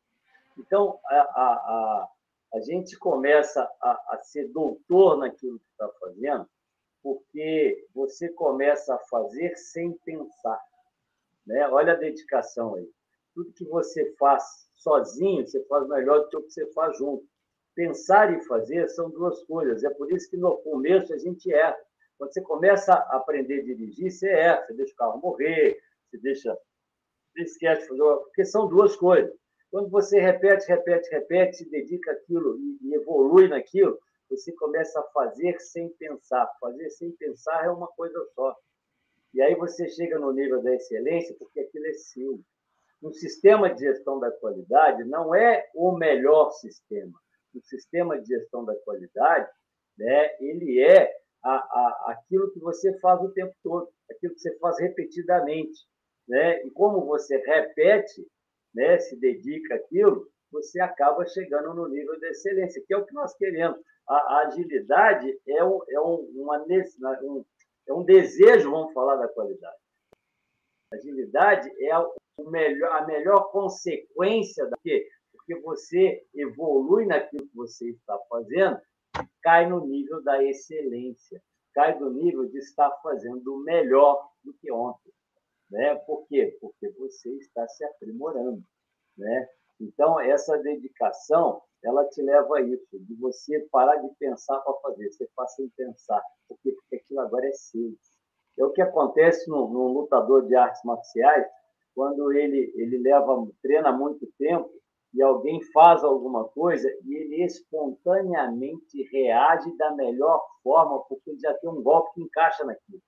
Então, 0.58 0.97
a, 1.05 1.16
a, 1.16 1.53
a, 1.53 2.10
a 2.54 2.60
gente 2.62 2.98
começa 2.98 3.62
a, 3.82 4.16
a 4.16 4.20
ser 4.24 4.48
doutor 4.50 5.18
naquilo 5.18 5.60
que 5.60 5.70
está 5.72 5.89
fazendo, 6.00 6.48
porque 7.04 7.88
você 7.93 8.30
começa 8.30 8.95
a 8.95 9.00
fazer 9.00 9.56
sem 9.56 9.93
pensar. 10.00 10.62
Né? 11.45 11.68
Olha 11.70 11.93
a 11.93 11.98
dedicação 11.98 12.76
aí. 12.76 12.89
Tudo 13.34 13.54
que 13.54 13.66
você 13.66 14.14
faz 14.18 14.43
sozinho, 14.74 15.45
você 15.45 15.64
faz 15.66 15.88
melhor 15.88 16.20
do 16.20 16.30
que 16.30 16.38
o 16.38 16.43
que 16.43 16.52
você 16.52 16.66
faz 16.74 16.98
junto. 16.98 17.26
Pensar 17.76 18.34
e 18.34 18.43
fazer 18.45 18.88
são 18.89 19.10
duas 19.10 19.43
coisas. 19.43 19.84
É 19.84 19.89
por 19.91 20.12
isso 20.12 20.30
que 20.30 20.38
no 20.38 20.58
começo 20.58 21.14
a 21.14 21.18
gente 21.18 21.52
erra. 21.54 21.78
Quando 22.18 22.34
você 22.34 22.41
começa 22.41 22.93
a 22.93 23.18
aprender 23.18 23.60
a 23.60 23.64
dirigir, 23.64 24.12
você 24.12 24.30
erra. 24.30 24.66
Você 24.66 24.74
deixa 24.74 24.93
o 24.93 24.95
carro 24.98 25.22
morrer, 25.22 25.80
você 26.10 26.18
deixa. 26.18 26.58
Você 27.32 27.43
esquece 27.43 27.84
de 27.84 27.88
fazer. 27.89 28.02
Porque 28.02 28.45
são 28.45 28.68
duas 28.68 28.95
coisas. 28.95 29.32
Quando 29.70 29.89
você 29.89 30.20
repete, 30.20 30.68
repete, 30.68 31.09
repete, 31.09 31.57
se 31.57 31.70
dedica 31.70 32.11
àquilo 32.11 32.57
e 32.82 32.93
evolui 32.95 33.47
naquilo, 33.47 33.99
você 34.30 34.51
começa 34.53 34.99
a 34.99 35.03
fazer 35.11 35.59
sem 35.59 35.89
pensar. 35.89 36.49
Fazer 36.59 36.89
sem 36.89 37.11
pensar 37.13 37.65
é 37.65 37.70
uma 37.70 37.88
coisa 37.88 38.20
só. 38.34 38.55
E 39.34 39.41
aí 39.41 39.55
você 39.55 39.88
chega 39.89 40.18
no 40.20 40.32
nível 40.32 40.61
da 40.61 40.74
excelência 40.74 41.36
porque 41.38 41.59
aquilo 41.59 41.86
é 41.88 41.93
seu. 41.93 42.39
Um 43.01 43.13
sistema 43.13 43.74
de 43.74 43.82
gestão 43.82 44.20
da 44.20 44.32
qualidade 44.32 45.03
não 45.03 45.36
é 45.36 45.70
o 45.76 45.91
melhor 45.91 46.51
sistema. 46.51 47.13
O 47.53 47.61
sistema 47.61 48.20
de 48.20 48.28
gestão 48.28 48.65
da 48.65 48.76
qualidade, 48.78 49.49
né, 49.97 50.36
ele 50.39 50.82
é 50.82 51.11
a, 51.43 51.55
a, 51.55 52.11
aquilo 52.11 52.51
que 52.51 52.59
você 52.59 52.97
faz 52.99 53.22
o 53.22 53.32
tempo 53.32 53.53
todo, 53.63 53.89
aquilo 54.09 54.34
que 54.34 54.39
você 54.39 54.57
faz 54.57 54.80
repetidamente. 54.80 55.86
Né? 56.28 56.65
E 56.65 56.72
como 56.72 57.05
você 57.05 57.38
repete, 57.38 58.28
né, 58.78 59.00
se 59.00 59.20
dedica 59.20 59.76
àquilo, 59.76 60.28
você 60.52 60.80
acaba 60.80 61.26
chegando 61.26 61.74
no 61.74 61.90
nível 61.90 62.18
da 62.20 62.30
excelência, 62.30 62.82
que 62.86 62.94
é 62.94 62.98
o 62.98 63.06
que 63.06 63.14
nós 63.14 63.36
queremos. 63.36 63.80
A, 64.08 64.16
a 64.16 64.48
agilidade 64.48 65.38
é, 65.48 65.64
um, 65.64 65.80
é 65.90 66.00
um, 66.00 66.32
uma, 66.36 66.66
um, 67.24 67.46
é 67.88 67.94
um 67.94 68.04
desejo, 68.04 68.72
vamos 68.72 68.94
falar 68.94 69.18
da 69.18 69.28
qualidade. 69.28 69.76
A 70.94 70.96
agilidade 70.96 71.70
é 71.84 71.92
a, 71.92 72.06
melhor, 72.50 72.92
a 72.94 73.06
melhor 73.06 73.52
consequência 73.52 74.66
da 74.68 74.78
quê? 74.82 75.10
Porque 75.34 75.56
você 75.62 76.24
evolui 76.34 77.06
naquilo 77.06 77.48
que 77.48 77.56
você 77.56 77.90
está 77.90 78.18
fazendo 78.30 78.80
cai 79.42 79.66
no 79.66 79.86
nível 79.86 80.22
da 80.24 80.44
excelência, 80.44 81.42
cai 81.74 81.98
no 81.98 82.12
nível 82.12 82.46
de 82.50 82.58
estar 82.58 82.92
fazendo 83.02 83.64
melhor 83.64 84.30
do 84.44 84.54
que 84.54 84.72
ontem. 84.72 85.12
Né? 85.70 85.95
Por 85.95 86.26
quê? 86.28 86.57
Porque 86.61 86.89
você 86.91 87.30
está 87.38 87.68
se 87.68 87.84
aprimorando. 87.84 88.63
Né? 89.18 89.49
Então, 89.80 90.20
essa 90.20 90.57
dedicação, 90.59 91.61
ela 91.84 92.05
te 92.09 92.22
leva 92.22 92.57
a 92.57 92.61
isso, 92.61 92.88
de 92.99 93.15
você 93.15 93.59
parar 93.72 93.97
de 93.97 94.09
pensar 94.15 94.59
para 94.61 94.74
fazer, 94.76 95.11
você 95.11 95.28
faz 95.36 95.53
sem 95.53 95.70
pensar, 95.70 96.22
porque, 96.47 96.72
porque 96.72 96.95
aquilo 96.95 97.20
agora 97.20 97.47
é 97.47 97.53
seu. 97.53 97.93
É 98.57 98.65
o 98.65 98.72
que 98.72 98.82
acontece 98.82 99.47
no 99.49 99.88
lutador 99.88 100.47
de 100.47 100.55
artes 100.55 100.84
marciais, 100.84 101.45
quando 101.93 102.32
ele, 102.32 102.72
ele 102.76 102.97
leva, 102.99 103.47
treina 103.61 103.91
muito 103.91 104.28
tempo 104.38 104.70
e 105.13 105.22
alguém 105.22 105.59
faz 105.72 106.03
alguma 106.03 106.47
coisa 106.49 106.88
e 107.03 107.15
ele 107.15 107.43
espontaneamente 107.43 109.01
reage 109.11 109.76
da 109.78 109.95
melhor 109.95 110.45
forma, 110.63 111.03
porque 111.05 111.32
ele 111.32 111.39
já 111.39 111.53
tem 111.55 111.70
um 111.70 111.82
golpe 111.82 112.13
que 112.13 112.22
encaixa 112.22 112.63
naquilo. 112.65 113.01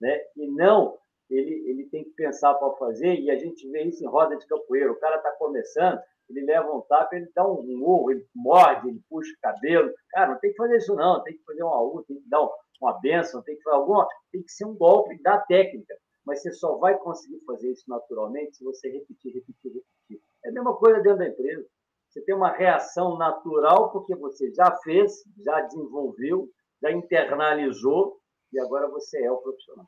Né? 0.00 0.20
E 0.36 0.46
não 0.48 0.96
ele, 1.30 1.70
ele 1.70 1.88
tem 1.88 2.04
que 2.04 2.10
pensar 2.10 2.54
para 2.54 2.72
fazer, 2.76 3.14
e 3.14 3.30
a 3.30 3.36
gente 3.36 3.68
vê 3.70 3.84
isso 3.84 4.04
em 4.04 4.08
roda 4.08 4.36
de 4.36 4.46
capoeira. 4.46 4.92
O 4.92 4.98
cara 4.98 5.16
está 5.16 5.32
começando, 5.32 6.00
ele 6.28 6.46
leva 6.46 6.72
um 6.72 6.80
tapa, 6.82 7.16
ele 7.16 7.30
dá 7.34 7.46
um 7.46 7.62
murro, 7.62 8.10
ele 8.10 8.26
morde, 8.34 8.88
ele 8.88 9.00
puxa 9.08 9.30
o 9.32 9.40
cabelo. 9.40 9.92
Cara, 10.10 10.32
não 10.32 10.40
tem 10.40 10.50
que 10.50 10.56
fazer 10.56 10.76
isso, 10.76 10.94
não. 10.94 11.22
Tem 11.22 11.36
que 11.36 11.44
fazer 11.44 11.62
uma 11.62 11.82
U, 11.82 12.04
tem 12.06 12.20
que 12.20 12.28
dar 12.28 12.48
uma 12.80 13.00
benção, 13.00 13.42
tem 13.42 13.56
que 13.56 13.62
fazer 13.62 13.76
alguma. 13.76 14.06
Tem 14.30 14.42
que 14.42 14.50
ser 14.50 14.64
um 14.64 14.76
golpe 14.76 15.20
da 15.22 15.38
técnica. 15.38 15.94
Mas 16.24 16.40
você 16.40 16.52
só 16.52 16.76
vai 16.76 16.96
conseguir 16.98 17.40
fazer 17.44 17.70
isso 17.70 17.84
naturalmente 17.88 18.56
se 18.56 18.64
você 18.64 18.88
repetir, 18.88 19.34
repetir, 19.34 19.72
repetir. 19.72 20.24
É 20.44 20.50
a 20.50 20.52
mesma 20.52 20.76
coisa 20.76 21.00
dentro 21.00 21.18
da 21.18 21.28
empresa. 21.28 21.66
Você 22.08 22.22
tem 22.22 22.34
uma 22.34 22.52
reação 22.52 23.16
natural 23.16 23.90
porque 23.90 24.14
você 24.14 24.52
já 24.52 24.70
fez, 24.82 25.22
já 25.44 25.62
desenvolveu, 25.62 26.48
já 26.80 26.92
internalizou 26.92 28.18
e 28.52 28.60
agora 28.60 28.88
você 28.88 29.22
é 29.24 29.32
o 29.32 29.38
profissional. 29.38 29.86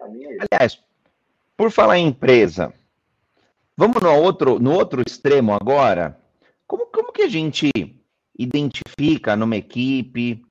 Aliás, 0.00 0.82
por 1.56 1.70
falar 1.70 1.98
em 1.98 2.08
empresa, 2.08 2.72
vamos 3.76 4.02
no 4.02 4.12
outro, 4.14 4.58
no 4.58 4.72
outro 4.72 5.02
extremo 5.06 5.54
agora. 5.54 6.20
Como, 6.66 6.86
como 6.86 7.12
que 7.12 7.22
a 7.22 7.28
gente 7.28 7.70
identifica 8.38 9.36
numa 9.36 9.56
equipe, 9.56 10.44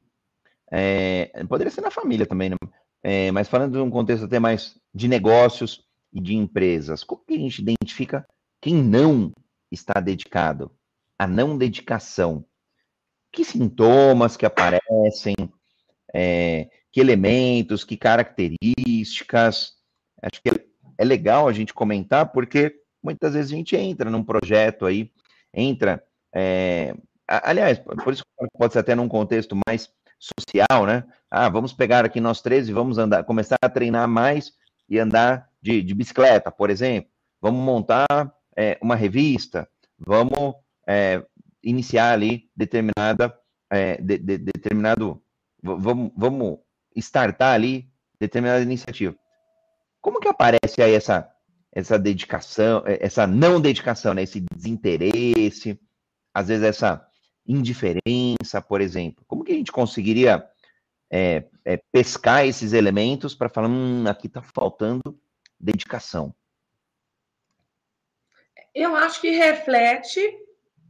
é, 0.72 1.44
poderia 1.48 1.72
ser 1.72 1.82
na 1.82 1.92
família 1.92 2.26
também, 2.26 2.50
né? 2.50 2.56
é, 3.04 3.32
mas 3.32 3.48
falando 3.48 3.74
de 3.74 3.80
um 3.80 3.90
contexto 3.90 4.26
até 4.26 4.40
mais 4.40 4.80
de 4.94 5.08
negócios 5.08 5.86
e 6.12 6.20
de 6.20 6.36
empresas, 6.36 7.04
como 7.04 7.24
que 7.24 7.36
a 7.36 7.40
gente 7.40 7.62
identifica 7.62 8.26
quem 8.62 8.74
não 8.74 9.32
está 9.72 10.00
dedicado? 10.00 10.72
A 11.20 11.28
não 11.28 11.58
dedicação. 11.58 12.44
Que 13.32 13.46
sintomas 13.46 14.36
que 14.36 14.46
aparecem? 14.46 15.36
É, 16.16 16.70
que 16.92 17.02
elementos, 17.02 17.84
que 17.84 17.98
características. 17.98 19.74
Acho 20.22 20.42
que 20.42 20.50
é 20.98 21.04
legal 21.04 21.48
a 21.48 21.54
gente 21.54 21.74
comentar, 21.74 22.32
porque 22.32 22.74
muitas 23.04 23.34
vezes 23.34 23.52
a 23.52 23.56
gente 23.56 23.76
entra 23.76 24.10
num 24.10 24.24
projeto 24.24 24.86
aí, 24.86 25.12
entra. 25.54 26.02
É, 26.34 26.96
aliás, 27.28 27.80
por 27.80 28.14
isso 28.14 28.24
pode 28.58 28.74
ser 28.74 28.80
até 28.80 28.96
num 28.96 29.08
contexto 29.08 29.58
mais 29.68 29.90
social, 30.20 30.86
né? 30.86 31.04
Ah, 31.30 31.50
vamos 31.50 31.74
pegar 31.74 32.06
aqui 32.06 32.20
nós 32.20 32.42
três 32.42 32.70
e 32.70 32.74
vamos 32.74 32.98
andar, 32.98 33.24
começar 33.24 33.58
a 33.62 33.70
treinar 33.70 34.08
mais 34.08 34.54
e 34.90 34.98
andar 35.00 35.50
de, 35.62 35.82
de 35.82 35.94
bicicleta, 35.94 36.52
por 36.52 36.70
exemplo. 36.70 37.10
Vamos 37.42 37.62
montar 37.64 38.34
é, 38.56 38.78
uma 38.82 38.96
revista, 38.96 39.68
vamos 40.00 40.56
é, 40.88 41.24
iniciar 41.64 42.12
ali 42.12 42.50
determinada, 42.56 43.38
é, 43.70 43.98
de, 43.98 44.18
de, 44.18 44.38
determinado, 44.38 45.22
vamos, 45.66 46.12
vamos 46.16 46.60
startar 46.96 47.54
ali 47.54 47.90
determinada 48.20 48.62
iniciativa. 48.62 49.16
Como 50.02 50.20
que 50.20 50.28
aparece 50.28 50.82
aí 50.82 50.94
essa, 50.94 51.30
essa 51.72 51.98
dedicação, 51.98 52.84
é, 52.86 53.00
essa 53.02 53.26
não 53.26 53.60
dedicação, 53.60 54.14
né? 54.14 54.24
esse 54.24 54.40
desinteresse, 54.40 55.80
às 56.34 56.48
vezes 56.48 56.64
essa 56.64 57.06
indiferença, 57.48 58.62
por 58.62 58.82
exemplo? 58.82 59.24
Como 59.28 59.44
que 59.44 59.52
a 59.52 59.56
gente 59.56 59.72
conseguiria 59.72 60.48
é, 61.10 61.46
é, 61.64 61.78
pescar 61.92 62.46
esses 62.46 62.74
elementos 62.74 63.36
para 63.36 63.50
falar, 63.50 63.68
hum, 63.68 64.06
aqui 64.08 64.28
está 64.28 64.42
faltando 64.42 65.20
dedicação? 65.60 66.34
Eu 68.74 68.96
acho 68.96 69.22
que 69.22 69.32
reflete, 69.32 70.20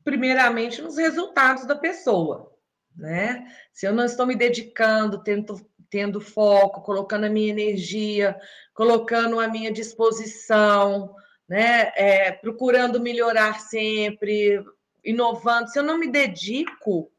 primeiramente, 0.03 0.81
nos 0.81 0.97
resultados 0.97 1.65
da 1.65 1.75
pessoa. 1.75 2.54
Né? 2.95 3.45
Se 3.73 3.85
eu 3.85 3.93
não 3.93 4.05
estou 4.05 4.25
me 4.25 4.35
dedicando, 4.35 5.23
tento 5.23 5.59
tendo 5.89 6.19
foco, 6.19 6.81
colocando 6.81 7.25
a 7.25 7.29
minha 7.29 7.49
energia, 7.49 8.37
colocando 8.73 9.39
a 9.39 9.47
minha 9.47 9.71
disposição, 9.71 11.15
né? 11.47 11.91
É, 11.95 12.31
procurando 12.31 12.99
melhorar 12.99 13.59
sempre, 13.61 14.63
inovando. 15.03 15.69
Se 15.69 15.79
eu 15.79 15.83
não 15.83 15.97
me 15.97 16.07
dedico, 16.07 17.11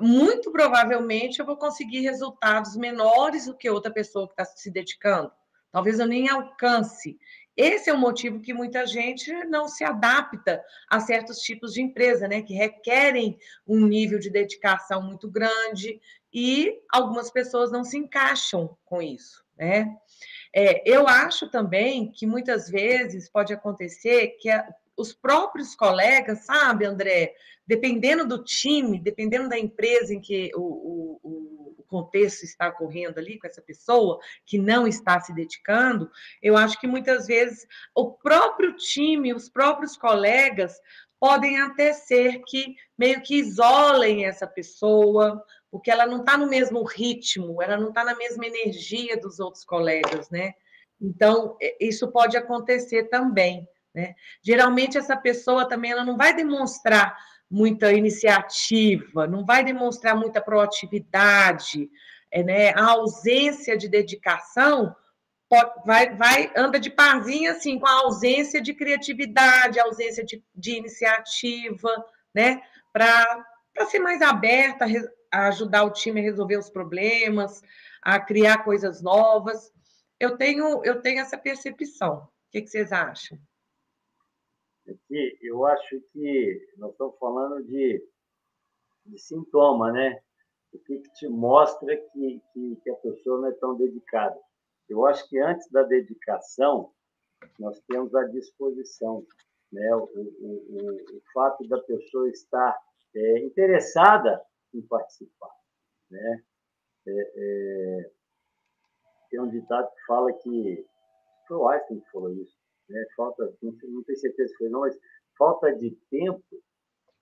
muito 0.00 0.50
provavelmente 0.50 1.40
eu 1.40 1.46
vou 1.46 1.56
conseguir 1.56 2.00
resultados 2.00 2.76
menores 2.76 3.46
do 3.46 3.56
que 3.56 3.70
outra 3.70 3.92
pessoa 3.92 4.26
que 4.26 4.32
está 4.32 4.44
se 4.44 4.70
dedicando. 4.70 5.30
Talvez 5.70 6.00
eu 6.00 6.06
nem 6.06 6.28
alcance. 6.28 7.18
Esse 7.60 7.90
é 7.90 7.92
o 7.92 7.98
motivo 7.98 8.40
que 8.40 8.54
muita 8.54 8.86
gente 8.86 9.30
não 9.44 9.68
se 9.68 9.84
adapta 9.84 10.64
a 10.88 10.98
certos 10.98 11.40
tipos 11.40 11.74
de 11.74 11.82
empresa, 11.82 12.26
né? 12.26 12.40
Que 12.40 12.54
requerem 12.54 13.38
um 13.66 13.86
nível 13.86 14.18
de 14.18 14.30
dedicação 14.30 15.02
muito 15.02 15.30
grande, 15.30 16.00
e 16.32 16.80
algumas 16.90 17.30
pessoas 17.30 17.70
não 17.70 17.84
se 17.84 17.98
encaixam 17.98 18.78
com 18.82 19.02
isso, 19.02 19.44
né? 19.58 19.94
É, 20.54 20.82
eu 20.90 21.06
acho 21.06 21.50
também 21.50 22.10
que 22.10 22.26
muitas 22.26 22.70
vezes 22.70 23.28
pode 23.28 23.52
acontecer 23.52 24.38
que 24.40 24.48
a, 24.48 24.66
os 24.96 25.12
próprios 25.12 25.74
colegas, 25.74 26.46
sabe, 26.46 26.86
André? 26.86 27.34
Dependendo 27.66 28.26
do 28.26 28.42
time, 28.42 28.98
dependendo 28.98 29.50
da 29.50 29.58
empresa 29.58 30.14
em 30.14 30.20
que 30.20 30.50
o, 30.54 30.62
o, 30.62 31.20
o 31.22 31.59
contexto 31.90 32.44
está 32.44 32.68
ocorrendo 32.68 33.18
ali 33.18 33.38
com 33.38 33.46
essa 33.46 33.60
pessoa 33.60 34.18
que 34.46 34.58
não 34.58 34.86
está 34.86 35.20
se 35.20 35.34
dedicando, 35.34 36.10
eu 36.40 36.56
acho 36.56 36.80
que 36.80 36.86
muitas 36.86 37.26
vezes 37.26 37.66
o 37.94 38.12
próprio 38.12 38.74
time, 38.76 39.34
os 39.34 39.48
próprios 39.48 39.96
colegas 39.96 40.80
podem 41.18 41.60
até 41.60 41.92
ser 41.92 42.40
que 42.46 42.76
meio 42.96 43.20
que 43.20 43.34
isolem 43.34 44.24
essa 44.24 44.46
pessoa, 44.46 45.44
porque 45.70 45.90
ela 45.90 46.06
não 46.06 46.20
está 46.20 46.38
no 46.38 46.48
mesmo 46.48 46.82
ritmo, 46.84 47.60
ela 47.60 47.76
não 47.76 47.88
está 47.88 48.02
na 48.02 48.14
mesma 48.14 48.46
energia 48.46 49.20
dos 49.20 49.38
outros 49.38 49.64
colegas, 49.64 50.30
né? 50.30 50.54
Então, 51.00 51.56
isso 51.80 52.10
pode 52.10 52.36
acontecer 52.36 53.04
também. 53.04 53.68
Né? 53.94 54.14
Geralmente, 54.42 54.98
essa 54.98 55.16
pessoa 55.16 55.68
também 55.68 55.90
ela 55.90 56.04
não 56.04 56.16
vai 56.16 56.34
demonstrar 56.34 57.16
muita 57.50 57.92
iniciativa, 57.92 59.26
não 59.26 59.44
vai 59.44 59.64
demonstrar 59.64 60.14
muita 60.14 60.40
proatividade, 60.40 61.90
é, 62.30 62.42
né? 62.42 62.70
a 62.70 62.92
ausência 62.92 63.76
de 63.76 63.88
dedicação 63.88 64.94
pode, 65.48 65.84
vai, 65.84 66.14
vai 66.14 66.52
anda 66.54 66.78
de 66.78 66.90
parzinho 66.90 67.50
assim 67.50 67.78
com 67.78 67.86
a 67.86 68.02
ausência 68.02 68.62
de 68.62 68.72
criatividade, 68.72 69.80
ausência 69.80 70.24
de, 70.24 70.42
de 70.54 70.76
iniciativa, 70.76 72.04
né? 72.32 72.62
para 72.92 73.44
ser 73.88 73.98
mais 73.98 74.22
aberta 74.22 74.86
a 75.32 75.48
ajudar 75.48 75.84
o 75.84 75.92
time 75.92 76.20
a 76.20 76.22
resolver 76.22 76.56
os 76.56 76.70
problemas, 76.70 77.62
a 78.00 78.20
criar 78.20 78.58
coisas 78.58 79.02
novas 79.02 79.72
eu 80.20 80.36
tenho, 80.36 80.84
eu 80.84 81.00
tenho 81.00 81.20
essa 81.20 81.38
percepção. 81.38 82.18
O 82.18 82.28
que, 82.52 82.60
que 82.60 82.68
vocês 82.68 82.92
acham? 82.92 83.38
Aqui, 84.90 85.38
eu 85.42 85.64
acho 85.66 86.00
que 86.12 86.74
nós 86.76 86.90
estamos 86.90 87.16
falando 87.18 87.64
de, 87.64 88.04
de 89.06 89.18
sintoma, 89.18 89.92
né? 89.92 90.20
O 90.72 90.78
que, 90.78 90.98
que 90.98 91.12
te 91.12 91.28
mostra 91.28 91.96
que, 91.96 92.42
que, 92.52 92.76
que, 92.76 92.90
a 92.90 92.96
pessoa 92.96 93.40
não 93.40 93.48
é 93.48 93.52
tão 93.52 93.76
dedicada. 93.76 94.36
Eu 94.88 95.06
acho 95.06 95.28
que 95.28 95.38
antes 95.38 95.70
da 95.70 95.84
dedicação, 95.84 96.92
nós 97.58 97.80
temos 97.86 98.12
a 98.14 98.24
disposição, 98.24 99.24
né? 99.72 99.94
O, 99.94 100.04
o, 100.04 100.26
o, 100.40 101.16
o 101.16 101.22
fato 101.32 101.66
da 101.68 101.80
pessoa 101.82 102.28
estar 102.28 102.76
é, 103.14 103.38
interessada 103.44 104.44
em 104.74 104.82
participar, 104.82 105.54
né? 106.10 106.42
É, 107.06 107.32
é, 107.36 108.10
tem 109.30 109.40
um 109.40 109.48
ditado 109.48 109.88
que 109.94 110.06
fala 110.06 110.32
que 110.32 110.86
foi 111.46 111.56
o 111.56 111.68
Einstein 111.68 112.00
que 112.00 112.10
falou 112.10 112.32
isso, 112.32 112.59
né? 112.90 113.06
Falta, 113.16 113.54
não, 113.62 113.72
não 113.72 114.02
tenho 114.02 114.18
certeza 114.18 114.50
se 114.50 114.58
foi 114.58 114.68
não, 114.68 114.80
mas 114.80 114.98
falta 115.38 115.72
de 115.74 115.92
tempo, 116.10 116.62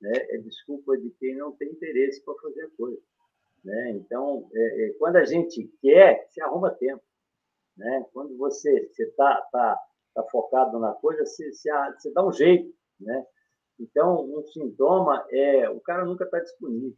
né? 0.01 0.12
É 0.31 0.39
desculpa 0.39 0.97
de 0.97 1.11
quem 1.21 1.37
não 1.37 1.53
tem 1.53 1.71
interesse 1.71 2.23
para 2.25 2.35
fazer 2.37 2.62
a 2.62 2.71
coisa, 2.71 3.01
né? 3.64 3.91
Então, 3.91 4.49
é, 4.55 4.87
é, 4.87 4.93
quando 4.95 5.16
a 5.16 5.25
gente 5.25 5.71
quer, 5.81 6.27
se 6.31 6.41
arruma 6.41 6.71
tempo, 6.71 7.03
né? 7.77 8.07
Quando 8.12 8.37
você 8.37 8.89
você 8.89 9.07
tá 9.12 9.47
tá, 9.53 9.79
tá 10.14 10.23
focado 10.25 10.79
na 10.79 10.93
coisa, 10.95 11.25
você, 11.25 11.53
você, 11.53 11.71
você 11.99 12.12
dá 12.12 12.27
um 12.27 12.33
jeito, 12.33 12.75
né? 13.01 13.27
Então, 13.79 14.25
um 14.25 14.43
sintoma 14.45 15.25
é 15.31 15.71
o 15.71 15.81
cara 15.81 16.05
nunca 16.05 16.25
está 16.25 16.41
disponível, 16.41 16.97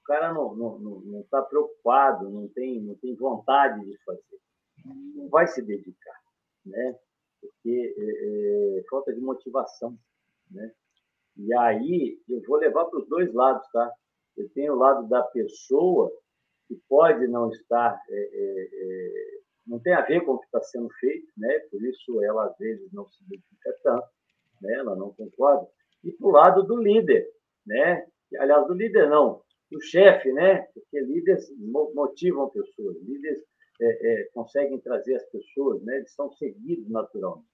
o 0.00 0.04
cara 0.04 0.32
não 0.32 0.52
está 0.52 0.58
não, 0.58 0.78
não, 0.78 1.00
não 1.00 1.22
tá 1.24 1.42
preocupado, 1.42 2.28
não 2.28 2.48
tem, 2.48 2.80
não 2.80 2.94
tem 2.96 3.14
vontade 3.14 3.82
de 3.84 3.96
fazer 4.04 4.38
não 4.84 5.28
vai 5.28 5.46
se 5.46 5.62
dedicar, 5.62 6.20
né? 6.64 6.98
Porque 7.40 7.94
é, 7.96 8.78
é, 8.78 8.82
falta 8.90 9.12
de 9.12 9.20
motivação, 9.20 9.96
né? 10.50 10.72
E 11.36 11.54
aí 11.54 12.20
eu 12.28 12.42
vou 12.42 12.58
levar 12.58 12.84
para 12.86 12.98
os 12.98 13.08
dois 13.08 13.32
lados, 13.32 13.66
tá? 13.72 13.92
Eu 14.36 14.48
tenho 14.50 14.74
o 14.74 14.78
lado 14.78 15.08
da 15.08 15.22
pessoa 15.22 16.10
que 16.66 16.74
pode 16.88 17.26
não 17.28 17.50
estar, 17.50 18.00
é, 18.08 18.14
é, 18.14 18.68
é 18.72 19.38
não 19.66 19.78
tem 19.78 19.92
a 19.92 20.00
ver 20.00 20.24
com 20.24 20.32
o 20.32 20.38
que 20.38 20.46
está 20.46 20.60
sendo 20.62 20.88
feito, 20.94 21.28
né? 21.36 21.58
Por 21.70 21.82
isso 21.82 22.22
ela 22.22 22.46
às 22.46 22.56
vezes 22.58 22.90
não 22.92 23.06
se 23.06 23.22
dedica 23.28 23.76
tanto, 23.82 24.08
né? 24.62 24.74
Ela 24.74 24.96
não 24.96 25.12
concorda. 25.12 25.68
E 26.02 26.10
para 26.12 26.26
o 26.26 26.30
lado 26.30 26.62
do 26.64 26.76
líder, 26.76 27.28
né? 27.66 28.06
Aliás, 28.38 28.66
do 28.66 28.74
líder 28.74 29.08
não, 29.08 29.42
do 29.70 29.80
chefe, 29.80 30.32
né? 30.32 30.62
Porque 30.74 31.00
líderes 31.00 31.48
motivam 31.94 32.50
pessoas, 32.50 32.96
líderes 33.02 33.42
é, 33.80 33.86
é, 33.86 34.24
conseguem 34.34 34.80
trazer 34.80 35.16
as 35.16 35.24
pessoas, 35.26 35.82
né? 35.82 35.96
eles 35.98 36.12
são 36.12 36.32
seguidos 36.32 36.88
naturalmente. 36.88 37.48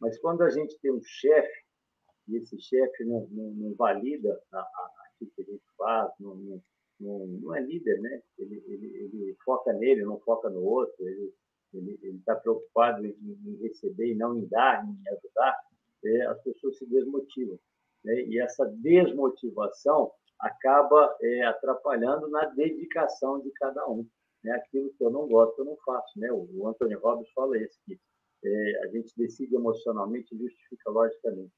Mas 0.00 0.18
quando 0.18 0.42
a 0.42 0.50
gente 0.50 0.78
tem 0.80 0.92
um 0.92 1.02
chefe, 1.02 1.64
e 2.28 2.36
esse 2.36 2.58
chefe 2.60 3.04
não, 3.04 3.26
não, 3.30 3.50
não 3.52 3.74
valida 3.74 4.40
aquilo 4.52 5.30
que 5.34 5.42
a 5.42 5.44
gente 5.44 5.64
faz, 5.76 6.12
não, 6.20 6.62
não, 7.00 7.26
não 7.26 7.54
é 7.54 7.60
líder, 7.60 8.00
né? 8.00 8.22
Ele, 8.38 8.62
ele, 8.66 8.86
ele, 8.96 9.36
foca 9.44 9.72
nele, 9.72 10.04
não 10.04 10.18
foca 10.20 10.50
no 10.50 10.62
outro, 10.62 10.94
ele 11.06 11.32
está 12.16 12.34
preocupado 12.36 13.04
em, 13.04 13.10
em, 13.10 13.56
receber 13.62 14.12
e 14.12 14.14
não 14.14 14.36
em 14.36 14.46
dar, 14.46 14.84
em 14.84 15.08
ajudar, 15.16 15.56
é, 16.04 16.26
as 16.26 16.42
pessoas 16.42 16.78
se 16.78 16.86
desmotivam. 16.86 17.58
Né? 18.04 18.22
E 18.22 18.40
essa 18.40 18.66
desmotivação 18.66 20.12
acaba 20.38 21.16
é, 21.20 21.44
atrapalhando 21.44 22.28
na 22.28 22.44
dedicação 22.46 23.40
de 23.40 23.50
cada 23.52 23.88
um 23.88 24.06
né, 24.48 24.56
aquilo 24.56 24.92
que 24.94 25.04
eu 25.04 25.10
não 25.10 25.28
gosto, 25.28 25.58
eu 25.58 25.64
não 25.64 25.76
faço. 25.84 26.18
Né? 26.18 26.30
O, 26.32 26.66
Anthony 26.66 26.94
Robbins 26.94 27.30
fala 27.32 27.58
isso, 27.58 27.78
que 27.84 27.98
é, 28.44 28.84
a 28.84 28.86
gente 28.88 29.12
decide 29.16 29.54
emocionalmente 29.54 30.34
e 30.34 30.38
justifica 30.38 30.90
logicamente. 30.90 31.52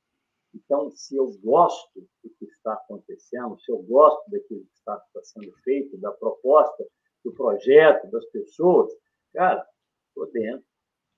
Então, 0.52 0.90
se 0.90 1.16
eu 1.16 1.30
gosto 1.44 2.00
do 2.00 2.30
que 2.30 2.44
está 2.46 2.72
acontecendo, 2.72 3.58
se 3.60 3.70
eu 3.70 3.78
gosto 3.82 4.28
daquilo 4.30 4.64
que 4.64 4.74
está, 4.74 5.00
sendo 5.22 5.52
feito, 5.62 5.96
da 5.98 6.10
proposta, 6.10 6.84
do 7.24 7.32
projeto, 7.32 8.10
das 8.10 8.26
pessoas, 8.26 8.90
cara, 9.32 9.64
estou 10.08 10.30
dentro, 10.32 10.66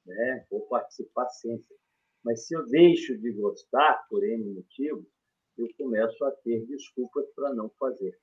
né? 0.04 0.46
vou 0.50 0.66
participar 0.66 1.28
sempre. 1.30 1.76
Mas 2.22 2.46
se 2.46 2.54
eu 2.54 2.66
deixo 2.66 3.16
de 3.18 3.32
gostar, 3.32 4.06
por 4.10 4.22
N 4.22 4.52
motivos, 4.52 5.06
eu 5.56 5.68
começo 5.78 6.24
a 6.24 6.30
ter 6.30 6.66
desculpas 6.66 7.26
para 7.34 7.54
não 7.54 7.70
fazer 7.78 8.18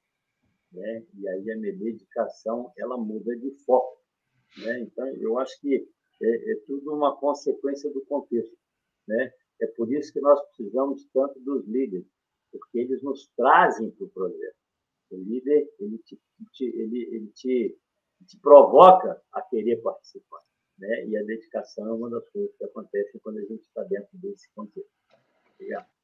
né? 0.71 1.05
E 1.15 1.27
aí 1.27 1.51
a 1.51 1.57
minha 1.57 1.75
dedicação 1.75 2.71
ela 2.77 2.97
muda 2.97 3.35
de 3.35 3.51
foco, 3.65 4.01
né? 4.57 4.81
Então 4.81 5.07
eu 5.15 5.37
acho 5.39 5.59
que 5.61 5.87
é, 6.21 6.51
é 6.51 6.55
tudo 6.67 6.93
uma 6.93 7.15
consequência 7.17 7.91
do 7.91 8.05
contexto, 8.05 8.55
né? 9.07 9.33
É 9.61 9.67
por 9.67 9.91
isso 9.91 10.13
que 10.13 10.21
nós 10.21 10.39
precisamos 10.47 11.05
tanto 11.13 11.39
dos 11.41 11.67
líderes, 11.67 12.07
porque 12.51 12.79
eles 12.79 13.01
nos 13.03 13.27
trazem 13.35 13.91
para 13.91 14.05
o 14.05 14.09
projeto. 14.09 14.55
O 15.11 15.17
líder 15.17 15.69
ele 15.79 15.97
te, 15.99 16.19
te, 16.53 16.65
ele, 16.65 17.03
ele 17.11 17.27
te, 17.29 17.77
te 18.25 18.39
provoca 18.39 19.21
a 19.31 19.41
querer 19.41 19.81
participar, 19.81 20.41
né? 20.77 21.07
E 21.07 21.17
a 21.17 21.23
dedicação 21.23 21.87
é 21.87 21.93
uma 21.93 22.09
das 22.09 22.27
coisas 22.29 22.55
que 22.55 22.63
acontecem 22.63 23.19
quando 23.21 23.39
a 23.39 23.45
gente 23.45 23.63
está 23.63 23.83
dentro 23.83 24.17
desse 24.17 24.47
contexto. 24.53 24.91
Obrigado. 25.55 25.98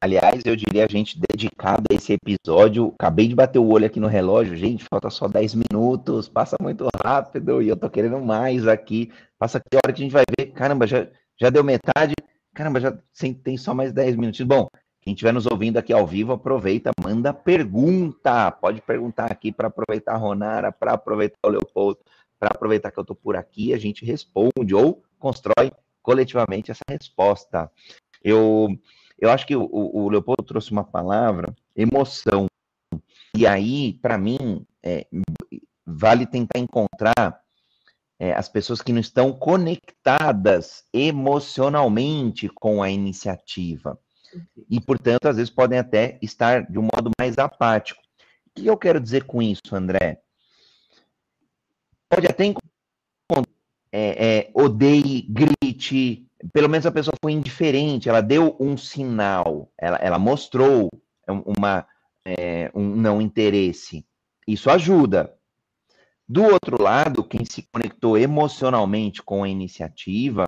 Aliás, 0.00 0.42
eu 0.44 0.54
diria 0.54 0.84
a 0.84 0.88
gente 0.88 1.18
dedicado 1.18 1.84
a 1.90 1.94
esse 1.94 2.12
episódio. 2.12 2.94
Acabei 2.98 3.26
de 3.26 3.34
bater 3.34 3.58
o 3.58 3.68
olho 3.68 3.86
aqui 3.86 3.98
no 3.98 4.06
relógio, 4.06 4.56
gente, 4.56 4.84
falta 4.88 5.10
só 5.10 5.26
10 5.26 5.56
minutos, 5.56 6.28
passa 6.28 6.56
muito 6.60 6.86
rápido 7.04 7.60
e 7.60 7.68
eu 7.68 7.76
tô 7.76 7.90
querendo 7.90 8.20
mais 8.20 8.68
aqui. 8.68 9.10
Passa 9.38 9.58
que 9.58 9.76
hora 9.76 9.92
que 9.92 10.00
a 10.00 10.04
gente 10.04 10.12
vai 10.12 10.24
ver, 10.38 10.46
caramba, 10.52 10.86
já, 10.86 11.08
já 11.36 11.50
deu 11.50 11.64
metade, 11.64 12.14
caramba, 12.54 12.80
já 12.80 12.96
tem 13.42 13.56
só 13.56 13.74
mais 13.74 13.92
10 13.92 14.14
minutos. 14.14 14.40
Bom, 14.42 14.68
quem 15.00 15.14
estiver 15.14 15.32
nos 15.32 15.46
ouvindo 15.46 15.78
aqui 15.78 15.92
ao 15.92 16.06
vivo, 16.06 16.32
aproveita, 16.32 16.92
manda 17.02 17.34
pergunta. 17.34 18.52
Pode 18.52 18.80
perguntar 18.80 19.32
aqui 19.32 19.50
para 19.50 19.66
aproveitar 19.66 20.12
a 20.14 20.16
Ronara, 20.16 20.70
para 20.70 20.92
aproveitar 20.92 21.38
o 21.44 21.48
Leopoldo, 21.48 21.98
para 22.38 22.50
aproveitar 22.54 22.92
que 22.92 22.98
eu 22.98 23.04
tô 23.04 23.16
por 23.16 23.36
aqui, 23.36 23.74
a 23.74 23.78
gente 23.78 24.04
responde 24.04 24.74
ou 24.74 25.02
constrói 25.18 25.72
coletivamente 26.02 26.70
essa 26.70 26.84
resposta. 26.88 27.70
Eu 28.22 28.68
eu 29.18 29.30
acho 29.30 29.46
que 29.46 29.56
o, 29.56 29.68
o 29.70 30.08
Leopoldo 30.08 30.44
trouxe 30.44 30.70
uma 30.70 30.84
palavra, 30.84 31.54
emoção. 31.74 32.46
E 33.36 33.46
aí, 33.46 33.94
para 33.94 34.16
mim, 34.16 34.64
é, 34.82 35.06
vale 35.84 36.26
tentar 36.26 36.58
encontrar 36.58 37.42
é, 38.18 38.32
as 38.32 38.48
pessoas 38.48 38.80
que 38.80 38.92
não 38.92 39.00
estão 39.00 39.32
conectadas 39.32 40.84
emocionalmente 40.92 42.48
com 42.48 42.82
a 42.82 42.90
iniciativa. 42.90 43.98
E, 44.68 44.80
portanto, 44.80 45.26
às 45.26 45.36
vezes 45.36 45.50
podem 45.50 45.78
até 45.78 46.18
estar 46.20 46.70
de 46.70 46.78
um 46.78 46.82
modo 46.82 47.10
mais 47.18 47.38
apático. 47.38 48.00
O 48.46 48.60
que 48.60 48.66
eu 48.66 48.76
quero 48.76 49.00
dizer 49.00 49.24
com 49.24 49.40
isso, 49.40 49.60
André? 49.72 50.20
Pode 52.08 52.26
até 52.26 52.44
encontrar 52.44 52.77
é, 53.98 54.38
é, 54.38 54.50
odeie, 54.54 55.22
grite, 55.22 56.24
pelo 56.52 56.68
menos 56.68 56.86
a 56.86 56.92
pessoa 56.92 57.14
foi 57.20 57.32
indiferente, 57.32 58.08
ela 58.08 58.20
deu 58.20 58.56
um 58.60 58.76
sinal, 58.76 59.72
ela, 59.76 59.96
ela 59.96 60.18
mostrou 60.20 60.88
uma, 61.26 61.84
é, 62.24 62.70
um 62.74 62.84
não 62.94 63.20
interesse. 63.20 64.06
Isso 64.46 64.70
ajuda. 64.70 65.34
Do 66.28 66.44
outro 66.44 66.80
lado, 66.80 67.24
quem 67.24 67.44
se 67.44 67.66
conectou 67.72 68.16
emocionalmente 68.16 69.20
com 69.20 69.42
a 69.42 69.48
iniciativa, 69.48 70.44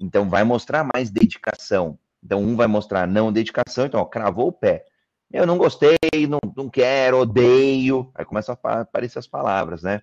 então 0.00 0.30
vai 0.30 0.42
mostrar 0.42 0.88
mais 0.94 1.10
dedicação. 1.10 1.98
Então, 2.24 2.40
um 2.40 2.56
vai 2.56 2.66
mostrar 2.66 3.06
não 3.06 3.32
dedicação, 3.32 3.84
então, 3.84 4.00
ó, 4.00 4.04
cravou 4.04 4.48
o 4.48 4.52
pé. 4.52 4.84
Eu 5.30 5.46
não 5.46 5.58
gostei, 5.58 5.98
não, 6.26 6.38
não 6.56 6.70
quero, 6.70 7.18
odeio. 7.18 8.10
Aí 8.14 8.24
começam 8.24 8.56
a 8.64 8.80
aparecer 8.80 9.18
as 9.18 9.26
palavras, 9.26 9.82
né? 9.82 10.00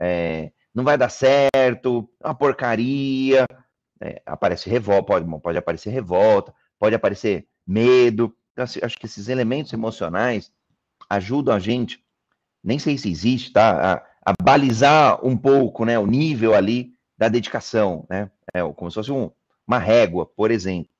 É, 0.00 0.50
não 0.74 0.82
vai 0.82 0.98
dar 0.98 1.08
certo, 1.08 2.08
uma 2.22 2.34
porcaria. 2.34 3.46
É, 4.00 4.20
aparece 4.26 4.68
revolta, 4.68 5.04
pode, 5.04 5.40
pode 5.40 5.56
aparecer 5.58 5.90
revolta, 5.90 6.52
pode 6.78 6.94
aparecer 6.94 7.46
medo. 7.66 8.34
Então, 8.52 8.64
assim, 8.64 8.80
acho 8.82 8.98
que 8.98 9.06
esses 9.06 9.28
elementos 9.28 9.72
emocionais 9.72 10.52
ajudam 11.08 11.54
a 11.54 11.58
gente, 11.58 12.02
nem 12.62 12.78
sei 12.78 12.98
se 12.98 13.10
existe, 13.10 13.52
tá? 13.52 14.04
A, 14.24 14.32
a 14.32 14.34
balizar 14.42 15.24
um 15.24 15.36
pouco, 15.36 15.84
né? 15.84 15.98
O 15.98 16.06
nível 16.06 16.54
ali 16.54 16.92
da 17.16 17.28
dedicação, 17.28 18.04
né? 18.10 18.30
É 18.52 18.62
como 18.72 18.90
se 18.90 18.96
fosse 18.96 19.12
um, 19.12 19.30
uma 19.66 19.78
régua, 19.78 20.26
por 20.26 20.50
exemplo. 20.50 20.90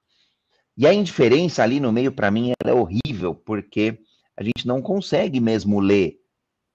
E 0.76 0.86
a 0.86 0.94
indiferença 0.94 1.62
ali 1.62 1.78
no 1.78 1.92
meio, 1.92 2.12
para 2.12 2.30
mim, 2.30 2.52
é 2.64 2.72
horrível, 2.72 3.34
porque 3.34 3.98
a 4.36 4.42
gente 4.42 4.66
não 4.66 4.82
consegue 4.82 5.40
mesmo 5.40 5.78
ler. 5.78 6.18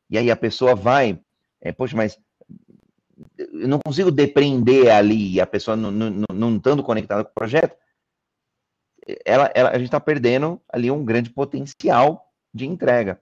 E 0.10 0.18
aí 0.18 0.32
a 0.32 0.36
pessoa 0.36 0.74
vai, 0.74 1.20
é, 1.62 1.72
poxa, 1.72 1.96
mas 1.96 2.18
eu 3.40 3.68
não 3.68 3.80
consigo 3.80 4.12
depreender 4.12 4.90
ali, 4.90 5.40
a 5.40 5.48
pessoa 5.48 5.78
não, 5.78 5.92
não, 5.92 6.58
estando 6.58 6.84
conectada 6.84 7.24
com 7.24 7.32
o 7.32 7.34
projeto, 7.34 7.76
ela, 9.26 9.50
ela, 9.56 9.70
a 9.70 9.78
gente 9.78 9.86
está 9.86 10.00
perdendo 10.00 10.62
ali 10.72 10.92
um 10.92 11.06
grande 11.06 11.30
potencial 11.30 12.28
de 12.54 12.66
entrega. 12.68 13.20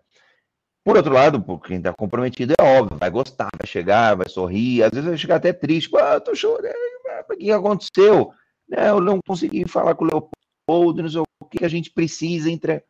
Por 0.84 0.96
outro 0.96 1.14
lado, 1.14 1.44
quem 1.60 1.78
está 1.78 1.94
comprometido 1.94 2.54
é 2.60 2.64
óbvio, 2.64 2.98
vai 2.98 3.10
gostar, 3.10 3.50
vai 3.60 3.68
chegar, 3.68 4.16
vai 4.16 4.28
sorrir, 4.30 4.84
às 4.84 4.92
vezes 4.92 5.06
vai 5.06 5.18
chegar 5.18 5.36
até 5.36 5.54
triste, 5.54 5.96
ah, 5.98 6.20
tô 6.20 6.34
chorando, 6.34 6.74
o 7.30 7.38
que 7.38 7.52
aconteceu? 7.52 8.34
Eu 8.70 9.02
não 9.02 9.20
consegui 9.26 9.68
falar 9.68 9.96
com 9.96 10.06
o 10.06 10.08
Leopoldo, 10.08 11.04
não 11.04 11.10
sei 11.10 11.22
o 11.22 11.46
que 11.46 11.64
a 11.64 11.68
gente 11.68 11.92
precisa 11.92 12.50
entre. 12.50 12.84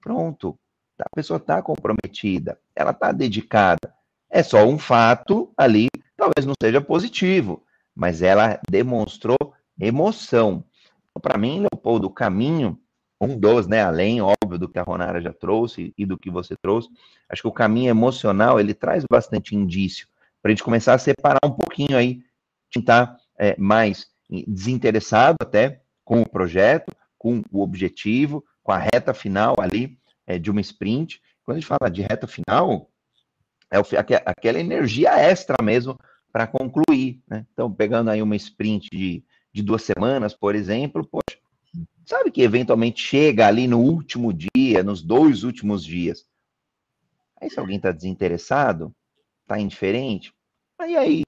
Pronto, 0.00 0.56
a 0.98 1.08
pessoa 1.14 1.36
está 1.36 1.60
comprometida, 1.60 2.58
ela 2.74 2.92
está 2.92 3.12
dedicada. 3.12 3.92
É 4.30 4.42
só 4.42 4.64
um 4.64 4.78
fato 4.78 5.52
ali, 5.56 5.88
talvez 6.20 6.44
não 6.44 6.54
seja 6.62 6.80
positivo, 6.80 7.64
mas 7.94 8.20
ela 8.20 8.60
demonstrou 8.70 9.38
emoção. 9.80 10.62
Então, 11.10 11.20
para 11.22 11.38
mim, 11.38 11.60
Leopoldo, 11.60 12.06
o 12.06 12.10
caminho, 12.10 12.78
um 13.18 13.38
dos, 13.38 13.66
né, 13.66 13.82
além, 13.82 14.20
óbvio, 14.20 14.58
do 14.58 14.68
que 14.68 14.78
a 14.78 14.82
Ronara 14.82 15.20
já 15.20 15.32
trouxe 15.32 15.94
e 15.96 16.04
do 16.04 16.18
que 16.18 16.30
você 16.30 16.54
trouxe, 16.56 16.90
acho 17.28 17.42
que 17.42 17.48
o 17.48 17.52
caminho 17.52 17.88
emocional, 17.88 18.60
ele 18.60 18.74
traz 18.74 19.04
bastante 19.10 19.56
indício 19.56 20.06
para 20.42 20.50
a 20.50 20.54
gente 20.54 20.62
começar 20.62 20.94
a 20.94 20.98
separar 20.98 21.40
um 21.44 21.50
pouquinho 21.50 21.96
aí, 21.96 22.22
tentar 22.70 23.16
é, 23.38 23.56
mais 23.58 24.06
desinteressado 24.46 25.36
até 25.40 25.80
com 26.04 26.20
o 26.20 26.28
projeto, 26.28 26.92
com 27.18 27.42
o 27.50 27.62
objetivo, 27.62 28.44
com 28.62 28.72
a 28.72 28.78
reta 28.78 29.12
final 29.12 29.56
ali 29.58 29.98
é, 30.26 30.38
de 30.38 30.50
uma 30.50 30.60
sprint. 30.60 31.20
Quando 31.44 31.56
a 31.56 31.60
gente 31.60 31.68
fala 31.68 31.90
de 31.90 32.02
reta 32.02 32.26
final, 32.26 32.90
é 33.70 33.78
aquela 34.26 34.58
energia 34.58 35.10
extra 35.10 35.56
mesmo 35.62 35.98
para 36.32 36.46
concluir. 36.46 37.22
Né? 37.28 37.46
Então, 37.52 37.72
pegando 37.72 38.10
aí 38.10 38.22
uma 38.22 38.36
sprint 38.36 38.88
de, 38.90 39.24
de 39.52 39.62
duas 39.62 39.82
semanas, 39.82 40.34
por 40.34 40.54
exemplo, 40.54 41.06
poxa, 41.06 41.38
sabe 42.04 42.30
que 42.30 42.42
eventualmente 42.42 43.02
chega 43.02 43.46
ali 43.46 43.68
no 43.68 43.78
último 43.78 44.32
dia, 44.32 44.82
nos 44.82 45.02
dois 45.02 45.44
últimos 45.44 45.84
dias. 45.84 46.26
Aí 47.40 47.48
se 47.48 47.58
alguém 47.58 47.76
está 47.76 47.92
desinteressado, 47.92 48.94
está 49.42 49.58
indiferente, 49.58 50.32
aí 50.78 50.96
aí, 50.96 51.22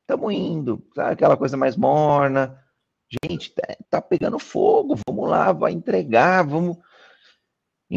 estamos 0.00 0.32
indo, 0.32 0.86
sabe? 0.94 1.12
aquela 1.12 1.36
coisa 1.36 1.56
mais 1.56 1.76
morna. 1.76 2.60
Gente, 3.24 3.54
tá, 3.54 3.76
tá 3.88 4.02
pegando 4.02 4.38
fogo, 4.38 4.98
vamos 5.06 5.28
lá, 5.28 5.52
vai 5.52 5.72
entregar, 5.72 6.42
vamos. 6.46 6.76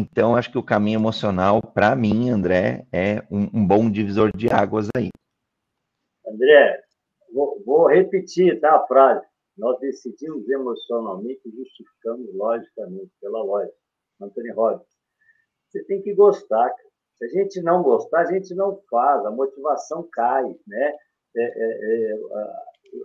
Então, 0.00 0.36
acho 0.36 0.52
que 0.52 0.58
o 0.58 0.62
caminho 0.62 1.00
emocional, 1.00 1.60
para 1.60 1.96
mim, 1.96 2.30
André, 2.30 2.86
é 2.92 3.16
um, 3.28 3.50
um, 3.52 3.66
bom 3.66 3.90
divisor 3.90 4.30
de 4.30 4.46
águas 4.48 4.86
aí. 4.96 5.08
André, 6.24 6.80
vou, 7.34 7.60
vou 7.66 7.88
repetir 7.88 8.60
tá, 8.60 8.76
a 8.76 8.86
frase. 8.86 9.26
Nós 9.56 9.76
decidimos 9.80 10.48
emocionalmente 10.48 11.40
e 11.44 11.50
justificamos 11.50 12.32
logicamente, 12.32 13.10
pela 13.20 13.42
lógica. 13.42 13.74
Anthony 14.20 14.52
Robbins. 14.52 14.86
Você 15.68 15.82
tem 15.82 16.00
que 16.00 16.14
gostar. 16.14 16.72
Se 17.18 17.24
a 17.24 17.28
gente 17.30 17.60
não 17.60 17.82
gostar, 17.82 18.20
a 18.20 18.32
gente 18.32 18.54
não 18.54 18.80
faz, 18.88 19.26
a 19.26 19.32
motivação 19.32 20.08
cai, 20.12 20.44
né? 20.64 20.94
É, 21.36 21.42
é, 21.42 22.12
é, 22.12 22.12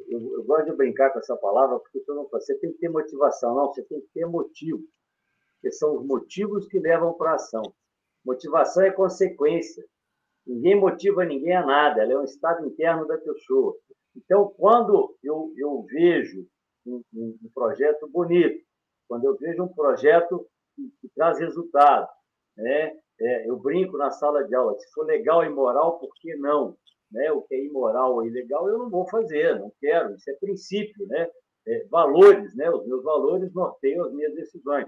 eu, 0.10 0.36
eu, 0.38 0.44
gosto 0.44 0.66
de 0.70 0.78
brincar 0.78 1.10
com 1.10 1.18
essa 1.18 1.36
palavra, 1.38 1.80
porque 1.80 2.00
você, 2.00 2.14
não, 2.14 2.28
você 2.32 2.56
tem 2.60 2.72
que 2.72 2.78
ter 2.78 2.90
motivação, 2.90 3.56
não, 3.56 3.74
você 3.74 3.82
tem 3.82 4.00
que 4.00 4.08
ter 4.14 4.28
motivo, 4.28 4.84
que 5.64 5.72
são 5.72 5.96
os 5.96 6.06
motivos 6.06 6.68
que 6.68 6.78
levam 6.78 7.14
para 7.14 7.32
a 7.32 7.36
ação. 7.36 7.64
Motivação 8.26 8.84
é 8.84 8.92
consequência. 8.92 9.82
Ninguém 10.46 10.78
motiva 10.78 11.24
ninguém 11.24 11.56
a 11.56 11.66
nada, 11.66 12.02
ela 12.02 12.12
é 12.12 12.18
um 12.18 12.26
estado 12.26 12.68
interno 12.68 13.08
da 13.08 13.18
pessoa. 13.18 13.74
Então, 14.14 14.54
quando 14.58 15.16
eu, 15.24 15.54
eu 15.56 15.86
vejo 15.90 16.46
um, 16.86 17.02
um, 17.14 17.38
um 17.46 17.50
projeto 17.56 18.10
bonito, 18.10 18.62
quando 19.08 19.24
eu 19.24 19.38
vejo 19.38 19.64
um 19.64 19.74
projeto 19.74 20.46
que, 20.76 20.84
que 21.00 21.10
traz 21.16 21.40
resultado, 21.40 22.10
né? 22.58 22.98
É, 23.22 23.48
eu 23.50 23.58
brinco 23.58 23.96
na 23.98 24.12
sala 24.12 24.44
de 24.44 24.54
aula, 24.54 24.78
se 24.78 24.92
for 24.92 25.06
legal 25.06 25.46
e 25.46 25.50
moral, 25.50 25.98
por 25.98 26.14
que 26.16 26.36
não? 26.36 26.76
Né? 27.10 27.32
O 27.32 27.44
que 27.44 27.56
é 27.56 27.64
imoral 27.64 28.16
ou 28.16 28.26
ilegal, 28.26 28.68
eu 28.68 28.80
não 28.80 28.90
vou 28.90 29.08
fazer, 29.08 29.60
não 29.60 29.72
quero, 29.80 30.14
isso 30.16 30.30
é 30.30 30.34
princípio, 30.34 31.08
né? 31.08 31.30
É, 31.66 31.86
valores, 31.86 32.54
né? 32.56 32.70
Os 32.70 32.86
meus 32.86 33.04
valores 33.04 33.54
norteiam 33.54 34.06
as 34.06 34.14
minhas 34.14 34.34
decisões. 34.34 34.88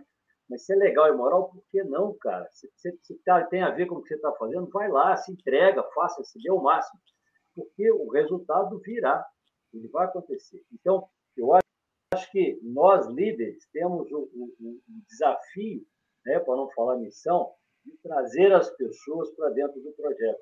Mas 0.49 0.65
se 0.65 0.73
é 0.73 0.75
legal 0.75 1.07
e 1.07 1.17
moral, 1.17 1.49
por 1.49 1.63
que 1.71 1.83
não, 1.83 2.15
cara? 2.19 2.47
Se, 2.51 2.69
se, 2.75 2.97
se 3.01 3.19
tem 3.49 3.63
a 3.63 3.71
ver 3.71 3.87
com 3.87 3.95
o 3.95 4.01
que 4.01 4.09
você 4.09 4.15
está 4.15 4.31
fazendo, 4.33 4.69
vai 4.69 4.89
lá, 4.89 5.15
se 5.15 5.31
entrega, 5.31 5.83
faça, 5.95 6.23
se 6.23 6.39
dê 6.41 6.51
o 6.51 6.61
máximo. 6.61 6.99
Porque 7.55 7.91
o 7.91 8.09
resultado 8.09 8.79
virá, 8.79 9.25
ele 9.73 9.87
vai 9.87 10.05
acontecer. 10.05 10.63
Então, 10.71 11.07
eu 11.35 11.53
acho 11.53 12.31
que 12.31 12.59
nós, 12.61 13.07
líderes, 13.07 13.67
temos 13.71 14.11
o, 14.11 14.29
desafio, 15.09 15.85
né, 16.25 16.39
para 16.39 16.55
não 16.55 16.69
falar 16.71 16.97
missão, 16.97 17.53
de 17.83 17.95
trazer 18.01 18.53
as 18.53 18.69
pessoas 18.71 19.31
para 19.35 19.49
dentro 19.49 19.79
do 19.81 19.91
projeto, 19.93 20.41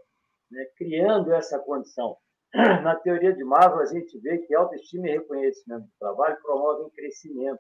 né, 0.52 0.66
criando 0.78 1.34
essa 1.34 1.60
condição. 1.60 2.18
Na 2.54 2.96
teoria 2.96 3.34
de 3.34 3.44
Maslow, 3.44 3.80
a 3.80 3.86
gente 3.86 4.18
vê 4.20 4.38
que 4.40 4.54
autoestima 4.54 5.08
e 5.08 5.14
reconhecimento 5.14 5.86
do 5.86 5.94
trabalho 6.00 6.38
promovem 6.42 6.90
crescimento. 6.92 7.60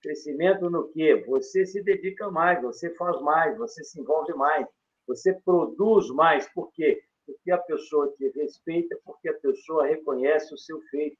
Crescimento 0.00 0.70
no 0.70 0.88
quê? 0.88 1.24
Você 1.26 1.66
se 1.66 1.82
dedica 1.82 2.30
mais, 2.30 2.62
você 2.62 2.90
faz 2.94 3.20
mais, 3.20 3.56
você 3.58 3.84
se 3.84 4.00
envolve 4.00 4.32
mais, 4.34 4.66
você 5.06 5.32
produz 5.32 6.08
mais. 6.10 6.48
Por 6.52 6.72
quê? 6.72 7.02
Porque 7.26 7.50
a 7.50 7.58
pessoa 7.58 8.12
te 8.16 8.28
respeita, 8.30 8.98
porque 9.04 9.28
a 9.28 9.38
pessoa 9.38 9.86
reconhece 9.86 10.54
o 10.54 10.58
seu 10.58 10.80
feito, 10.90 11.18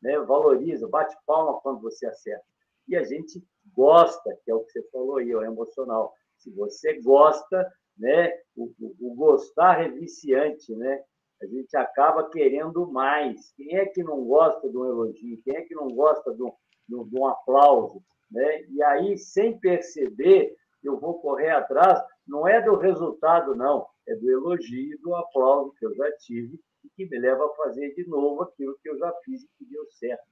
né? 0.00 0.18
valoriza, 0.20 0.88
bate 0.88 1.16
palma 1.26 1.60
quando 1.60 1.80
você 1.80 2.06
acerta. 2.06 2.44
E 2.88 2.96
a 2.96 3.04
gente 3.04 3.42
gosta, 3.74 4.36
que 4.44 4.50
é 4.50 4.54
o 4.54 4.64
que 4.64 4.72
você 4.72 4.82
falou 4.90 5.16
aí, 5.16 5.34
o 5.34 5.42
emocional. 5.42 6.14
Se 6.36 6.50
você 6.50 7.00
gosta, 7.00 7.70
né, 7.98 8.32
o, 8.56 8.72
o, 8.80 8.96
o 9.00 9.14
gostar 9.14 9.84
é 9.84 9.88
viciante, 9.88 10.74
né? 10.74 11.02
A 11.42 11.46
gente 11.46 11.74
acaba 11.76 12.28
querendo 12.30 12.86
mais. 12.90 13.52
Quem 13.52 13.76
é 13.76 13.86
que 13.86 14.02
não 14.02 14.24
gosta 14.24 14.68
de 14.68 14.76
um 14.76 14.84
elogio? 14.84 15.40
Quem 15.42 15.56
é 15.56 15.62
que 15.62 15.74
não 15.74 15.88
gosta 15.88 16.34
de 16.34 16.42
um, 16.42 16.52
de 16.88 17.18
um 17.18 17.26
aplauso? 17.26 18.02
Né? 18.30 18.64
E 18.68 18.82
aí, 18.82 19.18
sem 19.18 19.58
perceber, 19.58 20.54
eu 20.82 20.98
vou 20.98 21.20
correr 21.20 21.50
atrás, 21.50 22.02
não 22.26 22.46
é 22.46 22.60
do 22.60 22.76
resultado, 22.76 23.54
não, 23.54 23.86
é 24.06 24.14
do 24.14 24.30
elogio, 24.30 24.98
do 25.00 25.14
aplauso 25.14 25.74
que 25.78 25.86
eu 25.86 25.94
já 25.94 26.10
tive 26.18 26.58
e 26.84 26.88
que 26.90 27.06
me 27.06 27.18
leva 27.18 27.44
a 27.44 27.54
fazer 27.56 27.94
de 27.94 28.06
novo 28.08 28.42
aquilo 28.42 28.78
que 28.82 28.88
eu 28.88 28.98
já 28.98 29.12
fiz 29.24 29.42
e 29.42 29.48
que 29.58 29.64
deu 29.66 29.84
certo. 29.90 30.24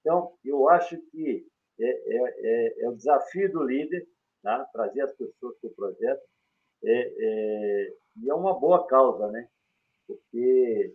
Então, 0.00 0.32
eu 0.44 0.68
acho 0.68 0.96
que 1.10 1.46
é, 1.80 1.84
é, 1.84 2.34
é, 2.38 2.84
é 2.84 2.88
o 2.88 2.96
desafio 2.96 3.50
do 3.52 3.64
líder 3.64 4.06
tá? 4.42 4.64
trazer 4.72 5.02
as 5.02 5.12
pessoas 5.12 5.56
para 5.58 5.70
o 5.70 5.74
projeto. 5.74 6.22
É, 6.84 7.14
é, 7.16 7.94
e 8.22 8.28
é 8.28 8.34
uma 8.34 8.58
boa 8.58 8.86
causa, 8.86 9.30
né? 9.30 9.48
Porque 10.06 10.94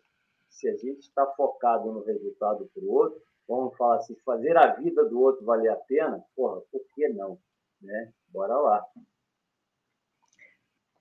se 0.49 0.67
a 0.67 0.75
gente 0.75 0.99
está 0.99 1.25
focado 1.33 1.91
no 1.91 2.03
resultado 2.03 2.69
para 2.73 2.83
o 2.83 2.91
outro, 2.91 3.21
vamos 3.47 3.75
falar 3.77 3.97
assim, 3.97 4.15
fazer 4.25 4.57
a 4.57 4.73
vida 4.73 5.05
do 5.05 5.19
outro 5.19 5.45
valer 5.45 5.69
a 5.69 5.75
pena, 5.75 6.23
porra, 6.35 6.61
por 6.71 6.81
que 6.93 7.07
não? 7.09 7.39
Né? 7.81 8.11
Bora 8.29 8.57
lá. 8.57 8.85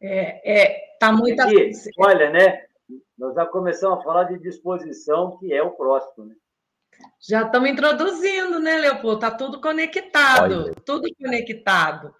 É, 0.00 0.60
é 0.60 0.96
tá 0.98 1.12
muito. 1.12 1.40
Aqui, 1.40 1.72
olha, 1.98 2.30
né? 2.30 2.66
Nós 3.18 3.34
já 3.34 3.46
começamos 3.46 3.98
a 3.98 4.02
falar 4.02 4.24
de 4.24 4.38
disposição, 4.38 5.38
que 5.38 5.52
é 5.52 5.62
o 5.62 5.72
próximo, 5.72 6.26
né? 6.26 6.36
Já 7.20 7.42
estamos 7.42 7.68
introduzindo, 7.68 8.58
né, 8.58 8.76
Leopoldo? 8.76 9.16
Está 9.16 9.30
tudo 9.30 9.60
conectado, 9.60 10.64
olha. 10.64 10.74
tudo 10.84 11.08
conectado 11.16 12.14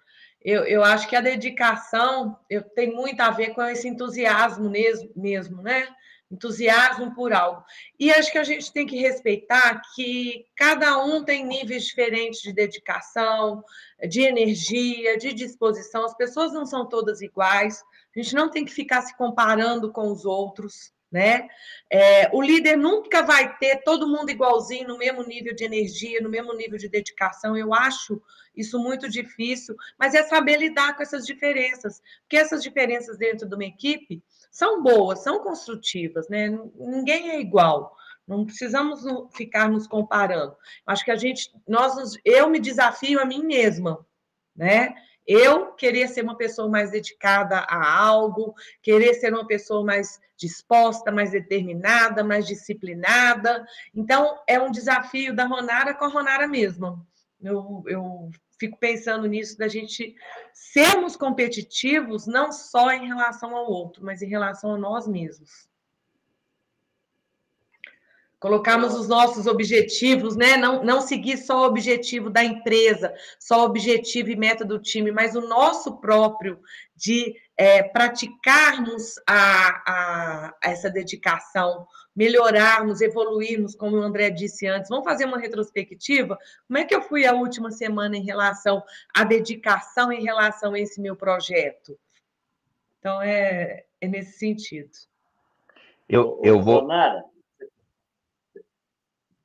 eu, 0.47 0.63
eu 0.63 0.81
acho 0.81 1.09
que 1.09 1.15
a 1.15 1.19
dedicação 1.21 2.39
eu, 2.49 2.63
tem 2.63 2.95
muito 2.95 3.19
a 3.19 3.29
ver 3.29 3.53
com 3.53 3.61
esse 3.63 3.85
entusiasmo 3.85 4.69
mesmo, 4.69 5.11
mesmo, 5.13 5.61
né? 5.61 5.87
Entusiasmo 6.29 7.13
por 7.15 7.33
algo. 7.33 7.63
E 7.99 8.11
acho 8.11 8.31
que 8.31 8.37
a 8.37 8.43
gente 8.43 8.71
tem 8.71 8.85
que 8.85 8.97
respeitar 8.97 9.81
que 9.95 10.45
cada 10.55 11.03
um 11.03 11.23
tem 11.23 11.45
níveis 11.45 11.85
diferentes 11.85 12.41
de 12.41 12.53
dedicação, 12.53 13.63
de 14.07 14.21
energia, 14.21 15.17
de 15.17 15.33
disposição. 15.33 16.05
As 16.05 16.15
pessoas 16.15 16.53
não 16.53 16.65
são 16.65 16.87
todas 16.87 17.21
iguais. 17.21 17.81
A 18.15 18.19
gente 18.19 18.35
não 18.35 18.49
tem 18.49 18.65
que 18.65 18.73
ficar 18.73 19.01
se 19.01 19.15
comparando 19.17 19.91
com 19.91 20.11
os 20.11 20.25
outros. 20.25 20.91
Né? 21.09 21.47
É, 21.89 22.29
o 22.33 22.41
líder 22.41 22.75
nunca 22.75 23.21
vai 23.23 23.57
ter 23.57 23.77
todo 23.77 24.09
mundo 24.09 24.29
igualzinho, 24.29 24.89
no 24.89 24.97
mesmo 24.97 25.23
nível 25.23 25.55
de 25.55 25.63
energia, 25.63 26.19
no 26.19 26.29
mesmo 26.29 26.53
nível 26.53 26.77
de 26.77 26.89
dedicação. 26.89 27.55
Eu 27.55 27.73
acho 27.73 28.21
isso 28.53 28.77
muito 28.77 29.09
difícil, 29.09 29.73
mas 29.97 30.13
é 30.13 30.23
saber 30.23 30.57
lidar 30.57 30.97
com 30.97 31.03
essas 31.03 31.25
diferenças, 31.25 32.01
porque 32.23 32.35
essas 32.35 32.61
diferenças 32.61 33.17
dentro 33.17 33.47
de 33.47 33.55
uma 33.55 33.63
equipe 33.63 34.21
são 34.51 34.81
boas, 34.81 35.23
são 35.23 35.39
construtivas, 35.39 36.27
né? 36.29 36.49
Ninguém 36.75 37.31
é 37.31 37.39
igual. 37.39 37.95
Não 38.27 38.45
precisamos 38.45 39.03
ficar 39.31 39.69
nos 39.69 39.87
comparando. 39.87 40.55
Acho 40.85 41.05
que 41.05 41.11
a 41.11 41.15
gente, 41.15 41.49
nós, 41.67 41.95
eu 42.25 42.49
me 42.49 42.59
desafio 42.59 43.21
a 43.21 43.25
mim 43.25 43.43
mesma, 43.43 44.05
né? 44.55 44.93
Eu 45.25 45.73
querer 45.73 46.07
ser 46.07 46.23
uma 46.23 46.37
pessoa 46.37 46.69
mais 46.69 46.91
dedicada 46.91 47.59
a 47.59 47.99
algo, 47.99 48.53
querer 48.81 49.13
ser 49.13 49.33
uma 49.33 49.45
pessoa 49.45 49.83
mais 49.83 50.19
disposta, 50.37 51.11
mais 51.11 51.31
determinada, 51.31 52.23
mais 52.23 52.45
disciplinada. 52.47 53.65
Então, 53.93 54.39
é 54.47 54.59
um 54.59 54.71
desafio 54.71 55.35
da 55.35 55.45
Ronara 55.45 55.93
com 55.93 56.05
a 56.05 56.09
Ronara 56.09 56.47
mesma. 56.47 57.05
Eu, 57.41 57.83
eu 57.87 58.29
fico 58.59 58.77
pensando 58.77 59.27
nisso, 59.27 59.57
da 59.57 59.67
gente 59.67 60.15
sermos 60.53 61.15
competitivos, 61.15 62.27
não 62.27 62.51
só 62.51 62.91
em 62.91 63.07
relação 63.07 63.55
ao 63.55 63.69
outro, 63.69 64.03
mas 64.03 64.21
em 64.21 64.27
relação 64.27 64.73
a 64.73 64.77
nós 64.77 65.07
mesmos. 65.07 65.67
Colocarmos 68.39 68.93
os 68.93 69.07
nossos 69.07 69.47
objetivos, 69.47 70.35
né? 70.35 70.57
Não, 70.57 70.83
não 70.83 71.01
seguir 71.01 71.37
só 71.37 71.61
o 71.61 71.65
objetivo 71.65 72.29
da 72.29 72.43
empresa, 72.43 73.11
só 73.39 73.61
o 73.61 73.65
objetivo 73.65 74.29
e 74.29 74.35
meta 74.35 74.63
do 74.63 74.79
time, 74.79 75.11
mas 75.11 75.35
o 75.35 75.41
nosso 75.41 75.97
próprio 75.97 76.59
de 76.95 77.35
é, 77.57 77.81
praticarmos 77.81 79.15
a, 79.27 79.33
a, 79.91 80.47
a, 80.63 80.69
essa 80.69 80.87
dedicação, 80.87 81.87
melhorarmos, 82.15 83.01
evoluirmos, 83.01 83.73
como 83.73 83.97
o 83.97 84.03
André 84.03 84.29
disse 84.29 84.67
antes. 84.67 84.89
Vamos 84.89 85.05
fazer 85.05 85.25
uma 85.25 85.39
retrospectiva? 85.39 86.37
Como 86.67 86.77
é 86.77 86.85
que 86.85 86.93
eu 86.93 87.01
fui 87.01 87.25
a 87.25 87.33
última 87.33 87.71
semana 87.71 88.15
em 88.17 88.23
relação 88.23 88.83
à 89.15 89.23
dedicação, 89.23 90.11
em 90.11 90.23
relação 90.23 90.75
a 90.75 90.79
esse 90.79 91.01
meu 91.01 91.15
projeto? 91.15 91.97
Então, 92.99 93.19
é, 93.19 93.83
é 93.99 94.07
nesse 94.07 94.37
sentido. 94.37 94.91
Eu, 96.07 96.39
eu 96.43 96.61
vou. 96.61 96.87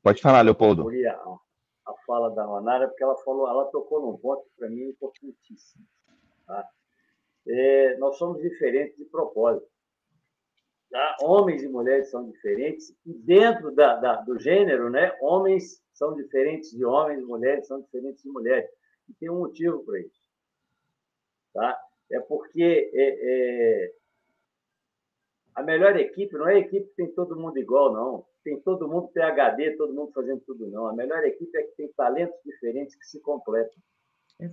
Pode 0.03 0.21
falar, 0.21 0.43
Leopoldo. 0.43 0.89
A, 1.07 1.39
a 1.87 1.95
fala 2.07 2.31
da 2.31 2.45
Ronara, 2.45 2.89
porque 2.89 3.05
ela 3.05 3.17
falou, 3.19 3.49
ela 3.49 3.67
tocou 3.67 4.03
num 4.03 4.19
ponto 4.19 4.45
para 4.57 4.69
mim 4.69 4.89
importantíssimo. 4.89 5.85
Tá? 6.47 6.69
É, 7.47 7.97
nós 7.99 8.17
somos 8.19 8.43
diferentes 8.43 8.97
de 8.97 9.05
propósito. 9.05 9.71
Tá? 10.91 11.17
Homens 11.21 11.63
e 11.63 11.69
mulheres 11.69 12.11
são 12.11 12.29
diferentes, 12.29 12.91
e 13.07 13.15
dentro 13.15 13.75
da, 13.75 13.97
da, 13.97 14.17
do 14.23 14.39
gênero, 14.39 14.91
né, 14.91 15.17
homens 15.21 15.83
são 15.95 16.15
diferentes 16.15 16.71
de 16.73 16.85
homens, 16.85 17.25
mulheres 17.25 17.67
são 17.67 17.81
diferentes 17.81 18.23
de 18.23 18.29
mulheres. 18.29 18.69
E 19.09 19.15
tem 19.15 19.31
um 19.31 19.39
motivo 19.39 19.85
para 19.85 20.01
isso. 20.01 20.21
Tá? 21.55 21.81
É 22.11 22.21
porque 22.21 22.91
é, 22.93 23.85
é, 23.85 23.93
a 25.55 25.63
melhor 25.63 25.97
equipe 25.97 26.35
não 26.35 26.49
é 26.49 26.55
a 26.55 26.59
equipe 26.59 26.89
que 26.89 26.97
tem 26.97 27.13
todo 27.13 27.39
mundo 27.39 27.57
igual, 27.59 27.93
não. 27.93 28.32
Tem 28.45 28.61
todo 28.61 28.89
mundo 28.89 29.09
PHD, 29.09 29.77
todo 29.77 29.95
mundo 29.95 30.13
fazendo 30.13 30.41
tudo, 30.41 30.69
não. 30.69 30.89
A 30.89 30.95
melhor 30.95 31.25
equipe 31.25 31.57
é 31.57 31.63
que 31.63 31.77
tem 31.77 31.93
talentos 31.93 32.39
diferentes 32.45 32.97
que 32.97 33.07
se 33.07 33.21
completam. 33.21 33.81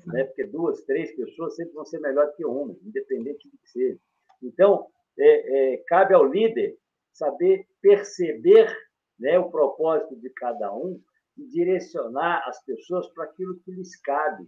Né? 0.07 0.23
Porque 0.25 0.45
duas, 0.45 0.83
três 0.83 1.15
pessoas 1.15 1.55
sempre 1.55 1.73
vão 1.73 1.85
ser 1.85 1.99
melhor 1.99 2.31
que 2.35 2.45
uma, 2.45 2.75
independente 2.83 3.49
do 3.49 3.57
que 3.57 3.69
seja. 3.69 3.99
Então, 4.41 4.87
é, 5.17 5.73
é, 5.73 5.77
cabe 5.87 6.13
ao 6.13 6.23
líder 6.23 6.77
saber 7.11 7.67
perceber 7.81 8.71
né, 9.19 9.37
o 9.39 9.49
propósito 9.49 10.15
de 10.15 10.29
cada 10.29 10.73
um 10.73 11.01
e 11.37 11.45
direcionar 11.47 12.43
as 12.47 12.63
pessoas 12.63 13.07
para 13.13 13.25
aquilo 13.25 13.59
que 13.59 13.71
lhes 13.71 13.99
cabe. 14.01 14.47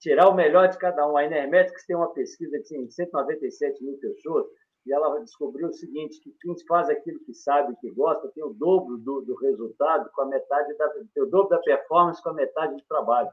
Tirar 0.00 0.28
o 0.28 0.34
melhor 0.34 0.68
de 0.68 0.78
cada 0.78 1.06
um. 1.06 1.16
A 1.16 1.24
Enermetics 1.24 1.86
tem 1.86 1.94
uma 1.94 2.12
pesquisa 2.12 2.58
de 2.58 2.66
197 2.66 3.84
mil 3.84 3.98
pessoas 3.98 4.46
e 4.86 4.92
ela 4.92 5.20
descobriu 5.20 5.68
o 5.68 5.72
seguinte, 5.72 6.20
que 6.20 6.32
quem 6.40 6.54
faz 6.66 6.88
aquilo 6.88 7.20
que 7.20 7.34
sabe, 7.34 7.76
que 7.80 7.90
gosta, 7.90 8.30
tem 8.34 8.42
o 8.42 8.54
dobro 8.54 8.96
do, 8.96 9.20
do 9.20 9.34
resultado 9.36 10.10
com 10.14 10.22
a 10.22 10.26
metade 10.26 10.74
da, 10.76 10.88
tem 10.88 11.22
o 11.22 11.26
dobro 11.26 11.50
da 11.50 11.58
performance 11.58 12.22
com 12.22 12.30
a 12.30 12.34
metade 12.34 12.76
do 12.76 12.82
trabalho. 12.88 13.30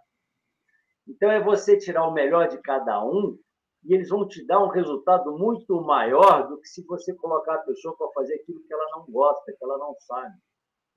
Então 1.08 1.32
é 1.32 1.42
você 1.42 1.78
tirar 1.78 2.06
o 2.06 2.14
melhor 2.14 2.50
de 2.50 2.58
cada 2.58 3.04
um 3.04 3.38
e 3.86 3.94
eles 3.94 4.10
vão 4.10 4.28
te 4.28 4.46
dar 4.46 4.62
um 4.62 4.68
resultado 4.68 5.38
muito 5.38 5.80
maior 5.82 6.50
do 6.50 6.60
que 6.60 6.68
se 6.68 6.86
você 6.86 7.14
colocar 7.14 7.56
a 7.56 7.60
pessoa 7.60 7.96
para 7.96 8.12
fazer 8.12 8.36
aquilo 8.36 8.62
que 8.64 8.74
ela 8.74 8.86
não 8.92 9.06
gosta, 9.10 9.54
que 9.54 9.64
ela 9.64 9.78
não 9.78 9.96
sabe. 10.00 10.36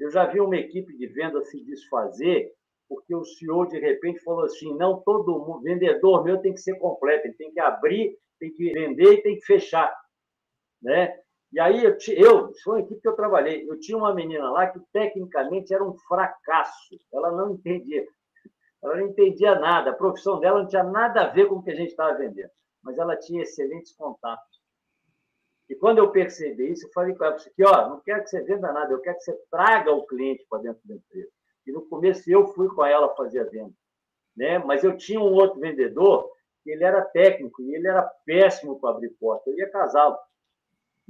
Eu 0.00 0.10
já 0.10 0.26
vi 0.26 0.40
uma 0.40 0.56
equipe 0.56 0.96
de 0.96 1.06
venda 1.06 1.40
se 1.44 1.62
desfazer 1.64 2.52
porque 2.88 3.14
o 3.14 3.24
CEO 3.24 3.66
de 3.66 3.78
repente 3.78 4.18
falou 4.24 4.44
assim: 4.44 4.74
não 4.76 5.00
todo 5.02 5.38
mundo, 5.38 5.62
vendedor 5.62 6.24
meu 6.24 6.40
tem 6.40 6.52
que 6.52 6.60
ser 6.60 6.76
completo, 6.80 7.28
ele 7.28 7.34
tem 7.34 7.52
que 7.52 7.60
abrir, 7.60 8.18
tem 8.40 8.52
que 8.52 8.72
vender 8.72 9.12
e 9.12 9.22
tem 9.22 9.36
que 9.36 9.46
fechar 9.46 9.94
né? 10.82 11.18
E 11.52 11.58
aí 11.58 11.84
eu, 11.84 11.96
eu 12.16 12.52
foi 12.62 12.74
uma 12.74 12.80
equipe 12.80 13.00
que 13.00 13.08
eu 13.08 13.16
trabalhei, 13.16 13.68
eu 13.68 13.78
tinha 13.80 13.98
uma 13.98 14.14
menina 14.14 14.50
lá 14.50 14.68
que 14.68 14.78
tecnicamente 14.92 15.74
era 15.74 15.84
um 15.84 15.94
fracasso, 16.06 16.96
ela 17.12 17.32
não 17.32 17.54
entendia, 17.54 18.06
ela 18.82 18.96
não 18.96 19.06
entendia 19.08 19.58
nada, 19.58 19.90
a 19.90 19.94
profissão 19.94 20.38
dela 20.38 20.62
não 20.62 20.68
tinha 20.68 20.84
nada 20.84 21.22
a 21.22 21.28
ver 21.28 21.46
com 21.46 21.56
o 21.56 21.62
que 21.62 21.70
a 21.70 21.74
gente 21.74 21.90
estava 21.90 22.16
vendendo, 22.16 22.50
mas 22.82 22.98
ela 22.98 23.16
tinha 23.16 23.42
excelentes 23.42 23.92
contatos. 23.94 24.60
E 25.68 25.74
quando 25.74 25.98
eu 25.98 26.10
percebi 26.10 26.70
isso, 26.70 26.86
eu 26.86 26.92
falei 26.92 27.14
com 27.14 27.24
ela 27.24 27.36
que, 27.36 27.64
ó, 27.64 27.88
não 27.88 28.00
quero 28.00 28.22
que 28.22 28.30
você 28.30 28.42
venda 28.42 28.72
nada, 28.72 28.92
eu 28.92 29.00
quero 29.00 29.16
que 29.16 29.24
você 29.24 29.36
traga 29.50 29.92
o 29.92 30.06
cliente 30.06 30.46
para 30.48 30.62
dentro 30.62 30.80
da 30.84 30.94
empresa. 30.94 31.30
E 31.66 31.72
no 31.72 31.82
começo 31.82 32.28
eu 32.30 32.46
fui 32.48 32.68
com 32.68 32.84
ela 32.84 33.14
fazer 33.14 33.40
a 33.40 33.44
venda, 33.44 33.72
né? 34.36 34.58
Mas 34.58 34.82
eu 34.82 34.96
tinha 34.96 35.20
um 35.20 35.32
outro 35.32 35.60
vendedor 35.60 36.28
ele 36.70 36.84
era 36.84 37.02
técnico 37.02 37.62
e 37.62 37.74
ele 37.74 37.88
era 37.88 38.02
péssimo 38.24 38.78
para 38.78 38.90
abrir 38.90 39.10
porta. 39.20 39.48
Eu 39.50 39.56
ia 39.56 39.70
casá-lo. 39.70 40.16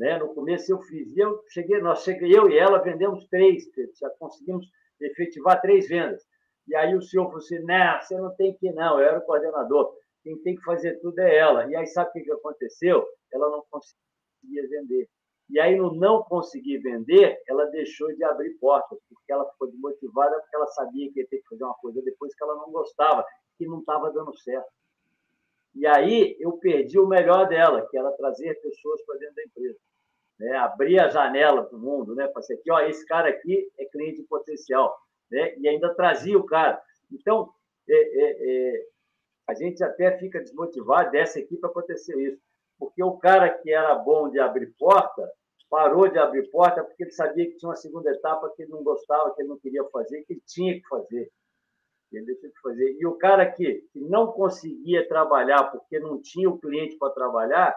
Né? 0.00 0.18
No 0.18 0.32
começo 0.32 0.72
eu 0.72 0.80
fiz, 0.80 1.14
e 1.14 1.20
eu 1.20 1.44
cheguei, 1.50 1.78
nós 1.78 2.02
cheguei, 2.02 2.34
eu 2.34 2.48
e 2.48 2.56
ela 2.56 2.78
vendemos 2.78 3.26
três, 3.28 3.64
já 4.00 4.08
conseguimos 4.18 4.66
efetivar 4.98 5.60
três 5.60 5.86
vendas. 5.88 6.26
E 6.66 6.74
aí 6.74 6.96
o 6.96 7.02
senhor 7.02 7.26
falou 7.26 7.36
assim: 7.36 7.58
não, 7.58 8.00
você 8.00 8.16
não 8.16 8.34
tem 8.34 8.56
que 8.56 8.66
ir, 8.66 8.72
não, 8.72 8.98
eu 8.98 9.06
era 9.06 9.18
o 9.18 9.26
coordenador, 9.26 9.94
quem 10.22 10.38
tem 10.38 10.56
que 10.56 10.62
fazer 10.62 10.98
tudo 11.00 11.18
é 11.18 11.36
ela. 11.36 11.70
E 11.70 11.76
aí 11.76 11.86
sabe 11.86 12.08
o 12.08 12.24
que 12.24 12.32
aconteceu? 12.32 13.06
Ela 13.30 13.50
não 13.50 13.62
conseguia 13.70 14.66
vender. 14.70 15.06
E 15.50 15.60
aí, 15.60 15.76
no 15.76 15.94
não 15.94 16.22
conseguir 16.22 16.78
vender, 16.78 17.36
ela 17.46 17.66
deixou 17.66 18.10
de 18.14 18.24
abrir 18.24 18.56
portas, 18.58 18.98
porque 19.06 19.30
ela 19.30 19.44
ficou 19.50 19.70
desmotivada, 19.70 20.40
porque 20.40 20.56
ela 20.56 20.66
sabia 20.68 21.12
que 21.12 21.20
ia 21.20 21.26
ter 21.26 21.38
que 21.38 21.48
fazer 21.48 21.64
uma 21.64 21.74
coisa 21.74 22.00
depois 22.02 22.34
que 22.34 22.42
ela 22.42 22.54
não 22.54 22.70
gostava, 22.70 23.22
que 23.58 23.66
não 23.66 23.80
estava 23.80 24.10
dando 24.12 24.34
certo. 24.38 24.70
E 25.74 25.86
aí 25.86 26.36
eu 26.40 26.52
perdi 26.52 26.98
o 26.98 27.06
melhor 27.06 27.48
dela, 27.48 27.86
que 27.90 27.98
era 27.98 28.10
trazer 28.12 28.54
pessoas 28.62 29.04
para 29.04 29.18
dentro 29.18 29.34
da 29.34 29.42
empresa 29.42 29.78
né? 30.40 30.56
abrir 30.56 30.98
a 30.98 31.08
janela 31.08 31.64
para 31.64 31.76
o 31.76 31.80
mundo, 31.80 32.14
né? 32.14 32.26
Para 32.26 32.40
aqui, 32.40 32.70
ó, 32.70 32.80
esse 32.80 33.04
cara 33.06 33.28
aqui 33.28 33.70
é 33.78 33.84
cliente 33.84 34.22
potencial, 34.22 34.96
né? 35.30 35.54
E 35.58 35.68
ainda 35.68 35.94
trazia 35.94 36.38
o 36.38 36.46
cara. 36.46 36.80
Então, 37.12 37.52
é, 37.88 37.94
é, 37.94 38.36
é, 38.40 38.86
a 39.46 39.54
gente 39.54 39.84
até 39.84 40.16
fica 40.18 40.40
desmotivado 40.40 41.10
dessa 41.10 41.38
equipe 41.38 41.64
acontecer 41.64 42.16
isso, 42.16 42.40
porque 42.78 43.02
o 43.02 43.18
cara 43.18 43.50
que 43.50 43.70
era 43.70 43.94
bom 43.96 44.30
de 44.30 44.40
abrir 44.40 44.74
porta 44.78 45.30
parou 45.68 46.08
de 46.08 46.18
abrir 46.18 46.50
porta 46.50 46.82
porque 46.82 47.04
ele 47.04 47.12
sabia 47.12 47.46
que 47.46 47.56
tinha 47.56 47.68
uma 47.68 47.76
segunda 47.76 48.10
etapa 48.10 48.50
que 48.56 48.62
ele 48.62 48.72
não 48.72 48.82
gostava, 48.82 49.32
que 49.34 49.42
ele 49.42 49.48
não 49.50 49.58
queria 49.58 49.84
fazer, 49.90 50.22
que 50.22 50.32
ele 50.32 50.42
tinha 50.46 50.74
que 50.74 50.88
fazer. 50.88 51.30
Ele 52.10 52.26
deixou 52.26 52.50
de 52.50 52.60
fazer. 52.60 52.96
E 52.98 53.06
o 53.06 53.16
cara 53.16 53.48
que, 53.48 53.86
que 53.92 54.00
não 54.00 54.32
conseguia 54.32 55.06
trabalhar 55.06 55.70
porque 55.70 56.00
não 56.00 56.20
tinha 56.20 56.50
o 56.50 56.58
cliente 56.58 56.96
para 56.96 57.12
trabalhar, 57.12 57.76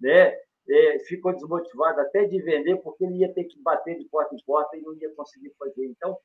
né? 0.00 0.36
É, 0.68 0.98
ficou 1.00 1.32
desmotivado 1.32 2.00
até 2.00 2.24
de 2.24 2.40
vender, 2.42 2.76
porque 2.82 3.04
ele 3.04 3.18
ia 3.18 3.32
ter 3.32 3.44
que 3.44 3.60
bater 3.62 3.98
de 3.98 4.08
porta 4.08 4.34
em 4.34 4.44
porta 4.44 4.76
e 4.76 4.82
não 4.82 4.94
ia 4.94 5.12
conseguir 5.14 5.52
fazer. 5.58 5.86
Então, 5.86 6.16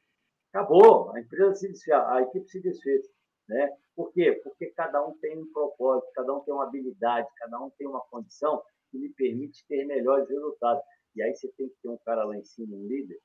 acabou, 0.51 1.11
a 1.11 1.19
empresa 1.19 1.55
se 1.55 1.67
desfez, 1.67 1.97
a 1.97 2.21
equipe 2.21 2.47
se 2.47 2.61
desfez. 2.61 3.05
Né? 3.47 3.69
Por 3.95 4.11
quê? 4.11 4.39
Porque 4.43 4.67
cada 4.67 5.05
um 5.05 5.17
tem 5.19 5.37
um 5.37 5.51
propósito, 5.51 6.11
cada 6.13 6.33
um 6.33 6.41
tem 6.41 6.53
uma 6.53 6.65
habilidade, 6.65 7.27
cada 7.37 7.59
um 7.59 7.69
tem 7.77 7.87
uma 7.87 8.01
condição 8.09 8.61
que 8.91 8.97
lhe 8.97 9.09
permite 9.13 9.65
ter 9.67 9.85
melhores 9.85 10.29
resultados. 10.29 10.83
E 11.15 11.21
aí 11.21 11.33
você 11.33 11.47
tem 11.57 11.69
que 11.69 11.75
ter 11.81 11.89
um 11.89 11.97
cara 12.05 12.23
lá 12.25 12.37
em 12.37 12.43
cima, 12.43 12.75
um 12.75 12.85
líder, 12.85 13.17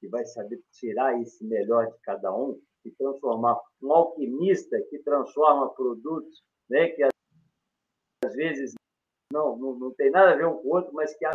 que 0.00 0.08
vai 0.08 0.24
saber 0.24 0.60
tirar 0.72 1.20
esse 1.20 1.44
melhor 1.44 1.86
de 1.90 1.98
cada 2.00 2.34
um 2.34 2.60
e 2.84 2.90
transformar. 2.90 3.60
Um 3.82 3.92
alquimista 3.92 4.80
que 4.90 4.98
transforma 5.00 5.72
produtos 5.74 6.42
né, 6.68 6.88
que 6.88 7.02
às 8.24 8.34
vezes 8.34 8.74
não, 9.32 9.56
não, 9.56 9.74
não 9.74 9.94
tem 9.94 10.10
nada 10.10 10.32
a 10.32 10.36
ver 10.36 10.46
um 10.46 10.56
com 10.56 10.68
o 10.68 10.74
outro, 10.74 10.92
mas 10.92 11.14
que 11.14 11.26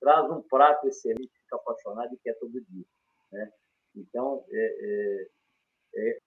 traz 0.00 0.30
um 0.30 0.42
prato 0.42 0.86
excelente, 0.88 1.30
fica 1.42 1.56
apaixonado 1.56 2.14
e 2.14 2.18
quer 2.18 2.34
todo 2.34 2.52
dia. 2.52 2.84
Né? 3.32 3.50
Então, 3.96 4.44
é, 4.50 5.26
é, 5.94 6.18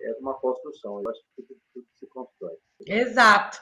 é, 0.00 0.16
uma 0.20 0.34
construção. 0.34 1.02
Eu 1.02 1.10
acho 1.10 1.20
que 1.20 1.42
tudo, 1.42 1.60
tudo 1.72 1.86
se 1.94 2.06
constrói. 2.06 2.56
Exato. 2.86 3.60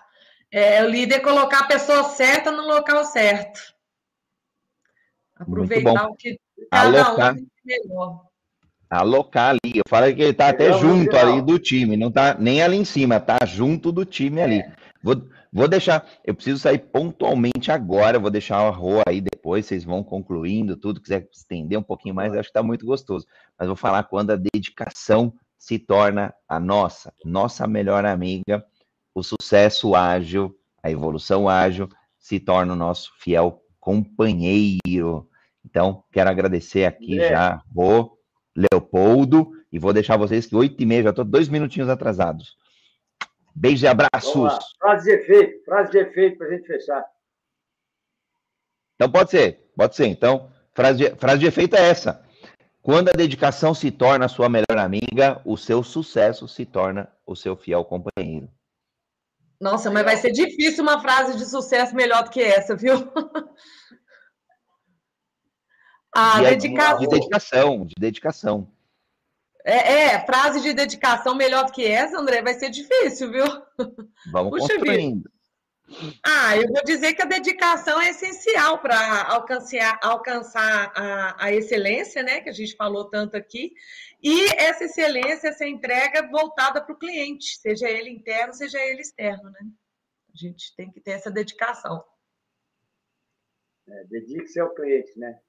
É, 0.50 0.82
o 0.84 0.88
líder 0.88 1.20
colocar 1.20 1.60
a 1.60 1.68
pessoa 1.68 2.04
certa 2.04 2.50
no 2.50 2.62
local 2.62 3.04
certo. 3.04 3.60
Aproveitar 5.34 6.08
o 6.08 6.14
que 6.14 6.38
cada 6.70 7.04
Alocar. 7.04 7.34
um 7.34 7.46
melhor. 7.64 8.26
Alocar 8.88 9.50
ali. 9.50 9.78
Eu 9.78 9.82
falei 9.88 10.14
que 10.14 10.22
ele 10.22 10.30
está 10.30 10.48
até 10.48 10.72
junto 10.72 11.16
ali 11.16 11.42
do 11.42 11.58
time, 11.58 11.96
não 11.96 12.08
está 12.08 12.34
nem 12.34 12.62
ali 12.62 12.76
em 12.76 12.84
cima, 12.84 13.16
está 13.16 13.44
junto 13.44 13.90
do 13.90 14.04
time 14.04 14.40
ali. 14.40 14.60
É. 14.60 14.72
Vou, 15.02 15.16
vou 15.56 15.66
deixar, 15.66 16.06
eu 16.22 16.34
preciso 16.34 16.58
sair 16.58 16.78
pontualmente 16.78 17.72
agora, 17.72 18.18
vou 18.18 18.30
deixar 18.30 18.58
a 18.58 18.68
rua 18.68 19.02
aí 19.08 19.22
depois, 19.22 19.64
vocês 19.64 19.84
vão 19.84 20.04
concluindo 20.04 20.76
tudo, 20.76 21.00
quiser 21.00 21.26
estender 21.32 21.78
um 21.78 21.82
pouquinho 21.82 22.14
mais, 22.14 22.34
acho 22.34 22.42
que 22.42 22.50
está 22.50 22.62
muito 22.62 22.84
gostoso. 22.84 23.26
Mas 23.58 23.66
vou 23.66 23.74
falar 23.74 24.02
quando 24.02 24.32
a 24.32 24.36
dedicação 24.36 25.32
se 25.58 25.78
torna 25.78 26.34
a 26.46 26.60
nossa, 26.60 27.10
nossa 27.24 27.66
melhor 27.66 28.04
amiga, 28.04 28.62
o 29.14 29.22
sucesso 29.22 29.94
ágil, 29.94 30.54
a 30.82 30.90
evolução 30.90 31.48
ágil 31.48 31.88
se 32.18 32.38
torna 32.38 32.74
o 32.74 32.76
nosso 32.76 33.10
fiel 33.18 33.62
companheiro. 33.80 35.26
Então, 35.64 36.04
quero 36.12 36.28
agradecer 36.28 36.84
aqui 36.84 37.18
é. 37.18 37.30
já 37.30 37.62
o 37.74 38.10
Leopoldo 38.54 39.52
e 39.72 39.78
vou 39.78 39.94
deixar 39.94 40.18
vocês 40.18 40.44
que 40.44 40.54
oito 40.54 40.82
e 40.82 40.84
meia, 40.84 41.04
já 41.04 41.10
estou 41.10 41.24
dois 41.24 41.48
minutinhos 41.48 41.88
atrasados. 41.88 42.56
Beijos 43.58 43.82
e 43.84 43.86
abraços. 43.86 44.74
Frase 44.78 45.04
de 45.04 45.16
efeito, 45.16 45.64
frase 45.64 45.90
de 45.90 45.98
efeito 45.98 46.36
para 46.36 46.46
a 46.46 46.50
gente 46.50 46.66
fechar. 46.66 47.02
Então 48.94 49.10
pode 49.10 49.30
ser, 49.30 49.70
pode 49.74 49.96
ser. 49.96 50.06
Então, 50.06 50.52
frase 50.74 50.98
de, 50.98 51.16
frase 51.16 51.38
de 51.38 51.46
efeito 51.46 51.74
é 51.74 51.88
essa. 51.88 52.22
Quando 52.82 53.08
a 53.08 53.12
dedicação 53.12 53.72
se 53.72 53.90
torna 53.90 54.26
a 54.26 54.28
sua 54.28 54.50
melhor 54.50 54.78
amiga, 54.78 55.40
o 55.42 55.56
seu 55.56 55.82
sucesso 55.82 56.46
se 56.46 56.66
torna 56.66 57.10
o 57.24 57.34
seu 57.34 57.56
fiel 57.56 57.82
companheiro. 57.82 58.48
Nossa, 59.58 59.90
mas 59.90 60.04
vai 60.04 60.16
ser 60.18 60.32
difícil 60.32 60.82
uma 60.82 61.00
frase 61.00 61.38
de 61.38 61.46
sucesso 61.46 61.96
melhor 61.96 62.24
do 62.24 62.30
que 62.30 62.42
essa, 62.42 62.76
viu? 62.76 63.10
a 66.14 66.36
de, 66.44 66.50
dedicação. 66.50 66.98
De 66.98 67.06
dedicação, 67.08 67.86
de 67.86 67.94
dedicação. 67.98 68.75
É, 69.68 70.14
é, 70.14 70.24
frase 70.24 70.60
de 70.60 70.72
dedicação 70.72 71.34
melhor 71.34 71.66
do 71.66 71.72
que 71.72 71.84
essa, 71.84 72.16
André, 72.16 72.40
vai 72.40 72.54
ser 72.54 72.70
difícil, 72.70 73.32
viu? 73.32 73.44
Vamos 74.30 74.50
Puxa 74.50 74.74
construindo. 74.74 75.24
Vida. 75.24 75.36
Ah, 76.24 76.56
eu 76.56 76.68
vou 76.68 76.84
dizer 76.84 77.14
que 77.14 77.22
a 77.22 77.26
dedicação 77.26 78.00
é 78.00 78.10
essencial 78.10 78.78
para 78.78 79.24
alcançar, 79.28 79.98
alcançar 80.00 80.92
a, 80.94 81.46
a, 81.46 81.52
excelência, 81.52 82.22
né? 82.22 82.40
Que 82.40 82.48
a 82.48 82.52
gente 82.52 82.76
falou 82.76 83.10
tanto 83.10 83.36
aqui. 83.36 83.72
E 84.22 84.46
essa 84.56 84.84
excelência, 84.84 85.48
essa 85.48 85.66
entrega 85.66 86.28
voltada 86.28 86.80
para 86.80 86.94
o 86.94 86.98
cliente, 86.98 87.58
seja 87.58 87.90
ele 87.90 88.10
interno, 88.10 88.54
seja 88.54 88.80
ele 88.80 89.00
externo, 89.00 89.50
né? 89.50 89.60
A 90.32 90.36
gente 90.36 90.76
tem 90.76 90.92
que 90.92 91.00
ter 91.00 91.12
essa 91.12 91.30
dedicação. 91.30 92.04
É, 93.88 94.04
Dedique-se 94.04 94.60
ao 94.60 94.72
cliente, 94.74 95.18
né? 95.18 95.40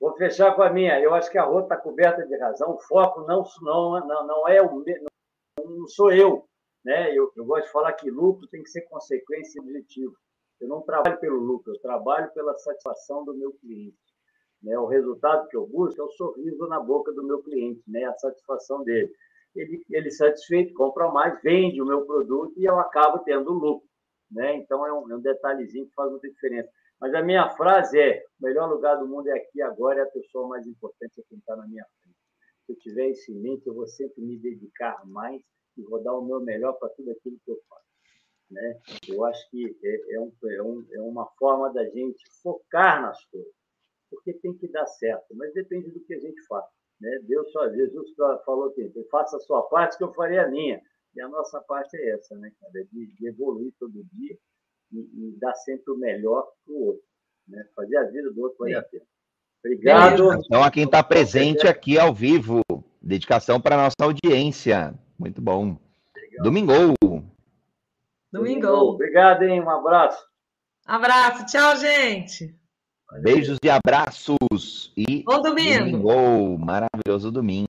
Vou 0.00 0.16
fechar 0.16 0.54
com 0.54 0.62
a 0.62 0.70
minha. 0.70 1.00
Eu 1.00 1.14
acho 1.14 1.30
que 1.30 1.38
a 1.38 1.44
Rô 1.44 1.60
está 1.60 1.76
coberta 1.76 2.24
de 2.26 2.36
razão. 2.38 2.74
O 2.74 2.78
foco 2.80 3.22
não, 3.22 3.44
não, 3.62 4.06
não, 4.06 4.26
não 4.26 4.48
é 4.48 4.62
o 4.62 4.84
não 5.64 5.86
sou 5.88 6.12
eu. 6.12 6.44
Né? 6.84 7.12
Eu, 7.14 7.32
eu 7.36 7.44
gosto 7.44 7.66
de 7.66 7.72
falar 7.72 7.92
que 7.94 8.10
lucro 8.10 8.46
tem 8.48 8.62
que 8.62 8.70
ser 8.70 8.82
consequência 8.82 9.58
e 9.58 9.62
objetivo. 9.62 10.16
Eu 10.60 10.68
não 10.68 10.82
trabalho 10.82 11.18
pelo 11.20 11.38
lucro, 11.38 11.72
eu 11.72 11.80
trabalho 11.80 12.32
pela 12.32 12.56
satisfação 12.58 13.24
do 13.24 13.34
meu 13.34 13.52
cliente. 13.60 13.96
Né? 14.62 14.78
O 14.78 14.86
resultado 14.86 15.48
que 15.48 15.56
eu 15.56 15.66
busco 15.66 16.00
é 16.00 16.04
o 16.04 16.10
sorriso 16.10 16.66
na 16.66 16.80
boca 16.80 17.12
do 17.12 17.22
meu 17.22 17.42
cliente, 17.42 17.82
né? 17.86 18.04
a 18.04 18.14
satisfação 18.14 18.82
dele. 18.82 19.12
Ele, 19.54 19.84
ele 19.90 20.10
satisfeito, 20.10 20.74
compra 20.74 21.08
mais, 21.10 21.40
vende 21.42 21.80
o 21.80 21.86
meu 21.86 22.04
produto 22.06 22.54
e 22.58 22.64
eu 22.64 22.78
acabo 22.78 23.18
tendo 23.20 23.52
lucro. 23.52 23.88
Né? 24.30 24.56
Então, 24.56 24.86
é 24.86 24.92
um, 24.92 25.10
é 25.10 25.16
um 25.16 25.20
detalhezinho 25.20 25.86
que 25.86 25.94
faz 25.94 26.10
muita 26.10 26.28
diferença. 26.28 26.70
Mas 27.00 27.14
a 27.14 27.22
minha 27.22 27.48
frase 27.50 27.98
é: 27.98 28.24
o 28.40 28.44
melhor 28.44 28.68
lugar 28.68 28.96
do 28.96 29.06
mundo 29.06 29.28
é 29.28 29.38
aqui 29.38 29.62
agora 29.62 30.00
e 30.00 30.02
a 30.02 30.06
pessoa 30.06 30.48
mais 30.48 30.66
importante 30.66 31.20
é 31.20 31.24
quem 31.28 31.38
está 31.38 31.56
na 31.56 31.66
minha 31.66 31.86
frente. 32.02 32.18
Se 32.66 32.72
eu 32.72 32.78
tiver 32.78 33.08
isso 33.08 33.32
em 33.32 33.40
mente, 33.40 33.66
eu 33.66 33.74
vou 33.74 33.86
sempre 33.86 34.20
me 34.22 34.36
dedicar 34.38 35.06
mais 35.06 35.40
e 35.76 35.82
vou 35.82 36.02
dar 36.02 36.14
o 36.14 36.24
meu 36.24 36.40
melhor 36.40 36.72
para 36.74 36.88
tudo 36.90 37.10
aquilo 37.12 37.38
que 37.44 37.50
eu 37.50 37.60
faço. 37.68 37.86
Né? 38.50 38.80
Eu 39.08 39.24
acho 39.24 39.50
que 39.50 39.78
é, 39.84 40.14
é, 40.14 40.20
um, 40.20 40.32
é, 40.44 40.62
um, 40.62 40.86
é 40.92 41.00
uma 41.00 41.26
forma 41.38 41.72
da 41.72 41.84
gente 41.84 42.22
focar 42.42 43.00
nas 43.00 43.22
coisas, 43.26 43.52
porque 44.10 44.32
tem 44.34 44.54
que 44.56 44.68
dar 44.68 44.86
certo, 44.86 45.34
mas 45.34 45.52
depende 45.54 45.90
do 45.90 46.00
que 46.00 46.14
a 46.14 46.18
gente 46.18 46.42
faz. 46.46 46.64
Né? 47.00 47.18
Deus 47.22 47.50
só, 47.52 47.68
Jesus 47.70 48.10
falou 48.44 48.72
que 48.72 48.90
faça 49.10 49.36
a 49.36 49.40
sua 49.40 49.62
parte 49.68 49.96
que 49.96 50.04
eu 50.04 50.12
farei 50.14 50.38
a 50.38 50.48
minha. 50.48 50.82
E 51.14 51.20
a 51.20 51.28
nossa 51.28 51.60
parte 51.62 51.96
é 51.96 52.10
essa, 52.10 52.36
né, 52.36 52.52
cara? 52.60 52.84
De, 52.92 53.06
de 53.06 53.28
evoluir 53.28 53.72
todo 53.78 54.04
dia 54.12 54.38
e, 54.92 54.98
e 54.98 55.38
dar 55.38 55.54
sempre 55.54 55.92
o 55.92 55.98
melhor 55.98 56.46
para 56.64 56.74
o 56.74 56.86
outro. 56.86 57.02
Né? 57.46 57.64
Fazer 57.74 57.96
a 57.96 58.04
vida 58.04 58.30
do 58.32 58.42
outro 58.42 58.58
valer 58.58 58.76
a 58.76 58.82
pena. 58.82 59.04
Obrigado. 59.64 60.34
Então, 60.44 60.62
a 60.62 60.70
quem 60.70 60.84
está 60.84 61.02
presente 61.02 61.66
aqui 61.66 61.98
ao 61.98 62.14
vivo, 62.14 62.62
dedicação 63.02 63.60
para 63.60 63.74
a 63.74 63.82
nossa 63.84 63.96
audiência. 64.02 64.94
Muito 65.18 65.40
bom. 65.42 65.76
Legal. 66.16 66.44
Domingo. 66.44 66.72
Domingo. 68.32 68.68
Obrigado, 68.68 69.42
hein? 69.42 69.60
Um 69.60 69.70
abraço. 69.70 70.24
Abraço. 70.86 71.46
Tchau, 71.46 71.76
gente. 71.76 72.54
Beijos 73.22 73.58
e 73.64 73.70
abraços. 73.70 74.92
E 74.96 75.22
Bom 75.24 75.40
domingo. 75.42 75.98
domingo. 76.02 76.58
Maravilhoso 76.58 77.32
domingo. 77.32 77.68